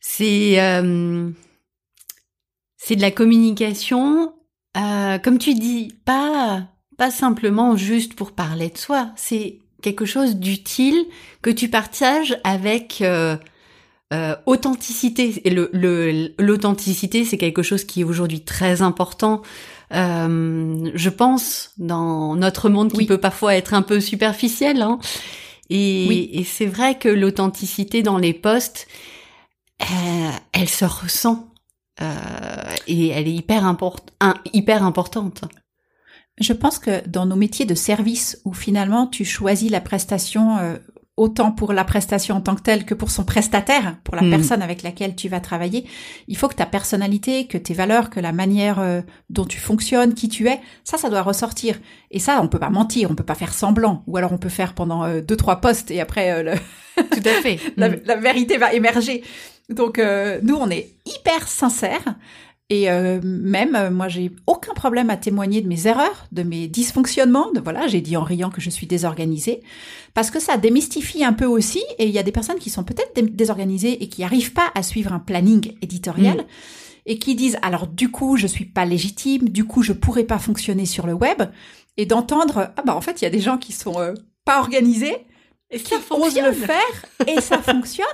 c'est 0.00 0.60
euh, 0.60 1.30
c'est 2.76 2.96
de 2.96 3.00
la 3.00 3.10
communication, 3.10 4.32
euh, 4.76 5.18
comme 5.18 5.38
tu 5.38 5.54
dis, 5.54 5.94
pas 6.04 6.68
pas 6.96 7.10
simplement 7.10 7.76
juste 7.76 8.14
pour 8.14 8.32
parler 8.32 8.70
de 8.70 8.78
soi. 8.78 9.10
C'est 9.16 9.60
quelque 9.82 10.04
chose 10.04 10.36
d'utile 10.36 11.06
que 11.42 11.50
tu 11.50 11.68
partages 11.68 12.38
avec 12.44 13.00
euh, 13.02 13.36
euh, 14.12 14.34
authenticité. 14.46 15.40
Et 15.44 15.50
le 15.50 16.32
l'authenticité, 16.38 17.24
c'est 17.24 17.38
quelque 17.38 17.62
chose 17.62 17.84
qui 17.84 18.00
est 18.00 18.04
aujourd'hui 18.04 18.44
très 18.44 18.82
important 18.82 19.42
euh, 19.94 20.90
je 20.94 21.08
pense, 21.08 21.70
dans 21.78 22.36
notre 22.36 22.68
monde 22.68 22.92
qui 22.92 23.06
peut 23.06 23.18
parfois 23.18 23.56
être 23.56 23.74
un 23.74 23.82
peu 23.82 24.00
superficiel. 24.00 24.82
Hein. 24.82 24.98
Et, 25.70 26.40
et 26.40 26.44
c'est 26.44 26.66
vrai 26.66 26.98
que 26.98 27.08
l'authenticité 27.08 28.02
dans 28.02 28.18
les 28.18 28.32
postes, 28.32 28.88
euh, 29.82 30.30
elle 30.52 30.68
se 30.68 30.84
ressent 30.84 31.52
euh, 32.00 32.14
et 32.86 33.08
elle 33.08 33.28
est 33.28 33.34
hyper, 33.34 33.64
import 33.64 34.00
hyper 34.52 34.82
importante. 34.82 35.44
Je 36.40 36.52
pense 36.52 36.78
que 36.78 37.06
dans 37.08 37.26
nos 37.26 37.36
métiers 37.36 37.66
de 37.66 37.74
service 37.74 38.40
où 38.44 38.52
finalement 38.52 39.06
tu 39.06 39.24
choisis 39.24 39.70
la 39.70 39.80
prestation 39.80 40.58
euh, 40.58 40.76
autant 41.18 41.50
pour 41.50 41.72
la 41.72 41.84
prestation 41.84 42.36
en 42.36 42.40
tant 42.40 42.54
que 42.54 42.62
telle 42.62 42.84
que 42.84 42.94
pour 42.94 43.10
son 43.10 43.24
prestataire, 43.24 43.96
pour 44.04 44.14
la 44.14 44.22
hmm. 44.22 44.30
personne 44.30 44.62
avec 44.62 44.82
laquelle 44.82 45.16
tu 45.16 45.28
vas 45.28 45.40
travailler. 45.40 45.84
Il 46.28 46.36
faut 46.36 46.48
que 46.48 46.54
ta 46.54 46.64
personnalité, 46.64 47.46
que 47.46 47.58
tes 47.58 47.74
valeurs, 47.74 48.08
que 48.08 48.20
la 48.20 48.32
manière 48.32 48.78
euh, 48.78 49.02
dont 49.28 49.44
tu 49.44 49.58
fonctionnes, 49.58 50.14
qui 50.14 50.28
tu 50.28 50.48
es, 50.48 50.60
ça, 50.84 50.96
ça 50.96 51.10
doit 51.10 51.22
ressortir. 51.22 51.78
Et 52.10 52.20
ça, 52.20 52.40
on 52.40 52.48
peut 52.48 52.60
pas 52.60 52.70
mentir, 52.70 53.10
on 53.10 53.14
peut 53.14 53.24
pas 53.24 53.34
faire 53.34 53.52
semblant. 53.52 54.04
Ou 54.06 54.16
alors 54.16 54.32
on 54.32 54.38
peut 54.38 54.48
faire 54.48 54.74
pendant 54.74 55.04
euh, 55.04 55.20
deux, 55.20 55.36
trois 55.36 55.60
postes 55.60 55.90
et 55.90 56.00
après, 56.00 56.30
euh, 56.30 56.42
le... 56.54 57.02
tout 57.02 57.28
à 57.28 57.42
fait, 57.42 57.58
la, 57.76 57.90
hmm. 57.90 58.00
la, 58.04 58.16
vérité 58.16 58.56
va 58.56 58.72
émerger. 58.72 59.22
Donc 59.68 60.00
nous, 60.42 60.54
on 60.54 60.70
est 60.70 60.94
hyper 61.04 61.46
sincères. 61.46 62.14
Et 62.70 62.90
euh, 62.90 63.20
même, 63.22 63.74
euh, 63.74 63.90
moi, 63.90 64.08
j'ai 64.08 64.30
aucun 64.46 64.74
problème 64.74 65.08
à 65.08 65.16
témoigner 65.16 65.62
de 65.62 65.68
mes 65.68 65.86
erreurs, 65.86 66.26
de 66.32 66.42
mes 66.42 66.68
dysfonctionnements. 66.68 67.50
De 67.52 67.60
voilà, 67.60 67.86
j'ai 67.86 68.02
dit 68.02 68.16
en 68.16 68.22
riant 68.22 68.50
que 68.50 68.60
je 68.60 68.68
suis 68.68 68.86
désorganisée, 68.86 69.62
parce 70.12 70.30
que 70.30 70.38
ça 70.38 70.58
démystifie 70.58 71.24
un 71.24 71.32
peu 71.32 71.46
aussi. 71.46 71.82
Et 71.98 72.04
il 72.04 72.10
y 72.10 72.18
a 72.18 72.22
des 72.22 72.32
personnes 72.32 72.58
qui 72.58 72.68
sont 72.68 72.84
peut-être 72.84 73.14
désorganisées 73.34 74.02
et 74.02 74.08
qui 74.08 74.20
n'arrivent 74.20 74.52
pas 74.52 74.70
à 74.74 74.82
suivre 74.82 75.12
un 75.12 75.18
planning 75.18 75.76
éditorial. 75.80 76.38
Mm. 76.38 76.46
Et 77.10 77.18
qui 77.18 77.34
disent 77.34 77.56
alors 77.62 77.86
du 77.86 78.10
coup 78.10 78.36
je 78.36 78.46
suis 78.46 78.66
pas 78.66 78.84
légitime, 78.84 79.48
du 79.48 79.64
coup 79.64 79.82
je 79.82 79.94
pourrais 79.94 80.24
pas 80.24 80.38
fonctionner 80.38 80.84
sur 80.84 81.06
le 81.06 81.14
web 81.14 81.40
et 81.96 82.04
d'entendre 82.04 82.70
ah 82.76 82.82
bah 82.84 82.94
en 82.94 83.00
fait 83.00 83.22
il 83.22 83.24
y 83.24 83.26
a 83.26 83.30
des 83.30 83.40
gens 83.40 83.56
qui 83.56 83.72
sont 83.72 83.98
euh, 83.98 84.12
pas 84.44 84.60
organisés 84.60 85.16
et 85.70 85.80
qui 85.80 85.94
osent 86.10 86.38
le 86.38 86.52
faire 86.52 87.06
et 87.26 87.40
ça 87.40 87.58
fonctionne. 87.62 88.06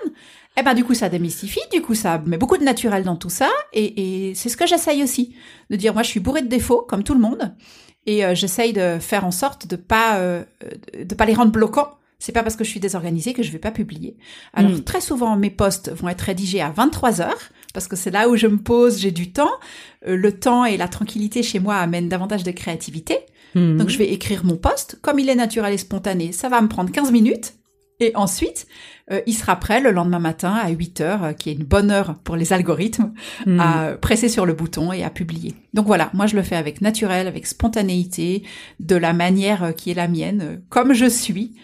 Eh 0.56 0.62
ben 0.62 0.74
du 0.74 0.84
coup 0.84 0.94
ça 0.94 1.08
démystifie, 1.08 1.60
du 1.72 1.82
coup 1.82 1.94
ça 1.94 2.22
met 2.26 2.38
beaucoup 2.38 2.56
de 2.56 2.62
naturel 2.62 3.02
dans 3.02 3.16
tout 3.16 3.30
ça 3.30 3.50
et, 3.72 4.28
et 4.28 4.34
c'est 4.34 4.48
ce 4.48 4.56
que 4.56 4.66
j'essaye 4.66 5.02
aussi 5.02 5.34
de 5.70 5.76
dire 5.76 5.94
moi 5.94 6.04
je 6.04 6.08
suis 6.08 6.20
bourrée 6.20 6.42
de 6.42 6.48
défauts 6.48 6.82
comme 6.88 7.02
tout 7.02 7.14
le 7.14 7.20
monde 7.20 7.54
et 8.06 8.24
euh, 8.24 8.34
j'essaye 8.34 8.72
de 8.72 8.98
faire 9.00 9.24
en 9.24 9.30
sorte 9.30 9.66
de 9.66 9.76
pas 9.76 10.18
euh, 10.18 10.44
de 11.02 11.14
pas 11.14 11.26
les 11.26 11.34
rendre 11.34 11.52
bloquants. 11.52 11.90
C'est 12.18 12.32
pas 12.32 12.42
parce 12.42 12.56
que 12.56 12.64
je 12.64 12.70
suis 12.70 12.80
désorganisée 12.80 13.34
que 13.34 13.42
je 13.42 13.50
vais 13.50 13.58
pas 13.58 13.70
publier. 13.70 14.16
Alors 14.54 14.70
mm. 14.70 14.84
très 14.84 15.00
souvent 15.00 15.36
mes 15.36 15.50
posts 15.50 15.90
vont 15.90 16.08
être 16.08 16.22
rédigés 16.22 16.60
à 16.60 16.70
23 16.70 17.20
heures 17.20 17.50
parce 17.74 17.88
que 17.88 17.96
c'est 17.96 18.10
là 18.10 18.28
où 18.28 18.36
je 18.36 18.46
me 18.46 18.58
pose, 18.58 18.98
j'ai 18.98 19.10
du 19.10 19.32
temps. 19.32 19.50
Euh, 20.06 20.16
le 20.16 20.32
temps 20.32 20.64
et 20.64 20.76
la 20.76 20.88
tranquillité 20.88 21.42
chez 21.42 21.58
moi 21.58 21.76
amènent 21.76 22.08
davantage 22.08 22.44
de 22.44 22.50
créativité. 22.50 23.18
Mm. 23.54 23.78
Donc 23.78 23.88
je 23.88 23.98
vais 23.98 24.10
écrire 24.12 24.44
mon 24.44 24.56
post 24.56 24.98
comme 25.02 25.18
il 25.18 25.28
est 25.28 25.34
naturel 25.34 25.74
et 25.74 25.78
spontané, 25.78 26.32
ça 26.32 26.48
va 26.48 26.60
me 26.60 26.68
prendre 26.68 26.90
15 26.90 27.10
minutes 27.10 27.54
et 28.00 28.12
ensuite, 28.16 28.66
euh, 29.10 29.20
il 29.26 29.34
sera 29.34 29.56
prêt 29.56 29.80
le 29.80 29.90
lendemain 29.90 30.18
matin 30.18 30.52
à 30.52 30.68
8 30.70 31.00
heures, 31.00 31.24
euh, 31.24 31.32
qui 31.32 31.50
est 31.50 31.52
une 31.52 31.64
bonne 31.64 31.90
heure 31.90 32.16
pour 32.24 32.36
les 32.36 32.52
algorithmes, 32.52 33.12
hmm. 33.46 33.60
à 33.60 33.92
presser 34.00 34.28
sur 34.28 34.46
le 34.46 34.52
bouton 34.52 34.92
et 34.92 35.04
à 35.04 35.10
publier. 35.10 35.54
Donc 35.74 35.86
voilà, 35.86 36.10
moi 36.12 36.26
je 36.26 36.34
le 36.34 36.42
fais 36.42 36.56
avec 36.56 36.80
naturel, 36.80 37.28
avec 37.28 37.46
spontanéité, 37.46 38.42
de 38.80 38.96
la 38.96 39.12
manière 39.12 39.64
euh, 39.64 39.72
qui 39.72 39.90
est 39.90 39.94
la 39.94 40.08
mienne, 40.08 40.62
comme 40.68 40.92
je 40.92 41.06
suis. 41.06 41.54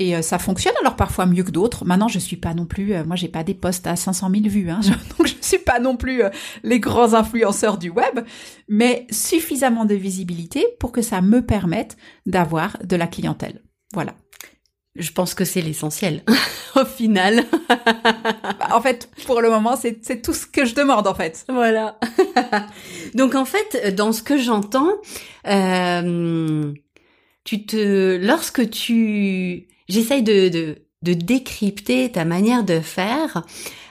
Et 0.00 0.20
ça 0.22 0.40
fonctionne 0.40 0.74
alors 0.80 0.96
parfois 0.96 1.24
mieux 1.24 1.44
que 1.44 1.52
d'autres. 1.52 1.84
Maintenant, 1.84 2.08
je 2.08 2.18
suis 2.18 2.36
pas 2.36 2.52
non 2.52 2.66
plus, 2.66 2.94
moi 3.06 3.14
j'ai 3.14 3.28
pas 3.28 3.44
des 3.44 3.54
posts 3.54 3.86
à 3.86 3.94
500 3.94 4.28
000 4.28 4.48
vues, 4.48 4.68
hein, 4.68 4.80
donc 5.16 5.28
je 5.28 5.34
suis 5.40 5.60
pas 5.60 5.78
non 5.78 5.96
plus 5.96 6.20
les 6.64 6.80
grands 6.80 7.14
influenceurs 7.14 7.78
du 7.78 7.90
web, 7.90 8.24
mais 8.66 9.06
suffisamment 9.12 9.84
de 9.84 9.94
visibilité 9.94 10.66
pour 10.80 10.90
que 10.90 11.00
ça 11.00 11.20
me 11.20 11.46
permette 11.46 11.96
d'avoir 12.26 12.76
de 12.82 12.96
la 12.96 13.06
clientèle. 13.06 13.62
Voilà. 13.92 14.16
Je 14.96 15.10
pense 15.10 15.34
que 15.34 15.44
c'est 15.44 15.60
l'essentiel 15.60 16.22
au 16.76 16.84
final. 16.84 17.44
Bah, 18.58 18.68
en 18.72 18.80
fait, 18.80 19.10
pour 19.26 19.40
le 19.40 19.50
moment, 19.50 19.74
c'est 19.76 20.22
tout 20.22 20.32
ce 20.32 20.46
que 20.46 20.64
je 20.64 20.74
demande 20.74 21.06
en 21.06 21.14
fait. 21.14 21.44
Voilà. 21.48 21.98
Donc 23.14 23.34
en 23.34 23.44
fait, 23.44 23.94
dans 23.94 24.12
ce 24.12 24.22
que 24.22 24.38
j'entends, 24.38 24.92
euh, 25.48 26.72
tu 27.42 27.66
te, 27.66 28.16
lorsque 28.16 28.70
tu, 28.70 29.66
j'essaye 29.88 30.22
de, 30.22 30.48
de, 30.48 30.76
de 31.02 31.14
décrypter 31.14 32.12
ta 32.12 32.24
manière 32.24 32.62
de 32.64 32.80
faire. 32.80 33.42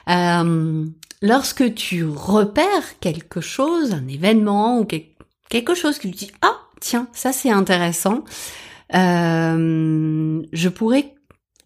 Euh, 0.08 0.86
lorsque 1.20 1.74
tu 1.74 2.04
repères 2.04 2.98
quelque 3.00 3.40
chose, 3.40 3.92
un 3.92 4.06
événement 4.08 4.78
ou 4.78 4.86
quelque 5.48 5.74
chose 5.74 5.98
que 5.98 6.08
tu 6.08 6.14
dis 6.14 6.32
ah 6.42 6.58
tiens 6.80 7.08
ça 7.12 7.32
c'est 7.32 7.50
intéressant. 7.50 8.24
Euh, 8.94 10.42
je 10.52 10.68
pourrais 10.68 11.14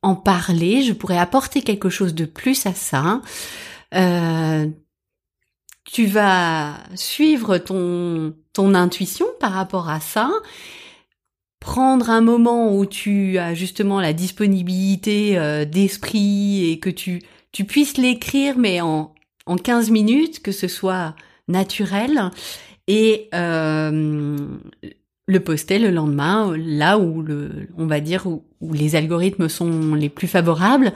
en 0.03 0.15
parler, 0.15 0.83
je 0.83 0.93
pourrais 0.93 1.19
apporter 1.19 1.63
quelque 1.63 1.91
chose 1.91 2.15
de 2.15 2.25
plus 2.25 2.67
à 2.67 2.75
ça. 2.75 3.21
Euh, 3.95 4.67
tu 5.85 6.07
vas 6.07 6.75
suivre 6.95 7.59
ton 7.59 8.35
ton 8.53 8.75
intuition 8.75 9.27
par 9.41 9.53
rapport 9.53 9.89
à 9.89 10.01
ça, 10.01 10.31
prendre 11.61 12.11
un 12.11 12.21
moment 12.21 12.77
où 12.77 12.87
tu 12.87 13.39
as 13.39 13.55
justement 13.55 14.01
la 14.01 14.13
disponibilité 14.13 15.39
euh, 15.39 15.65
d'esprit 15.65 16.71
et 16.71 16.79
que 16.79 16.91
tu 16.91 17.23
tu 17.53 17.65
puisses 17.65 17.97
l'écrire 17.97 18.59
mais 18.59 18.81
en 18.81 19.15
en 19.47 19.57
15 19.57 19.91
minutes 19.91 20.43
que 20.43 20.53
ce 20.53 20.69
soit 20.69 21.15
naturel 21.49 22.31
et 22.87 23.29
le 25.29 25.41
poster 25.41 25.79
le 25.79 25.91
lendemain, 25.91 26.57
là 26.57 26.99
où 26.99 27.23
le, 27.23 27.69
on 27.77 27.87
va 27.87 28.01
dire 28.01 28.27
où, 28.27 28.43
les 28.73 28.97
algorithmes 28.97 29.49
sont 29.49 29.95
les 29.95 30.09
plus 30.09 30.27
favorables. 30.27 30.93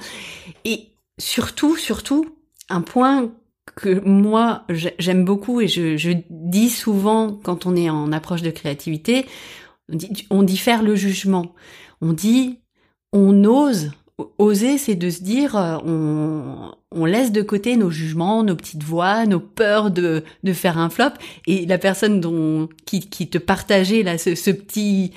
Et 0.64 0.88
surtout, 1.18 1.76
surtout, 1.76 2.26
un 2.68 2.80
point 2.80 3.30
que 3.76 4.00
moi 4.04 4.64
j'aime 4.98 5.24
beaucoup 5.24 5.60
et 5.60 5.68
je, 5.68 5.96
je, 5.96 6.10
dis 6.30 6.70
souvent 6.70 7.38
quand 7.44 7.66
on 7.66 7.76
est 7.76 7.88
en 7.88 8.10
approche 8.10 8.42
de 8.42 8.50
créativité, 8.50 9.26
on, 9.92 9.96
dit, 9.96 10.26
on 10.30 10.42
diffère 10.42 10.82
le 10.82 10.96
jugement. 10.96 11.54
On 12.00 12.12
dit 12.12 12.58
on 13.12 13.44
ose. 13.44 13.92
Oser, 14.38 14.78
c'est 14.78 14.94
de 14.94 15.10
se 15.10 15.22
dire, 15.22 15.56
euh, 15.56 15.78
on, 15.84 16.72
on 16.94 17.04
laisse 17.04 17.32
de 17.32 17.42
côté 17.42 17.76
nos 17.76 17.90
jugements, 17.90 18.42
nos 18.42 18.56
petites 18.56 18.82
voix, 18.82 19.26
nos 19.26 19.40
peurs 19.40 19.90
de, 19.90 20.22
de 20.42 20.52
faire 20.52 20.78
un 20.78 20.90
flop. 20.90 21.12
Et 21.46 21.66
la 21.66 21.78
personne 21.78 22.20
dont 22.20 22.68
qui, 22.86 23.00
qui 23.00 23.28
te 23.28 23.38
partageait 23.38 24.02
là 24.02 24.18
ce, 24.18 24.50
petit 24.50 25.12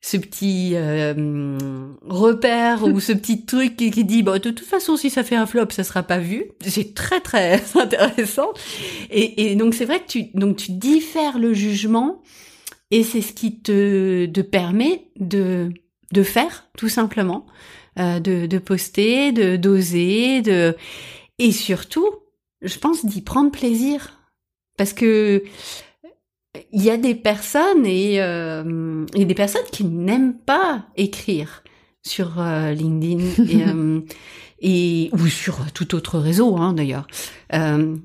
ce 0.00 0.16
petit 0.16 0.72
euh, 0.74 1.88
repère 2.06 2.84
ou 2.84 3.00
ce 3.00 3.12
petit 3.12 3.44
truc 3.44 3.76
qui, 3.76 3.90
dit 3.90 4.22
bon 4.22 4.34
de 4.34 4.38
toute 4.38 4.60
façon 4.60 4.96
si 4.96 5.10
ça 5.10 5.24
fait 5.24 5.34
un 5.34 5.46
flop 5.46 5.70
ça 5.70 5.84
sera 5.84 6.02
pas 6.02 6.18
vu. 6.18 6.44
C'est 6.60 6.94
très 6.94 7.20
très 7.20 7.62
intéressant. 7.74 8.48
Et, 9.10 9.50
et 9.50 9.56
donc 9.56 9.74
c'est 9.74 9.84
vrai 9.84 10.00
que 10.00 10.06
tu 10.08 10.24
donc 10.34 10.56
tu 10.56 10.72
diffères 10.72 11.38
le 11.38 11.52
jugement 11.54 12.22
et 12.90 13.02
c'est 13.02 13.20
ce 13.20 13.32
qui 13.32 13.58
te, 13.60 14.26
te 14.26 14.40
permet 14.40 15.08
de 15.18 15.70
de 16.12 16.22
faire 16.22 16.68
tout 16.76 16.88
simplement 16.88 17.46
euh, 17.98 18.20
de, 18.20 18.46
de 18.46 18.58
poster 18.58 19.32
de 19.32 19.56
d'oser 19.56 20.42
de 20.42 20.76
et 21.38 21.52
surtout 21.52 22.08
je 22.62 22.78
pense 22.78 23.04
d'y 23.04 23.22
prendre 23.22 23.50
plaisir 23.50 24.12
parce 24.76 24.92
que 24.92 25.42
il 26.72 26.82
y 26.82 26.90
a 26.90 26.96
des 26.96 27.14
personnes 27.14 27.84
et 27.84 28.20
euh, 28.22 29.04
des 29.14 29.34
personnes 29.34 29.66
qui 29.72 29.84
n'aiment 29.84 30.36
pas 30.36 30.86
écrire 30.96 31.62
sur 32.02 32.40
euh, 32.40 32.72
LinkedIn 32.72 33.44
et, 33.48 33.64
euh, 33.66 34.00
et, 34.60 35.10
ou 35.12 35.26
sur 35.26 35.70
tout 35.72 35.94
autre 35.94 36.18
réseau 36.18 36.56
hein, 36.56 36.72
d'ailleurs. 36.72 37.06
Euh, 37.52 37.96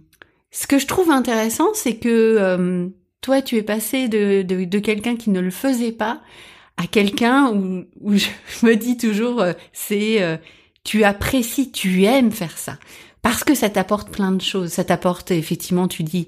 ce 0.52 0.68
que 0.68 0.80
je 0.80 0.88
trouve 0.88 1.10
intéressant, 1.12 1.70
c'est 1.74 1.96
que 1.96 2.92
toi, 3.22 3.42
tu 3.42 3.56
es 3.56 3.64
passé 3.64 4.10
de, 4.10 4.42
de, 4.42 4.66
de 4.66 4.80
quelqu'un 4.80 5.16
qui 5.16 5.30
ne 5.30 5.39
le 5.39 5.52
faisait 5.52 5.94
pas 5.94 6.22
à 6.78 6.88
quelqu'un 6.88 7.51
où, 7.51 7.86
où 8.01 8.15
je 8.15 8.28
me 8.63 8.76
dis 8.76 8.97
toujours, 8.97 9.43
c'est 9.74 10.39
tu 10.84 11.03
apprécies, 11.03 11.72
tu 11.72 12.03
aimes 12.05 12.32
faire 12.32 12.57
ça 12.57 12.78
parce 13.22 13.43
que 13.43 13.55
ça 13.55 13.69
t'apporte 13.69 14.09
plein 14.09 14.32
de 14.32 14.41
choses. 14.41 14.72
Ça 14.72 14.84
t'apporte 14.84 15.32
effectivement, 15.32 15.88
tu 15.88 16.03
dis 16.03 16.28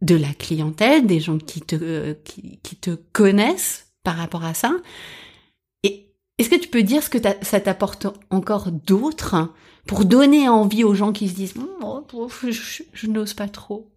de 0.00 0.16
la 0.16 0.32
clientèle, 0.34 1.06
des 1.06 1.20
gens 1.20 1.38
qui 1.38 1.60
te, 1.60 2.12
qui, 2.24 2.76
te 2.76 2.90
connaissent 3.12 3.92
par 4.02 4.16
rapport 4.16 4.44
à 4.44 4.54
ça. 4.54 4.72
Et 5.82 6.12
est-ce 6.38 6.50
que 6.50 6.56
tu 6.56 6.68
peux 6.68 6.82
dire 6.82 7.02
ce 7.02 7.08
que 7.08 7.18
ça 7.42 7.60
t'apporte 7.60 8.06
encore 8.30 8.70
d'autres 8.70 9.52
pour 9.86 10.04
donner 10.04 10.48
envie 10.48 10.84
aux 10.84 10.94
gens 10.94 11.12
qui 11.12 11.28
se 11.28 11.34
disent 11.34 11.54
oh, 11.82 12.28
je, 12.42 13.06
n'ose 13.06 13.34
pas 13.34 13.48
trop? 13.48 13.90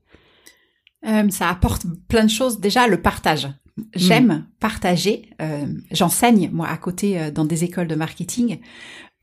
Euh, 1.06 1.30
Ça 1.30 1.50
apporte 1.50 1.86
plein 2.08 2.24
de 2.24 2.30
choses. 2.30 2.60
Déjà, 2.60 2.88
le 2.88 3.02
partage. 3.02 3.48
J'aime 3.96 4.28
mm. 4.28 4.46
partager. 4.60 5.30
Euh, 5.42 5.66
J'enseigne, 5.92 6.50
moi, 6.52 6.68
à 6.68 6.78
côté, 6.78 7.20
euh, 7.20 7.32
dans 7.32 7.46
des 7.46 7.64
écoles 7.64 7.88
de 7.88 7.96
marketing. 7.96 8.60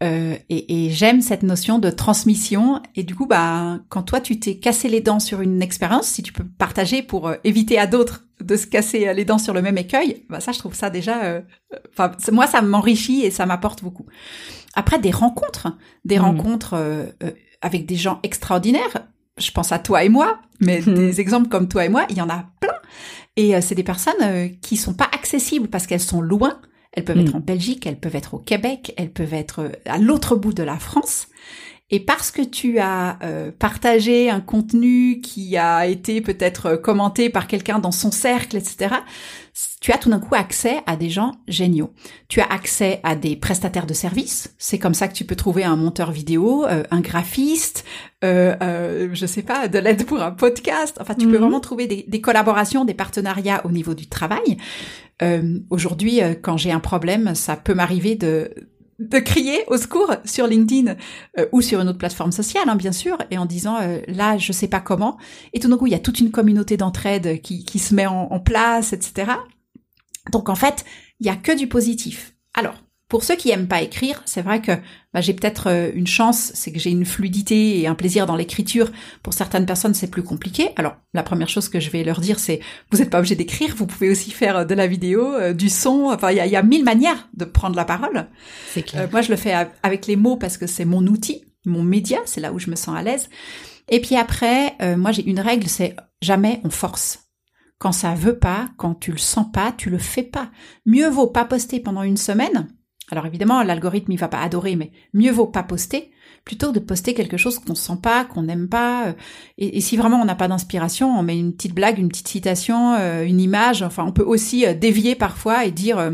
Euh, 0.02 0.36
et, 0.50 0.86
et 0.86 0.90
j'aime 0.90 1.20
cette 1.20 1.42
notion 1.42 1.78
de 1.78 1.90
transmission. 1.90 2.82
Et 2.96 3.04
du 3.04 3.14
coup, 3.14 3.26
bah, 3.26 3.78
quand 3.88 4.02
toi, 4.02 4.20
tu 4.20 4.38
t'es 4.38 4.56
cassé 4.56 4.88
les 4.88 5.00
dents 5.00 5.20
sur 5.20 5.40
une 5.40 5.62
expérience, 5.62 6.06
si 6.06 6.22
tu 6.22 6.32
peux 6.32 6.44
partager 6.44 7.02
pour 7.02 7.28
euh, 7.28 7.36
éviter 7.44 7.78
à 7.78 7.86
d'autres 7.86 8.24
de 8.40 8.56
se 8.56 8.66
casser 8.66 9.14
les 9.14 9.24
dents 9.24 9.38
sur 9.38 9.54
le 9.54 9.62
même 9.62 9.78
écueil, 9.78 10.26
bah 10.28 10.40
ça, 10.40 10.50
je 10.52 10.58
trouve 10.58 10.74
ça 10.74 10.90
déjà. 10.90 11.24
Euh, 11.24 11.40
enfin, 11.92 12.10
moi, 12.32 12.46
ça 12.46 12.60
m'enrichit 12.60 13.22
et 13.22 13.30
ça 13.30 13.46
m'apporte 13.46 13.82
beaucoup. 13.82 14.06
Après, 14.74 14.98
des 14.98 15.12
rencontres, 15.12 15.68
des 16.04 16.18
mmh. 16.18 16.22
rencontres 16.22 17.14
avec 17.62 17.86
des 17.86 17.96
gens 17.96 18.18
extraordinaires. 18.24 19.06
Je 19.38 19.50
pense 19.52 19.70
à 19.70 19.78
toi 19.78 20.02
et 20.02 20.08
moi, 20.08 20.40
mais 20.60 20.80
mmh. 20.80 20.94
des 20.94 21.20
exemples 21.20 21.48
comme 21.48 21.68
toi 21.68 21.84
et 21.84 21.88
moi, 21.88 22.06
il 22.10 22.16
y 22.16 22.20
en 22.20 22.28
a 22.28 22.44
plein. 22.60 22.74
Et 23.36 23.60
c'est 23.60 23.74
des 23.74 23.82
personnes 23.82 24.56
qui 24.60 24.76
sont 24.76 24.94
pas 24.94 25.08
accessibles 25.12 25.68
parce 25.68 25.86
qu'elles 25.86 26.00
sont 26.00 26.20
loin 26.20 26.60
elles 26.94 27.04
peuvent 27.04 27.18
être 27.18 27.32
mm. 27.32 27.36
en 27.36 27.40
Belgique, 27.40 27.86
elles 27.86 27.98
peuvent 27.98 28.16
être 28.16 28.34
au 28.34 28.38
Québec, 28.38 28.94
elles 28.96 29.10
peuvent 29.10 29.34
être 29.34 29.60
euh, 29.60 29.72
à 29.84 29.98
l'autre 29.98 30.36
bout 30.36 30.52
de 30.52 30.62
la 30.62 30.78
France. 30.78 31.26
Et 31.94 32.00
parce 32.00 32.32
que 32.32 32.42
tu 32.42 32.80
as 32.80 33.20
euh, 33.22 33.52
partagé 33.56 34.28
un 34.28 34.40
contenu 34.40 35.20
qui 35.20 35.56
a 35.56 35.86
été 35.86 36.20
peut-être 36.20 36.66
euh, 36.66 36.76
commenté 36.76 37.30
par 37.30 37.46
quelqu'un 37.46 37.78
dans 37.78 37.92
son 37.92 38.10
cercle, 38.10 38.56
etc., 38.56 38.96
tu 39.80 39.92
as 39.92 39.98
tout 39.98 40.10
d'un 40.10 40.18
coup 40.18 40.34
accès 40.34 40.78
à 40.86 40.96
des 40.96 41.08
gens 41.08 41.30
géniaux. 41.46 41.92
Tu 42.26 42.40
as 42.40 42.46
accès 42.46 42.98
à 43.04 43.14
des 43.14 43.36
prestataires 43.36 43.86
de 43.86 43.94
services. 43.94 44.52
C'est 44.58 44.80
comme 44.80 44.94
ça 44.94 45.06
que 45.06 45.12
tu 45.12 45.24
peux 45.24 45.36
trouver 45.36 45.62
un 45.62 45.76
monteur 45.76 46.10
vidéo, 46.10 46.66
un 46.66 47.00
graphiste, 47.00 47.84
euh, 48.24 49.10
je 49.12 49.26
sais 49.26 49.42
pas, 49.42 49.68
de 49.68 49.78
l'aide 49.78 50.06
pour 50.06 50.20
un 50.20 50.32
podcast. 50.32 50.98
Enfin, 51.00 51.14
tu 51.14 51.26
peux 51.28 51.36
mm-hmm. 51.36 51.38
vraiment 51.38 51.60
trouver 51.60 51.86
des, 51.86 52.04
des, 52.08 52.20
collaborations, 52.20 52.84
des 52.84 52.94
partenariats 52.94 53.64
au 53.64 53.70
niveau 53.70 53.94
du 53.94 54.08
travail. 54.08 54.56
Euh, 55.22 55.58
Aujourd'hui, 55.70 56.22
euh, 56.22 56.34
quand 56.40 56.56
j'ai 56.56 56.72
un 56.72 56.80
problème, 56.80 57.34
ça 57.34 57.56
peut 57.56 57.74
m'arriver 57.74 58.16
de 58.16 58.50
de 58.98 59.18
crier 59.18 59.64
au 59.68 59.76
secours 59.76 60.14
sur 60.24 60.46
LinkedIn 60.46 60.96
euh, 61.38 61.46
ou 61.52 61.60
sur 61.60 61.80
une 61.80 61.88
autre 61.88 61.98
plateforme 61.98 62.32
sociale, 62.32 62.68
hein, 62.68 62.76
bien 62.76 62.92
sûr, 62.92 63.18
et 63.30 63.38
en 63.38 63.46
disant 63.46 63.76
euh, 63.80 64.00
là, 64.08 64.38
je 64.38 64.52
sais 64.52 64.68
pas 64.68 64.80
comment. 64.80 65.18
Et 65.52 65.60
tout 65.60 65.68
d'un 65.68 65.76
coup, 65.76 65.86
il 65.86 65.92
y 65.92 65.96
a 65.96 66.00
toute 66.00 66.20
une 66.20 66.30
communauté 66.30 66.76
d'entraide 66.76 67.40
qui, 67.42 67.64
qui 67.64 67.78
se 67.78 67.94
met 67.94 68.06
en, 68.06 68.28
en 68.30 68.40
place, 68.40 68.92
etc. 68.92 69.32
Donc 70.30 70.48
en 70.48 70.54
fait, 70.54 70.84
il 71.20 71.26
y 71.26 71.30
a 71.30 71.36
que 71.36 71.56
du 71.56 71.68
positif. 71.68 72.34
Alors, 72.54 72.83
pour 73.08 73.22
ceux 73.22 73.36
qui 73.36 73.50
aiment 73.50 73.68
pas 73.68 73.82
écrire, 73.82 74.22
c'est 74.24 74.40
vrai 74.40 74.62
que 74.62 74.72
bah, 75.12 75.20
j'ai 75.20 75.34
peut-être 75.34 75.68
euh, 75.68 75.90
une 75.94 76.06
chance, 76.06 76.52
c'est 76.54 76.72
que 76.72 76.78
j'ai 76.78 76.90
une 76.90 77.04
fluidité 77.04 77.78
et 77.78 77.86
un 77.86 77.94
plaisir 77.94 78.24
dans 78.24 78.34
l'écriture. 78.34 78.90
Pour 79.22 79.34
certaines 79.34 79.66
personnes, 79.66 79.92
c'est 79.92 80.10
plus 80.10 80.22
compliqué. 80.22 80.70
Alors, 80.76 80.96
la 81.12 81.22
première 81.22 81.48
chose 81.48 81.68
que 81.68 81.80
je 81.80 81.90
vais 81.90 82.02
leur 82.02 82.20
dire, 82.20 82.38
c'est 82.38 82.60
vous 82.90 82.98
n'êtes 82.98 83.10
pas 83.10 83.18
obligé 83.18 83.34
d'écrire, 83.36 83.74
vous 83.76 83.86
pouvez 83.86 84.10
aussi 84.10 84.30
faire 84.30 84.56
euh, 84.56 84.64
de 84.64 84.74
la 84.74 84.86
vidéo, 84.86 85.34
euh, 85.34 85.52
du 85.52 85.68
son. 85.68 86.10
Enfin, 86.12 86.32
il 86.32 86.36
y 86.36 86.56
a, 86.56 86.62
mille 86.62 86.84
manières 86.84 87.28
de 87.34 87.44
prendre 87.44 87.76
la 87.76 87.84
parole. 87.84 88.26
C'est 88.68 88.82
clair. 88.82 89.08
moi, 89.12 89.20
je 89.20 89.30
le 89.30 89.36
fais 89.36 89.52
avec 89.82 90.06
les 90.06 90.16
mots 90.16 90.36
parce 90.36 90.56
que 90.56 90.66
c'est 90.66 90.86
mon 90.86 91.06
outil, 91.06 91.44
mon 91.66 91.82
média, 91.82 92.18
c'est 92.24 92.40
là 92.40 92.52
où 92.52 92.58
je 92.58 92.70
me 92.70 92.76
sens 92.76 92.96
à 92.96 93.02
l'aise. 93.02 93.28
Et 93.90 94.00
puis 94.00 94.16
après, 94.16 94.76
moi, 94.96 95.12
j'ai 95.12 95.26
une 95.26 95.40
règle, 95.40 95.68
c'est 95.68 95.94
jamais 96.22 96.60
on 96.64 96.70
force. 96.70 97.20
Quand 97.78 97.92
ça 97.92 98.14
veut 98.14 98.38
pas, 98.38 98.70
quand 98.78 98.94
tu 98.94 99.12
le 99.12 99.18
sens 99.18 99.46
pas, 99.52 99.72
tu 99.76 99.90
le 99.90 99.98
fais 99.98 100.22
pas. 100.22 100.50
Mieux 100.86 101.08
vaut 101.08 101.26
pas 101.26 101.44
poster 101.44 101.80
pendant 101.80 102.02
une 102.02 102.16
semaine 102.16 102.68
alors 103.14 103.26
évidemment, 103.26 103.62
l'algorithme 103.62 104.10
il 104.10 104.18
va 104.18 104.26
pas 104.26 104.40
adorer, 104.40 104.74
mais 104.74 104.90
mieux 105.12 105.30
vaut 105.30 105.46
pas 105.46 105.62
poster 105.62 106.10
plutôt 106.44 106.72
de 106.72 106.78
poster 106.78 107.14
quelque 107.14 107.36
chose 107.36 107.58
qu'on 107.58 107.74
sent 107.74 107.98
pas, 108.02 108.24
qu'on 108.24 108.42
n'aime 108.42 108.68
pas. 108.68 109.06
Euh, 109.06 109.12
et, 109.56 109.80
si 109.80 109.96
vraiment 109.96 110.20
on 110.20 110.24
n'a 110.24 110.34
pas 110.34 110.48
d'inspiration, 110.48 111.08
on 111.08 111.22
met 111.22 111.38
une 111.38 111.54
petite 111.54 111.74
blague, 111.74 111.98
une 111.98 112.08
petite 112.08 112.28
citation, 112.28 112.94
euh, 112.94 113.24
une 113.24 113.40
image. 113.40 113.82
Enfin, 113.82 114.04
on 114.04 114.12
peut 114.12 114.24
aussi 114.24 114.66
euh, 114.66 114.74
dévier 114.74 115.14
parfois 115.14 115.64
et 115.64 115.70
dire 115.70 116.10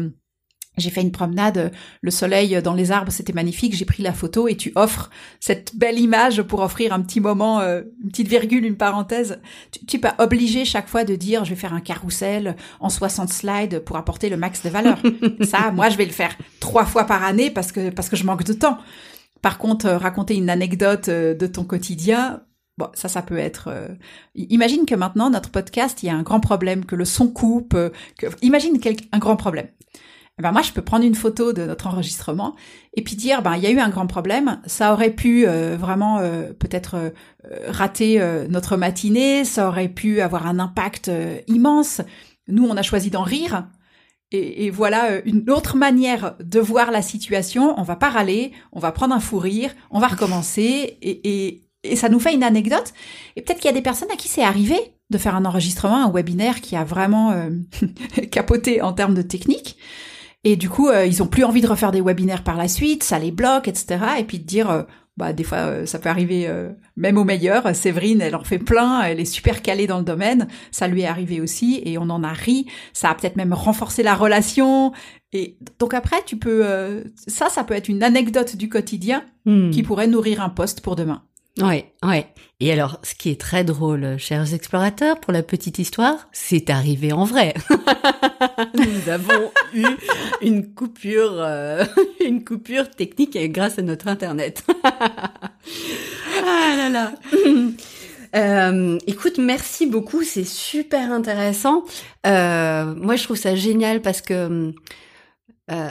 j'ai 0.76 0.90
fait 0.90 1.02
une 1.02 1.12
promenade, 1.12 1.72
le 2.00 2.10
soleil 2.10 2.60
dans 2.62 2.74
les 2.74 2.90
arbres, 2.90 3.12
c'était 3.12 3.32
magnifique, 3.32 3.74
j'ai 3.74 3.84
pris 3.84 4.02
la 4.02 4.12
photo 4.12 4.48
et 4.48 4.56
tu 4.56 4.72
offres 4.76 5.10
cette 5.38 5.76
belle 5.76 5.98
image 5.98 6.42
pour 6.42 6.60
offrir 6.60 6.92
un 6.92 7.00
petit 7.00 7.20
moment, 7.20 7.60
euh, 7.60 7.82
une 8.02 8.10
petite 8.10 8.28
virgule, 8.28 8.64
une 8.64 8.76
parenthèse. 8.76 9.40
Tu, 9.72 9.84
tu 9.84 9.98
pas 9.98 10.14
obligé 10.18 10.64
chaque 10.64 10.88
fois 10.88 11.04
de 11.04 11.14
dire 11.14 11.44
je 11.44 11.50
vais 11.50 11.60
faire 11.60 11.74
un 11.74 11.80
carrousel 11.80 12.56
en 12.80 12.88
60 12.88 13.28
slides 13.28 13.80
pour 13.80 13.96
apporter 13.96 14.28
le 14.28 14.36
max 14.36 14.62
de 14.62 14.70
valeur. 14.70 14.98
Ça, 15.42 15.70
moi, 15.72 15.88
je 15.88 15.96
vais 15.96 16.06
le 16.06 16.12
faire 16.12 16.36
trois 16.60 16.84
fois 16.84 17.04
par 17.04 17.22
année 17.24 17.50
parce 17.50 17.72
que, 17.72 17.90
parce 17.90 18.08
que 18.08 18.16
je 18.16 18.24
manque 18.24 18.44
de 18.44 18.52
temps. 18.52 18.78
Par 19.42 19.58
contre, 19.58 19.86
euh, 19.86 19.98
raconter 19.98 20.36
une 20.36 20.50
anecdote 20.50 21.08
euh, 21.08 21.34
de 21.34 21.46
ton 21.46 21.64
quotidien, 21.64 22.42
Bon, 22.78 22.88
ça, 22.94 23.08
ça 23.08 23.20
peut 23.20 23.36
être. 23.36 23.68
Imagine 24.34 24.86
que 24.86 24.94
maintenant 24.94 25.28
notre 25.28 25.50
podcast, 25.50 26.02
il 26.02 26.06
y 26.06 26.08
a 26.08 26.14
un 26.14 26.22
grand 26.22 26.40
problème, 26.40 26.86
que 26.86 26.96
le 26.96 27.04
son 27.04 27.28
coupe. 27.28 27.76
Que... 28.16 28.26
Imagine 28.40 28.78
un 29.12 29.18
grand 29.18 29.36
problème. 29.36 29.66
Eh 30.40 30.42
ben 30.42 30.52
moi 30.52 30.62
je 30.62 30.72
peux 30.72 30.80
prendre 30.80 31.04
une 31.04 31.14
photo 31.14 31.52
de 31.52 31.66
notre 31.66 31.86
enregistrement 31.86 32.56
et 32.94 33.04
puis 33.04 33.14
dire 33.14 33.42
ben 33.42 33.56
il 33.56 33.62
y 33.62 33.66
a 33.66 33.70
eu 33.70 33.78
un 33.78 33.90
grand 33.90 34.06
problème, 34.06 34.58
ça 34.64 34.94
aurait 34.94 35.10
pu 35.10 35.46
euh, 35.46 35.76
vraiment 35.78 36.16
euh, 36.16 36.54
peut-être 36.54 36.94
euh, 36.94 37.10
rater 37.68 38.18
notre 38.48 38.78
matinée, 38.78 39.44
ça 39.44 39.68
aurait 39.68 39.90
pu 39.90 40.22
avoir 40.22 40.46
un 40.46 40.58
impact 40.58 41.10
immense. 41.46 42.00
Nous 42.48 42.66
on 42.66 42.74
a 42.78 42.80
choisi 42.80 43.10
d'en 43.10 43.22
rire. 43.22 43.68
Et, 44.32 44.64
et, 44.64 44.70
voilà 44.70 45.20
une 45.26 45.50
autre 45.50 45.76
manière 45.76 46.36
de 46.42 46.60
voir 46.60 46.90
la 46.90 47.02
situation. 47.02 47.74
On 47.78 47.82
va 47.82 47.96
pas 47.96 48.08
râler, 48.08 48.52
on 48.72 48.78
va 48.78 48.92
prendre 48.92 49.14
un 49.14 49.20
fou 49.20 49.38
rire, 49.38 49.74
on 49.90 49.98
va 49.98 50.06
recommencer 50.06 50.96
et, 51.02 51.20
et, 51.28 51.62
et 51.82 51.96
ça 51.96 52.08
nous 52.08 52.20
fait 52.20 52.32
une 52.32 52.44
anecdote. 52.44 52.94
Et 53.36 53.42
peut-être 53.42 53.58
qu'il 53.58 53.68
y 53.68 53.74
a 53.74 53.76
des 53.76 53.82
personnes 53.82 54.10
à 54.10 54.16
qui 54.16 54.28
c'est 54.28 54.44
arrivé 54.44 54.78
de 55.10 55.18
faire 55.18 55.34
un 55.34 55.44
enregistrement, 55.44 56.06
un 56.06 56.10
webinaire 56.10 56.62
qui 56.62 56.76
a 56.76 56.84
vraiment 56.84 57.34
capoté 58.30 58.80
en 58.80 58.94
termes 58.94 59.14
de 59.14 59.22
technique. 59.22 59.76
Et 60.44 60.56
du 60.56 60.70
coup, 60.70 60.88
euh, 60.88 61.04
ils 61.04 61.22
ont 61.22 61.26
plus 61.26 61.44
envie 61.44 61.60
de 61.60 61.66
refaire 61.66 61.92
des 61.92 62.00
webinaires 62.00 62.42
par 62.42 62.56
la 62.56 62.68
suite, 62.68 63.02
ça 63.02 63.18
les 63.18 63.30
bloque, 63.30 63.68
etc. 63.68 63.98
Et 64.18 64.24
puis 64.24 64.38
de 64.38 64.44
dire, 64.44 64.70
euh, 64.70 64.82
bah 65.18 65.34
des 65.34 65.44
fois, 65.44 65.58
euh, 65.58 65.86
ça 65.86 65.98
peut 65.98 66.08
arriver 66.08 66.48
même 66.96 67.18
au 67.18 67.24
meilleur. 67.24 67.74
Séverine, 67.76 68.22
elle 68.22 68.34
en 68.34 68.44
fait 68.44 68.58
plein, 68.58 69.02
elle 69.02 69.20
est 69.20 69.26
super 69.26 69.60
calée 69.60 69.86
dans 69.86 69.98
le 69.98 70.04
domaine, 70.04 70.48
ça 70.70 70.88
lui 70.88 71.02
est 71.02 71.06
arrivé 71.06 71.40
aussi, 71.40 71.82
et 71.84 71.98
on 71.98 72.08
en 72.08 72.24
a 72.24 72.32
ri. 72.32 72.66
Ça 72.94 73.10
a 73.10 73.14
peut-être 73.14 73.36
même 73.36 73.52
renforcé 73.52 74.02
la 74.02 74.14
relation. 74.14 74.92
Et 75.32 75.58
donc 75.78 75.92
après, 75.92 76.22
tu 76.24 76.36
peux, 76.36 77.04
ça, 77.26 77.48
ça 77.50 77.62
peut 77.62 77.74
être 77.74 77.88
une 77.88 78.02
anecdote 78.02 78.56
du 78.56 78.68
quotidien 78.68 79.24
hmm. 79.44 79.70
qui 79.70 79.82
pourrait 79.82 80.08
nourrir 80.08 80.42
un 80.42 80.48
poste 80.48 80.80
pour 80.80 80.96
demain. 80.96 81.22
Ouais, 81.58 81.92
ouais. 82.04 82.26
Et 82.60 82.72
alors, 82.72 83.00
ce 83.02 83.14
qui 83.14 83.30
est 83.30 83.40
très 83.40 83.64
drôle, 83.64 84.16
chers 84.18 84.54
explorateurs, 84.54 85.18
pour 85.18 85.32
la 85.32 85.42
petite 85.42 85.78
histoire, 85.78 86.28
c'est 86.32 86.70
arrivé 86.70 87.12
en 87.12 87.24
vrai. 87.24 87.54
Nous 88.74 89.08
avons 89.10 89.50
eu 89.74 89.86
une 90.42 90.72
coupure, 90.74 91.40
euh, 91.40 91.84
une 92.24 92.44
coupure 92.44 92.90
technique 92.90 93.36
grâce 93.52 93.78
à 93.78 93.82
notre 93.82 94.08
internet. 94.08 94.64
ah 94.84 96.74
là 96.76 96.88
là. 96.88 97.12
Euh, 98.36 98.98
écoute, 99.06 99.38
merci 99.38 99.86
beaucoup, 99.86 100.22
c'est 100.22 100.44
super 100.44 101.12
intéressant. 101.12 101.84
Euh, 102.26 102.94
moi, 102.94 103.16
je 103.16 103.24
trouve 103.24 103.36
ça 103.36 103.56
génial 103.56 104.02
parce 104.02 104.20
que 104.20 104.72
euh, 105.70 105.90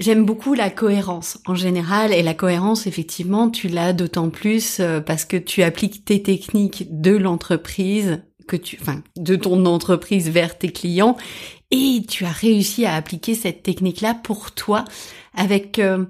J'aime 0.00 0.24
beaucoup 0.24 0.54
la 0.54 0.70
cohérence 0.70 1.38
en 1.46 1.54
général 1.54 2.12
et 2.12 2.22
la 2.22 2.34
cohérence 2.34 2.88
effectivement 2.88 3.48
tu 3.48 3.68
l'as 3.68 3.92
d'autant 3.92 4.28
plus 4.28 4.80
euh, 4.80 5.00
parce 5.00 5.24
que 5.24 5.36
tu 5.36 5.62
appliques 5.62 6.04
tes 6.04 6.20
techniques 6.20 6.86
de 6.90 7.12
l'entreprise 7.16 8.20
que 8.48 8.56
tu 8.56 8.76
enfin 8.80 9.04
de 9.16 9.36
ton 9.36 9.64
entreprise 9.66 10.30
vers 10.30 10.58
tes 10.58 10.72
clients 10.72 11.16
et 11.70 12.02
tu 12.08 12.24
as 12.24 12.32
réussi 12.32 12.84
à 12.86 12.96
appliquer 12.96 13.36
cette 13.36 13.62
technique 13.62 14.00
là 14.00 14.14
pour 14.14 14.50
toi 14.50 14.84
avec 15.32 15.78
euh, 15.78 16.04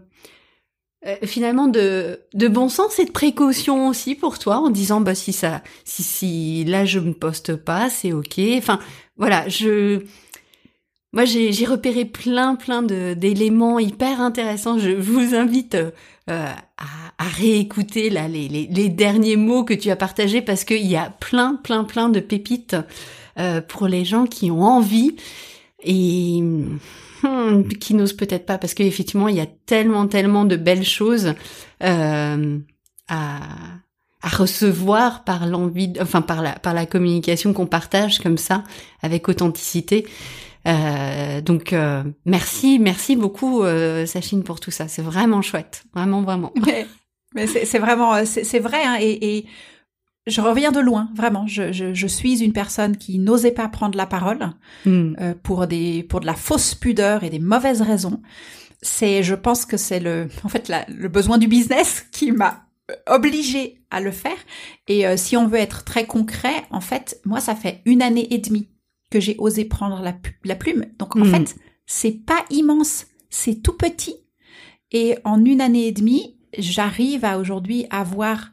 euh, 1.06 1.16
finalement 1.24 1.68
de 1.68 2.20
de 2.32 2.48
bon 2.48 2.70
sens 2.70 2.98
et 2.98 3.04
de 3.04 3.12
précaution 3.12 3.88
aussi 3.88 4.14
pour 4.14 4.38
toi 4.38 4.60
en 4.60 4.70
disant 4.70 5.02
bah 5.02 5.14
si 5.14 5.34
ça 5.34 5.62
si 5.84 6.02
si 6.02 6.64
là 6.64 6.86
je 6.86 7.00
me 7.00 7.12
poste 7.12 7.54
pas 7.54 7.90
c'est 7.90 8.14
OK. 8.14 8.40
Enfin 8.56 8.78
voilà 9.18 9.46
je 9.50 10.04
moi, 11.14 11.24
j'ai 11.24 11.64
repéré 11.64 12.04
plein, 12.04 12.56
plein 12.56 12.82
d'éléments 12.82 13.78
hyper 13.78 14.20
intéressants. 14.20 14.78
Je 14.78 14.90
vous 14.90 15.36
invite 15.36 15.76
euh, 15.76 15.90
à, 16.28 17.24
à, 17.24 17.28
réécouter 17.28 18.10
là 18.10 18.26
les, 18.26 18.48
les, 18.48 18.66
les, 18.66 18.88
derniers 18.88 19.36
mots 19.36 19.62
que 19.62 19.74
tu 19.74 19.90
as 19.90 19.96
partagés 19.96 20.42
parce 20.42 20.64
qu'il 20.64 20.84
y 20.84 20.96
a 20.96 21.10
plein, 21.10 21.54
plein, 21.54 21.84
plein 21.84 22.08
de 22.08 22.18
pépites 22.18 22.76
euh, 23.38 23.60
pour 23.60 23.86
les 23.86 24.04
gens 24.04 24.26
qui 24.26 24.50
ont 24.50 24.62
envie 24.62 25.14
et 25.84 26.40
hmm, 26.42 27.68
qui 27.80 27.94
n'osent 27.94 28.16
peut-être 28.16 28.44
pas 28.44 28.58
parce 28.58 28.74
qu'effectivement, 28.74 29.28
il 29.28 29.36
y 29.36 29.40
a 29.40 29.46
tellement, 29.66 30.08
tellement 30.08 30.44
de 30.44 30.56
belles 30.56 30.84
choses 30.84 31.34
euh, 31.82 32.58
à 33.08 33.40
à 34.24 34.28
recevoir 34.28 35.22
par 35.24 35.46
l'envie, 35.46 35.92
enfin 36.00 36.22
par 36.22 36.40
la 36.40 36.52
par 36.52 36.72
la 36.72 36.86
communication 36.86 37.52
qu'on 37.52 37.66
partage 37.66 38.20
comme 38.20 38.38
ça 38.38 38.64
avec 39.02 39.28
authenticité. 39.28 40.06
Euh, 40.66 41.40
donc 41.40 41.72
euh, 41.72 42.02
merci, 42.24 42.78
merci 42.78 43.16
beaucoup 43.16 43.62
euh, 43.62 44.06
Sachine 44.06 44.42
pour 44.42 44.60
tout 44.60 44.70
ça. 44.70 44.88
C'est 44.88 45.02
vraiment 45.02 45.42
chouette, 45.42 45.84
vraiment, 45.94 46.22
vraiment. 46.22 46.52
Mais, 47.34 47.46
c'est 47.48 47.78
vraiment, 47.80 48.14
euh, 48.14 48.24
c'est 48.24 48.60
vrai. 48.60 48.82
Hein, 48.84 48.96
et, 49.00 49.38
et, 49.38 49.46
je 50.26 50.40
reviens 50.40 50.72
de 50.72 50.80
loin, 50.80 51.10
vraiment. 51.14 51.46
Je, 51.46 51.72
je, 51.72 51.92
je 51.92 52.06
suis 52.06 52.42
une 52.42 52.52
personne 52.52 52.96
qui 52.96 53.18
n'osait 53.18 53.50
pas 53.50 53.68
prendre 53.68 53.96
la 53.98 54.06
parole 54.06 54.50
euh, 54.86 55.34
pour 55.42 55.66
des 55.66 56.02
pour 56.04 56.20
de 56.20 56.26
la 56.26 56.34
fausse 56.34 56.74
pudeur 56.74 57.24
et 57.24 57.30
des 57.30 57.40
mauvaises 57.40 57.82
raisons. 57.82 58.22
C'est, 58.80 59.22
je 59.22 59.34
pense 59.34 59.66
que 59.66 59.76
c'est 59.76 60.00
le, 60.00 60.28
en 60.44 60.48
fait, 60.48 60.68
la, 60.68 60.86
le 60.88 61.08
besoin 61.08 61.36
du 61.36 61.48
business 61.48 62.06
qui 62.12 62.32
m'a 62.32 62.66
obligé 63.06 63.82
à 63.90 64.00
le 64.00 64.12
faire. 64.12 64.36
Et 64.88 65.04
si 65.16 65.36
on 65.36 65.46
veut 65.46 65.58
être 65.58 65.84
très 65.84 66.06
concret, 66.06 66.64
en 66.70 66.80
fait, 66.80 67.20
moi, 67.24 67.40
ça 67.40 67.54
fait 67.54 67.80
une 67.84 68.02
année 68.02 68.32
et 68.32 68.38
demie 68.38 68.68
que 69.10 69.20
j'ai 69.20 69.36
osé 69.38 69.64
prendre 69.64 70.02
la, 70.02 70.54
plume. 70.54 70.86
Donc 70.98 71.16
en 71.16 71.20
hmm. 71.20 71.30
fait, 71.30 71.56
c'est 71.86 72.24
pas 72.24 72.44
immense, 72.50 73.06
c'est 73.30 73.62
tout 73.62 73.76
petit. 73.76 74.16
Et 74.92 75.16
en 75.24 75.44
une 75.44 75.60
année 75.60 75.86
et 75.86 75.92
demie, 75.92 76.36
j'arrive 76.58 77.24
à 77.24 77.38
aujourd'hui 77.38 77.86
avoir 77.90 78.50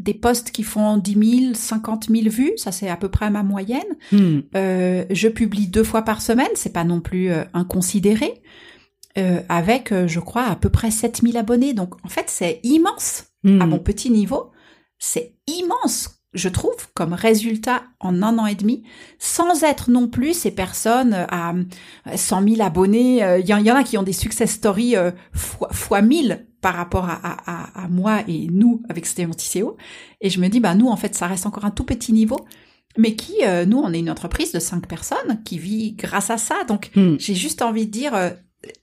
des 0.00 0.14
posts 0.14 0.50
qui 0.50 0.64
font 0.64 0.96
10 0.96 1.38
000, 1.42 1.54
50 1.54 2.08
000 2.10 2.28
vues, 2.28 2.52
ça 2.56 2.72
c'est 2.72 2.88
à 2.88 2.96
peu 2.96 3.08
près 3.08 3.30
ma 3.30 3.42
moyenne. 3.42 3.82
Hmm. 4.10 4.40
Euh, 4.56 5.04
je 5.10 5.28
publie 5.28 5.68
deux 5.68 5.84
fois 5.84 6.02
par 6.02 6.20
semaine, 6.20 6.48
c'est 6.54 6.72
pas 6.72 6.84
non 6.84 7.00
plus 7.00 7.30
euh, 7.30 7.44
inconsidéré, 7.54 8.42
euh, 9.18 9.40
avec 9.48 9.94
je 10.06 10.20
crois 10.20 10.44
à 10.44 10.56
peu 10.56 10.68
près 10.68 10.90
7 10.90 11.22
000 11.22 11.36
abonnés. 11.36 11.74
Donc 11.74 11.94
en 12.04 12.08
fait 12.08 12.24
c'est 12.28 12.60
immense 12.64 13.26
hmm. 13.44 13.62
à 13.62 13.66
mon 13.66 13.78
petit 13.78 14.10
niveau, 14.10 14.50
c'est 14.98 15.34
immense 15.46 16.13
je 16.34 16.48
trouve, 16.48 16.74
comme 16.94 17.12
résultat 17.12 17.84
en 18.00 18.22
un 18.22 18.38
an 18.38 18.46
et 18.46 18.54
demi, 18.54 18.82
sans 19.18 19.62
être 19.62 19.90
non 19.90 20.08
plus 20.08 20.34
ces 20.34 20.50
personnes 20.50 21.14
à 21.14 21.54
100 22.14 22.48
000 22.48 22.62
abonnés. 22.62 23.22
Euh, 23.22 23.38
il 23.38 23.46
y, 23.46 23.52
en 23.52 23.76
a 23.76 23.84
qui 23.84 23.96
ont 23.96 24.02
des 24.02 24.12
success 24.12 24.50
stories 24.50 24.96
euh, 24.96 25.12
fois, 25.32 25.68
fois 25.72 26.02
1000 26.02 26.46
par 26.60 26.74
rapport 26.74 27.08
à, 27.08 27.20
à, 27.22 27.84
à, 27.84 27.88
moi 27.88 28.22
et 28.26 28.48
nous 28.50 28.82
avec 28.88 29.06
Stéphane 29.06 29.34
Et 30.20 30.30
je 30.30 30.40
me 30.40 30.48
dis, 30.48 30.60
bah 30.60 30.74
nous, 30.74 30.88
en 30.88 30.96
fait, 30.96 31.14
ça 31.14 31.26
reste 31.26 31.46
encore 31.46 31.64
un 31.64 31.70
tout 31.70 31.84
petit 31.84 32.12
niveau. 32.12 32.40
Mais 32.96 33.14
qui, 33.14 33.34
euh, 33.44 33.64
nous, 33.64 33.78
on 33.78 33.92
est 33.92 33.98
une 33.98 34.10
entreprise 34.10 34.52
de 34.52 34.60
cinq 34.60 34.86
personnes 34.86 35.42
qui 35.44 35.58
vit 35.58 35.92
grâce 35.92 36.30
à 36.30 36.38
ça. 36.38 36.64
Donc, 36.68 36.90
hmm. 36.94 37.16
j'ai 37.18 37.34
juste 37.34 37.62
envie 37.62 37.86
de 37.86 37.90
dire, 37.90 38.32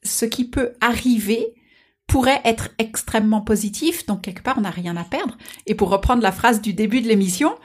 ce 0.03 0.25
qui 0.25 0.45
peut 0.45 0.73
arriver, 0.79 1.53
pourrait 2.11 2.41
être 2.43 2.71
extrêmement 2.77 3.39
positif, 3.39 4.05
donc 4.05 4.21
quelque 4.21 4.43
part 4.43 4.55
on 4.57 4.61
n'a 4.61 4.69
rien 4.69 4.97
à 4.97 5.05
perdre. 5.05 5.37
Et 5.65 5.75
pour 5.75 5.89
reprendre 5.89 6.21
la 6.21 6.33
phrase 6.33 6.61
du 6.61 6.73
début 6.73 6.99
de 6.99 7.07
l'émission, 7.07 7.55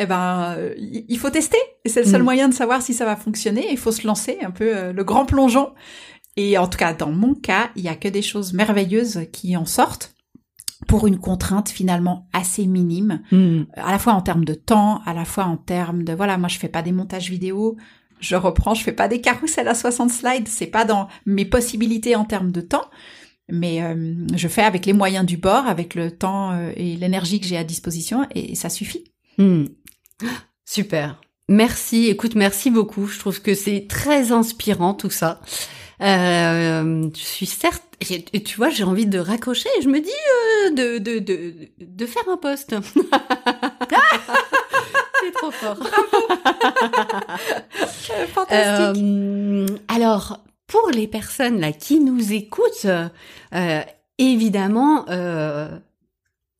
eh 0.00 0.06
ben 0.06 0.56
il 0.76 1.16
faut 1.16 1.30
tester. 1.30 1.58
Et 1.84 1.88
c'est 1.88 2.02
le 2.02 2.10
seul 2.10 2.22
mm. 2.22 2.24
moyen 2.24 2.48
de 2.48 2.54
savoir 2.54 2.82
si 2.82 2.92
ça 2.92 3.04
va 3.04 3.14
fonctionner. 3.14 3.68
Il 3.70 3.78
faut 3.78 3.92
se 3.92 4.04
lancer 4.04 4.38
un 4.42 4.50
peu 4.50 4.76
euh, 4.76 4.92
le 4.92 5.04
grand 5.04 5.26
plongeon. 5.26 5.72
Et 6.36 6.58
en 6.58 6.66
tout 6.66 6.76
cas, 6.76 6.92
dans 6.92 7.12
mon 7.12 7.34
cas, 7.34 7.70
il 7.76 7.84
y 7.84 7.88
a 7.88 7.94
que 7.94 8.08
des 8.08 8.20
choses 8.20 8.52
merveilleuses 8.52 9.28
qui 9.32 9.56
en 9.56 9.64
sortent 9.64 10.12
pour 10.88 11.06
une 11.06 11.20
contrainte 11.20 11.68
finalement 11.68 12.28
assez 12.32 12.66
minime, 12.66 13.22
mm. 13.30 13.62
à 13.74 13.92
la 13.92 14.00
fois 14.00 14.14
en 14.14 14.22
termes 14.22 14.44
de 14.44 14.54
temps, 14.54 15.02
à 15.06 15.14
la 15.14 15.24
fois 15.24 15.44
en 15.44 15.56
termes 15.56 16.02
de 16.02 16.14
voilà, 16.14 16.36
moi 16.36 16.48
je 16.48 16.58
fais 16.58 16.68
pas 16.68 16.82
des 16.82 16.90
montages 16.90 17.30
vidéo, 17.30 17.76
je 18.18 18.34
reprends, 18.34 18.74
je 18.74 18.82
fais 18.82 18.92
pas 18.92 19.06
des 19.06 19.20
carousels 19.20 19.68
à 19.68 19.74
60 19.76 20.10
slides, 20.10 20.48
c'est 20.48 20.66
pas 20.66 20.84
dans 20.84 21.06
mes 21.26 21.44
possibilités 21.44 22.16
en 22.16 22.24
termes 22.24 22.50
de 22.50 22.60
temps 22.60 22.86
mais 23.48 23.82
euh, 23.82 24.14
je 24.34 24.48
fais 24.48 24.62
avec 24.62 24.86
les 24.86 24.92
moyens 24.92 25.26
du 25.26 25.36
bord, 25.36 25.66
avec 25.66 25.94
le 25.94 26.10
temps 26.10 26.52
euh, 26.52 26.72
et 26.76 26.96
l'énergie 26.96 27.40
que 27.40 27.46
j'ai 27.46 27.56
à 27.56 27.64
disposition, 27.64 28.26
et, 28.34 28.54
ça 28.54 28.68
suffit. 28.68 29.04
Hmm. 29.38 29.64
Super. 30.64 31.20
Merci. 31.48 32.06
Écoute, 32.06 32.36
merci 32.36 32.70
beaucoup. 32.70 33.06
Je 33.06 33.18
trouve 33.18 33.42
que 33.42 33.54
c'est 33.54 33.86
très 33.88 34.32
inspirant 34.32 34.94
tout 34.94 35.10
ça. 35.10 35.40
Euh, 36.00 37.08
je 37.14 37.20
suis 37.20 37.46
certes, 37.46 37.84
et, 38.10 38.42
tu 38.42 38.56
vois, 38.56 38.70
j'ai 38.70 38.84
envie 38.84 39.06
de 39.06 39.18
raccrocher. 39.18 39.68
Et 39.78 39.82
je 39.82 39.88
me 39.88 40.00
dis 40.00 40.08
euh, 40.10 40.70
de, 40.70 40.98
de, 40.98 41.18
de, 41.18 41.54
de 41.78 42.06
faire 42.06 42.28
un 42.30 42.36
poste. 42.36 42.74
c'est 45.20 45.32
trop 45.34 45.50
fort. 45.50 45.76
Fantastique. 48.34 49.04
alors, 49.88 50.40
pour 50.66 50.90
les 50.90 51.06
personnes 51.06 51.60
là 51.60 51.72
qui 51.72 52.00
nous 52.00 52.32
écoutent, 52.32 52.86
euh, 52.86 53.82
évidemment, 54.18 55.06
euh, 55.08 55.68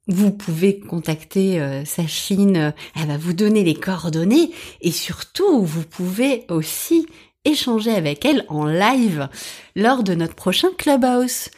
vous 0.07 0.31
pouvez 0.31 0.81
contacter 0.81 1.61
euh, 1.61 1.85
Sachine, 1.85 2.75
elle 2.97 3.09
va 3.09 3.17
vous 3.17 3.33
donner 3.33 3.65
les 3.65 3.75
coordonnées 3.75 4.51
et 4.81 4.93
surtout 4.93 5.63
vous 5.63 5.85
pouvez 5.85 6.45
aussi 6.49 7.07
échanger 7.45 7.93
avec 7.93 8.25
elle 8.25 8.45
en 8.49 8.67
live 8.67 9.29
lors 9.77 10.03
de 10.03 10.15
notre 10.15 10.35
prochain 10.35 10.69
Clubhouse, 10.77 11.51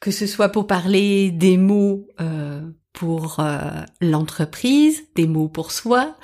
que 0.00 0.10
ce 0.10 0.26
soit 0.26 0.50
pour 0.50 0.66
parler 0.66 1.30
des 1.30 1.56
mots 1.56 2.06
euh, 2.20 2.60
pour 2.92 3.44
l'entreprise, 4.00 5.02
des 5.16 5.26
mots 5.26 5.48
pour 5.48 5.72
soi, 5.72 6.14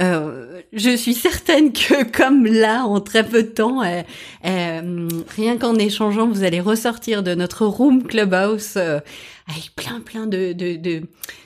euh, 0.00 0.62
je 0.72 0.96
suis 0.96 1.14
certaine 1.14 1.72
que 1.72 2.02
comme 2.04 2.46
là, 2.46 2.84
en 2.84 3.00
très 3.00 3.24
peu 3.24 3.44
de 3.44 3.48
temps, 3.48 3.82
euh, 3.82 4.02
euh, 4.44 5.08
rien 5.36 5.56
qu'en 5.56 5.76
échangeant, 5.76 6.26
vous 6.26 6.42
allez 6.42 6.60
ressortir 6.60 7.22
de 7.22 7.34
notre 7.34 7.66
room 7.66 8.02
clubhouse 8.02 8.76
avec 8.76 9.74
plein 9.76 10.00
plein 10.00 10.26
de, 10.26 10.52
de, 10.52 10.76
de, 10.76 11.02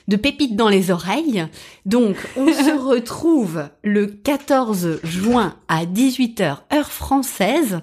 de, 0.07 0.15
pépites 0.15 0.55
dans 0.55 0.69
les 0.69 0.89
oreilles. 0.89 1.45
Donc, 1.85 2.15
on 2.37 2.47
se 2.51 2.77
retrouve 2.77 3.69
le 3.83 4.07
14 4.07 4.99
juin 5.03 5.55
à 5.67 5.85
18h 5.85 6.57
heure 6.73 6.91
française. 6.91 7.81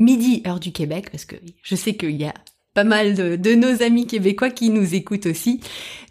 midi 0.00 0.42
heure 0.46 0.58
du 0.58 0.72
Québec 0.72 1.10
parce 1.12 1.26
que 1.26 1.36
je 1.62 1.76
sais 1.76 1.94
qu'il 1.94 2.16
y 2.16 2.24
a 2.24 2.34
pas 2.74 2.84
mal 2.84 3.14
de, 3.14 3.54
nos 3.54 3.82
amis 3.82 4.06
québécois 4.06 4.50
qui 4.50 4.70
nous 4.70 4.94
écoutent 4.94 5.26
aussi. 5.26 5.60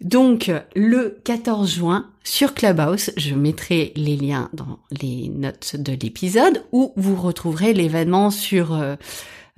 Donc 0.01 0.51
le 0.75 1.17
14 1.23 1.71
juin 1.71 2.07
sur 2.23 2.53
Clubhouse, 2.53 3.11
je 3.17 3.33
mettrai 3.33 3.93
les 3.95 4.15
liens 4.15 4.49
dans 4.53 4.79
les 5.01 5.29
notes 5.29 5.75
de 5.75 5.93
l'épisode 5.93 6.63
où 6.71 6.93
vous 6.95 7.15
retrouverez 7.15 7.73
l'événement 7.73 8.29
sur 8.29 8.73
euh, 8.73 8.95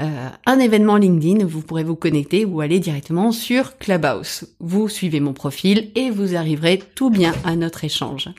euh, 0.02 0.30
un 0.46 0.60
événement 0.60 0.96
LinkedIn. 0.96 1.46
Vous 1.46 1.62
pourrez 1.62 1.84
vous 1.84 1.98
connecter 1.98 2.46
ou 2.46 2.62
aller 2.62 2.80
directement 2.80 3.34
sur 3.34 3.78
Clubhouse. 3.78 4.46
Vous 4.60 4.88
suivez 4.88 5.20
mon 5.20 5.34
profil 5.34 5.92
et 5.96 6.10
vous 6.10 6.36
arriverez 6.36 6.82
tout 6.96 7.10
bien 7.10 7.34
à 7.44 7.58
notre 7.58 7.84
échange. 7.84 8.30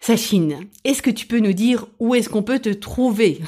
Sachine, 0.00 0.60
est-ce 0.84 1.02
que 1.02 1.10
tu 1.10 1.26
peux 1.26 1.40
nous 1.40 1.52
dire 1.52 1.86
où 1.98 2.14
est-ce 2.14 2.28
qu'on 2.28 2.44
peut 2.44 2.60
te 2.60 2.68
trouver 2.68 3.40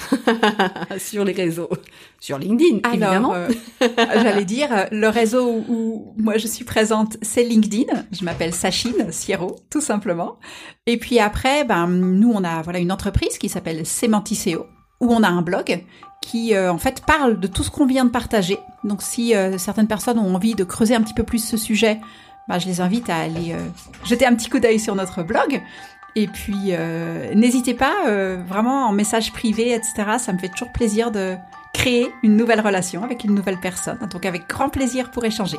sur 0.99 1.25
les 1.25 1.33
réseaux? 1.33 1.71
Sur 2.19 2.39
LinkedIn, 2.39 2.81
évidemment. 2.89 3.35
Euh, 3.35 3.49
j'allais 3.97 4.45
dire, 4.45 4.89
le 4.91 5.09
réseau 5.09 5.65
où 5.69 6.13
moi 6.19 6.39
je 6.39 6.49
suis 6.49 6.65
présente, 6.65 7.17
c'est 7.23 7.45
LinkedIn. 7.45 8.05
Je 8.13 8.25
m'appelle 8.25 8.53
Sachine 8.53 9.13
Sierro, 9.13 9.57
tout 9.71 9.81
simplement. 9.81 10.39
Et 10.87 10.97
puis 10.99 11.21
après, 11.21 11.65
ben, 11.65 11.87
nous, 11.87 12.33
on 12.35 12.43
a 12.43 12.63
voilà 12.63 12.81
une 12.81 12.93
entreprise 12.93 13.39
qui 13.39 13.49
s'appelle 13.49 13.87
Semanticeo, 13.87 14.67
où 15.01 15.15
on 15.15 15.23
a 15.23 15.29
un 15.29 15.43
blog 15.43 15.85
qui 16.21 16.55
euh, 16.55 16.73
en 16.73 16.79
fait 16.79 17.03
parle 17.07 17.39
de 17.39 17.47
tout 17.47 17.63
ce 17.63 17.71
qu'on 17.71 17.87
vient 17.87 18.05
de 18.05 18.11
partager. 18.11 18.59
Donc 18.83 19.03
si 19.03 19.37
euh, 19.37 19.57
certaines 19.57 19.89
personnes 19.89 20.19
ont 20.19 20.35
envie 20.35 20.57
de 20.57 20.65
creuser 20.65 20.97
un 20.97 21.01
petit 21.01 21.15
peu 21.15 21.23
plus 21.23 21.43
ce 21.43 21.57
sujet, 21.57 22.01
ben, 22.49 22.59
je 22.59 22.67
les 22.67 22.81
invite 22.81 23.09
à 23.09 23.17
aller 23.19 23.55
jeter 24.05 24.27
un 24.27 24.35
petit 24.35 24.51
coup 24.51 24.59
d'œil 24.59 24.81
sur 24.81 24.97
notre 24.97 25.23
blog. 25.23 25.63
Et 26.17 26.27
puis, 26.27 26.71
euh, 26.71 27.35
n'hésitez 27.35 27.75
pas, 27.75 28.07
euh, 28.09 28.43
vraiment 28.47 28.87
en 28.87 28.93
message 28.93 29.33
privé, 29.33 29.73
etc. 29.73 30.19
Ça 30.19 30.33
me 30.33 30.39
fait 30.39 30.49
toujours 30.49 30.73
plaisir 30.73 31.11
de 31.11 31.37
créer 31.73 32.11
une 32.23 32.37
nouvelle 32.37 32.61
relation 32.61 33.05
avec 33.05 33.25
une 33.25 33.35
nouvelle 33.35 33.59
personne. 33.59 33.99
Donc, 34.11 34.27
avec 34.27 34.49
grand 34.49 34.69
plaisir 34.69 35.11
pour 35.11 35.25
échanger. 35.25 35.59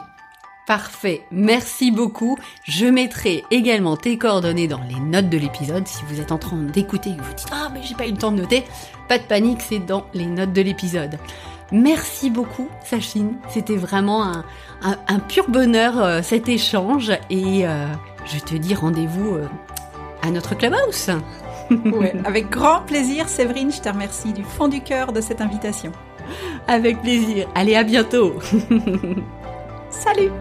Parfait, 0.68 1.26
merci 1.32 1.91
beaucoup. 1.91 2.38
Je 2.64 2.86
mettrai 2.86 3.43
également 3.49 3.97
tes 3.97 4.18
coordonnées 4.18 4.68
dans 4.68 4.82
les 4.82 4.99
notes 4.99 5.30
de 5.30 5.38
l'épisode. 5.38 5.88
Si 5.88 6.04
vous 6.06 6.20
êtes 6.22 6.32
en 6.32 6.38
train 6.38 6.58
d'écouter 6.58 7.12
et 7.12 7.16
que 7.18 7.22
vous 7.22 7.34
dites 7.34 7.47
Ah, 7.52 7.70
mais 7.74 7.82
j'ai 7.82 7.95
pas 7.95 8.06
eu 8.08 8.12
le 8.12 8.18
temps 8.18 8.32
de 8.32 8.38
noter, 8.38 8.64
pas 9.10 9.18
de 9.18 9.24
panique, 9.24 9.62
c'est 9.62 9.80
dans 9.80 10.06
les 10.14 10.28
notes 10.28 10.54
de 10.54 10.62
l'épisode. 10.62 11.18
Merci 11.72 12.30
beaucoup, 12.30 12.70
Sachine. 12.84 13.38
C'était 13.49 13.78
vraiment 13.78 14.24
un, 14.24 14.43
un, 14.84 15.20
pur 15.20 15.49
bonheur 15.49 16.02
euh, 16.02 16.22
cet 16.22 16.47
échange 16.47 17.12
et 17.30 17.66
je 18.26 18.39
te 18.39 18.56
dis 18.56 18.76
rendez-vous 18.76 19.39
à 20.22 20.32
notre 20.32 20.55
clubhouse. 20.55 21.09
avec 22.26 22.49
grand 22.49 22.82
plaisir, 22.82 23.30
Séverine, 23.30 23.72
je 23.72 23.82
te 23.82 23.89
remercie 23.89 24.34
du 24.34 24.43
fond 24.43 24.67
du 24.67 24.82
cœur 24.82 25.11
de 25.11 25.22
cette 25.22 25.41
invitation. 25.41 25.91
Avec 26.67 27.01
plaisir. 27.01 27.47
Allez, 27.55 27.76
à 27.76 27.84
bientôt. 27.84 28.36
Salut 29.89 30.32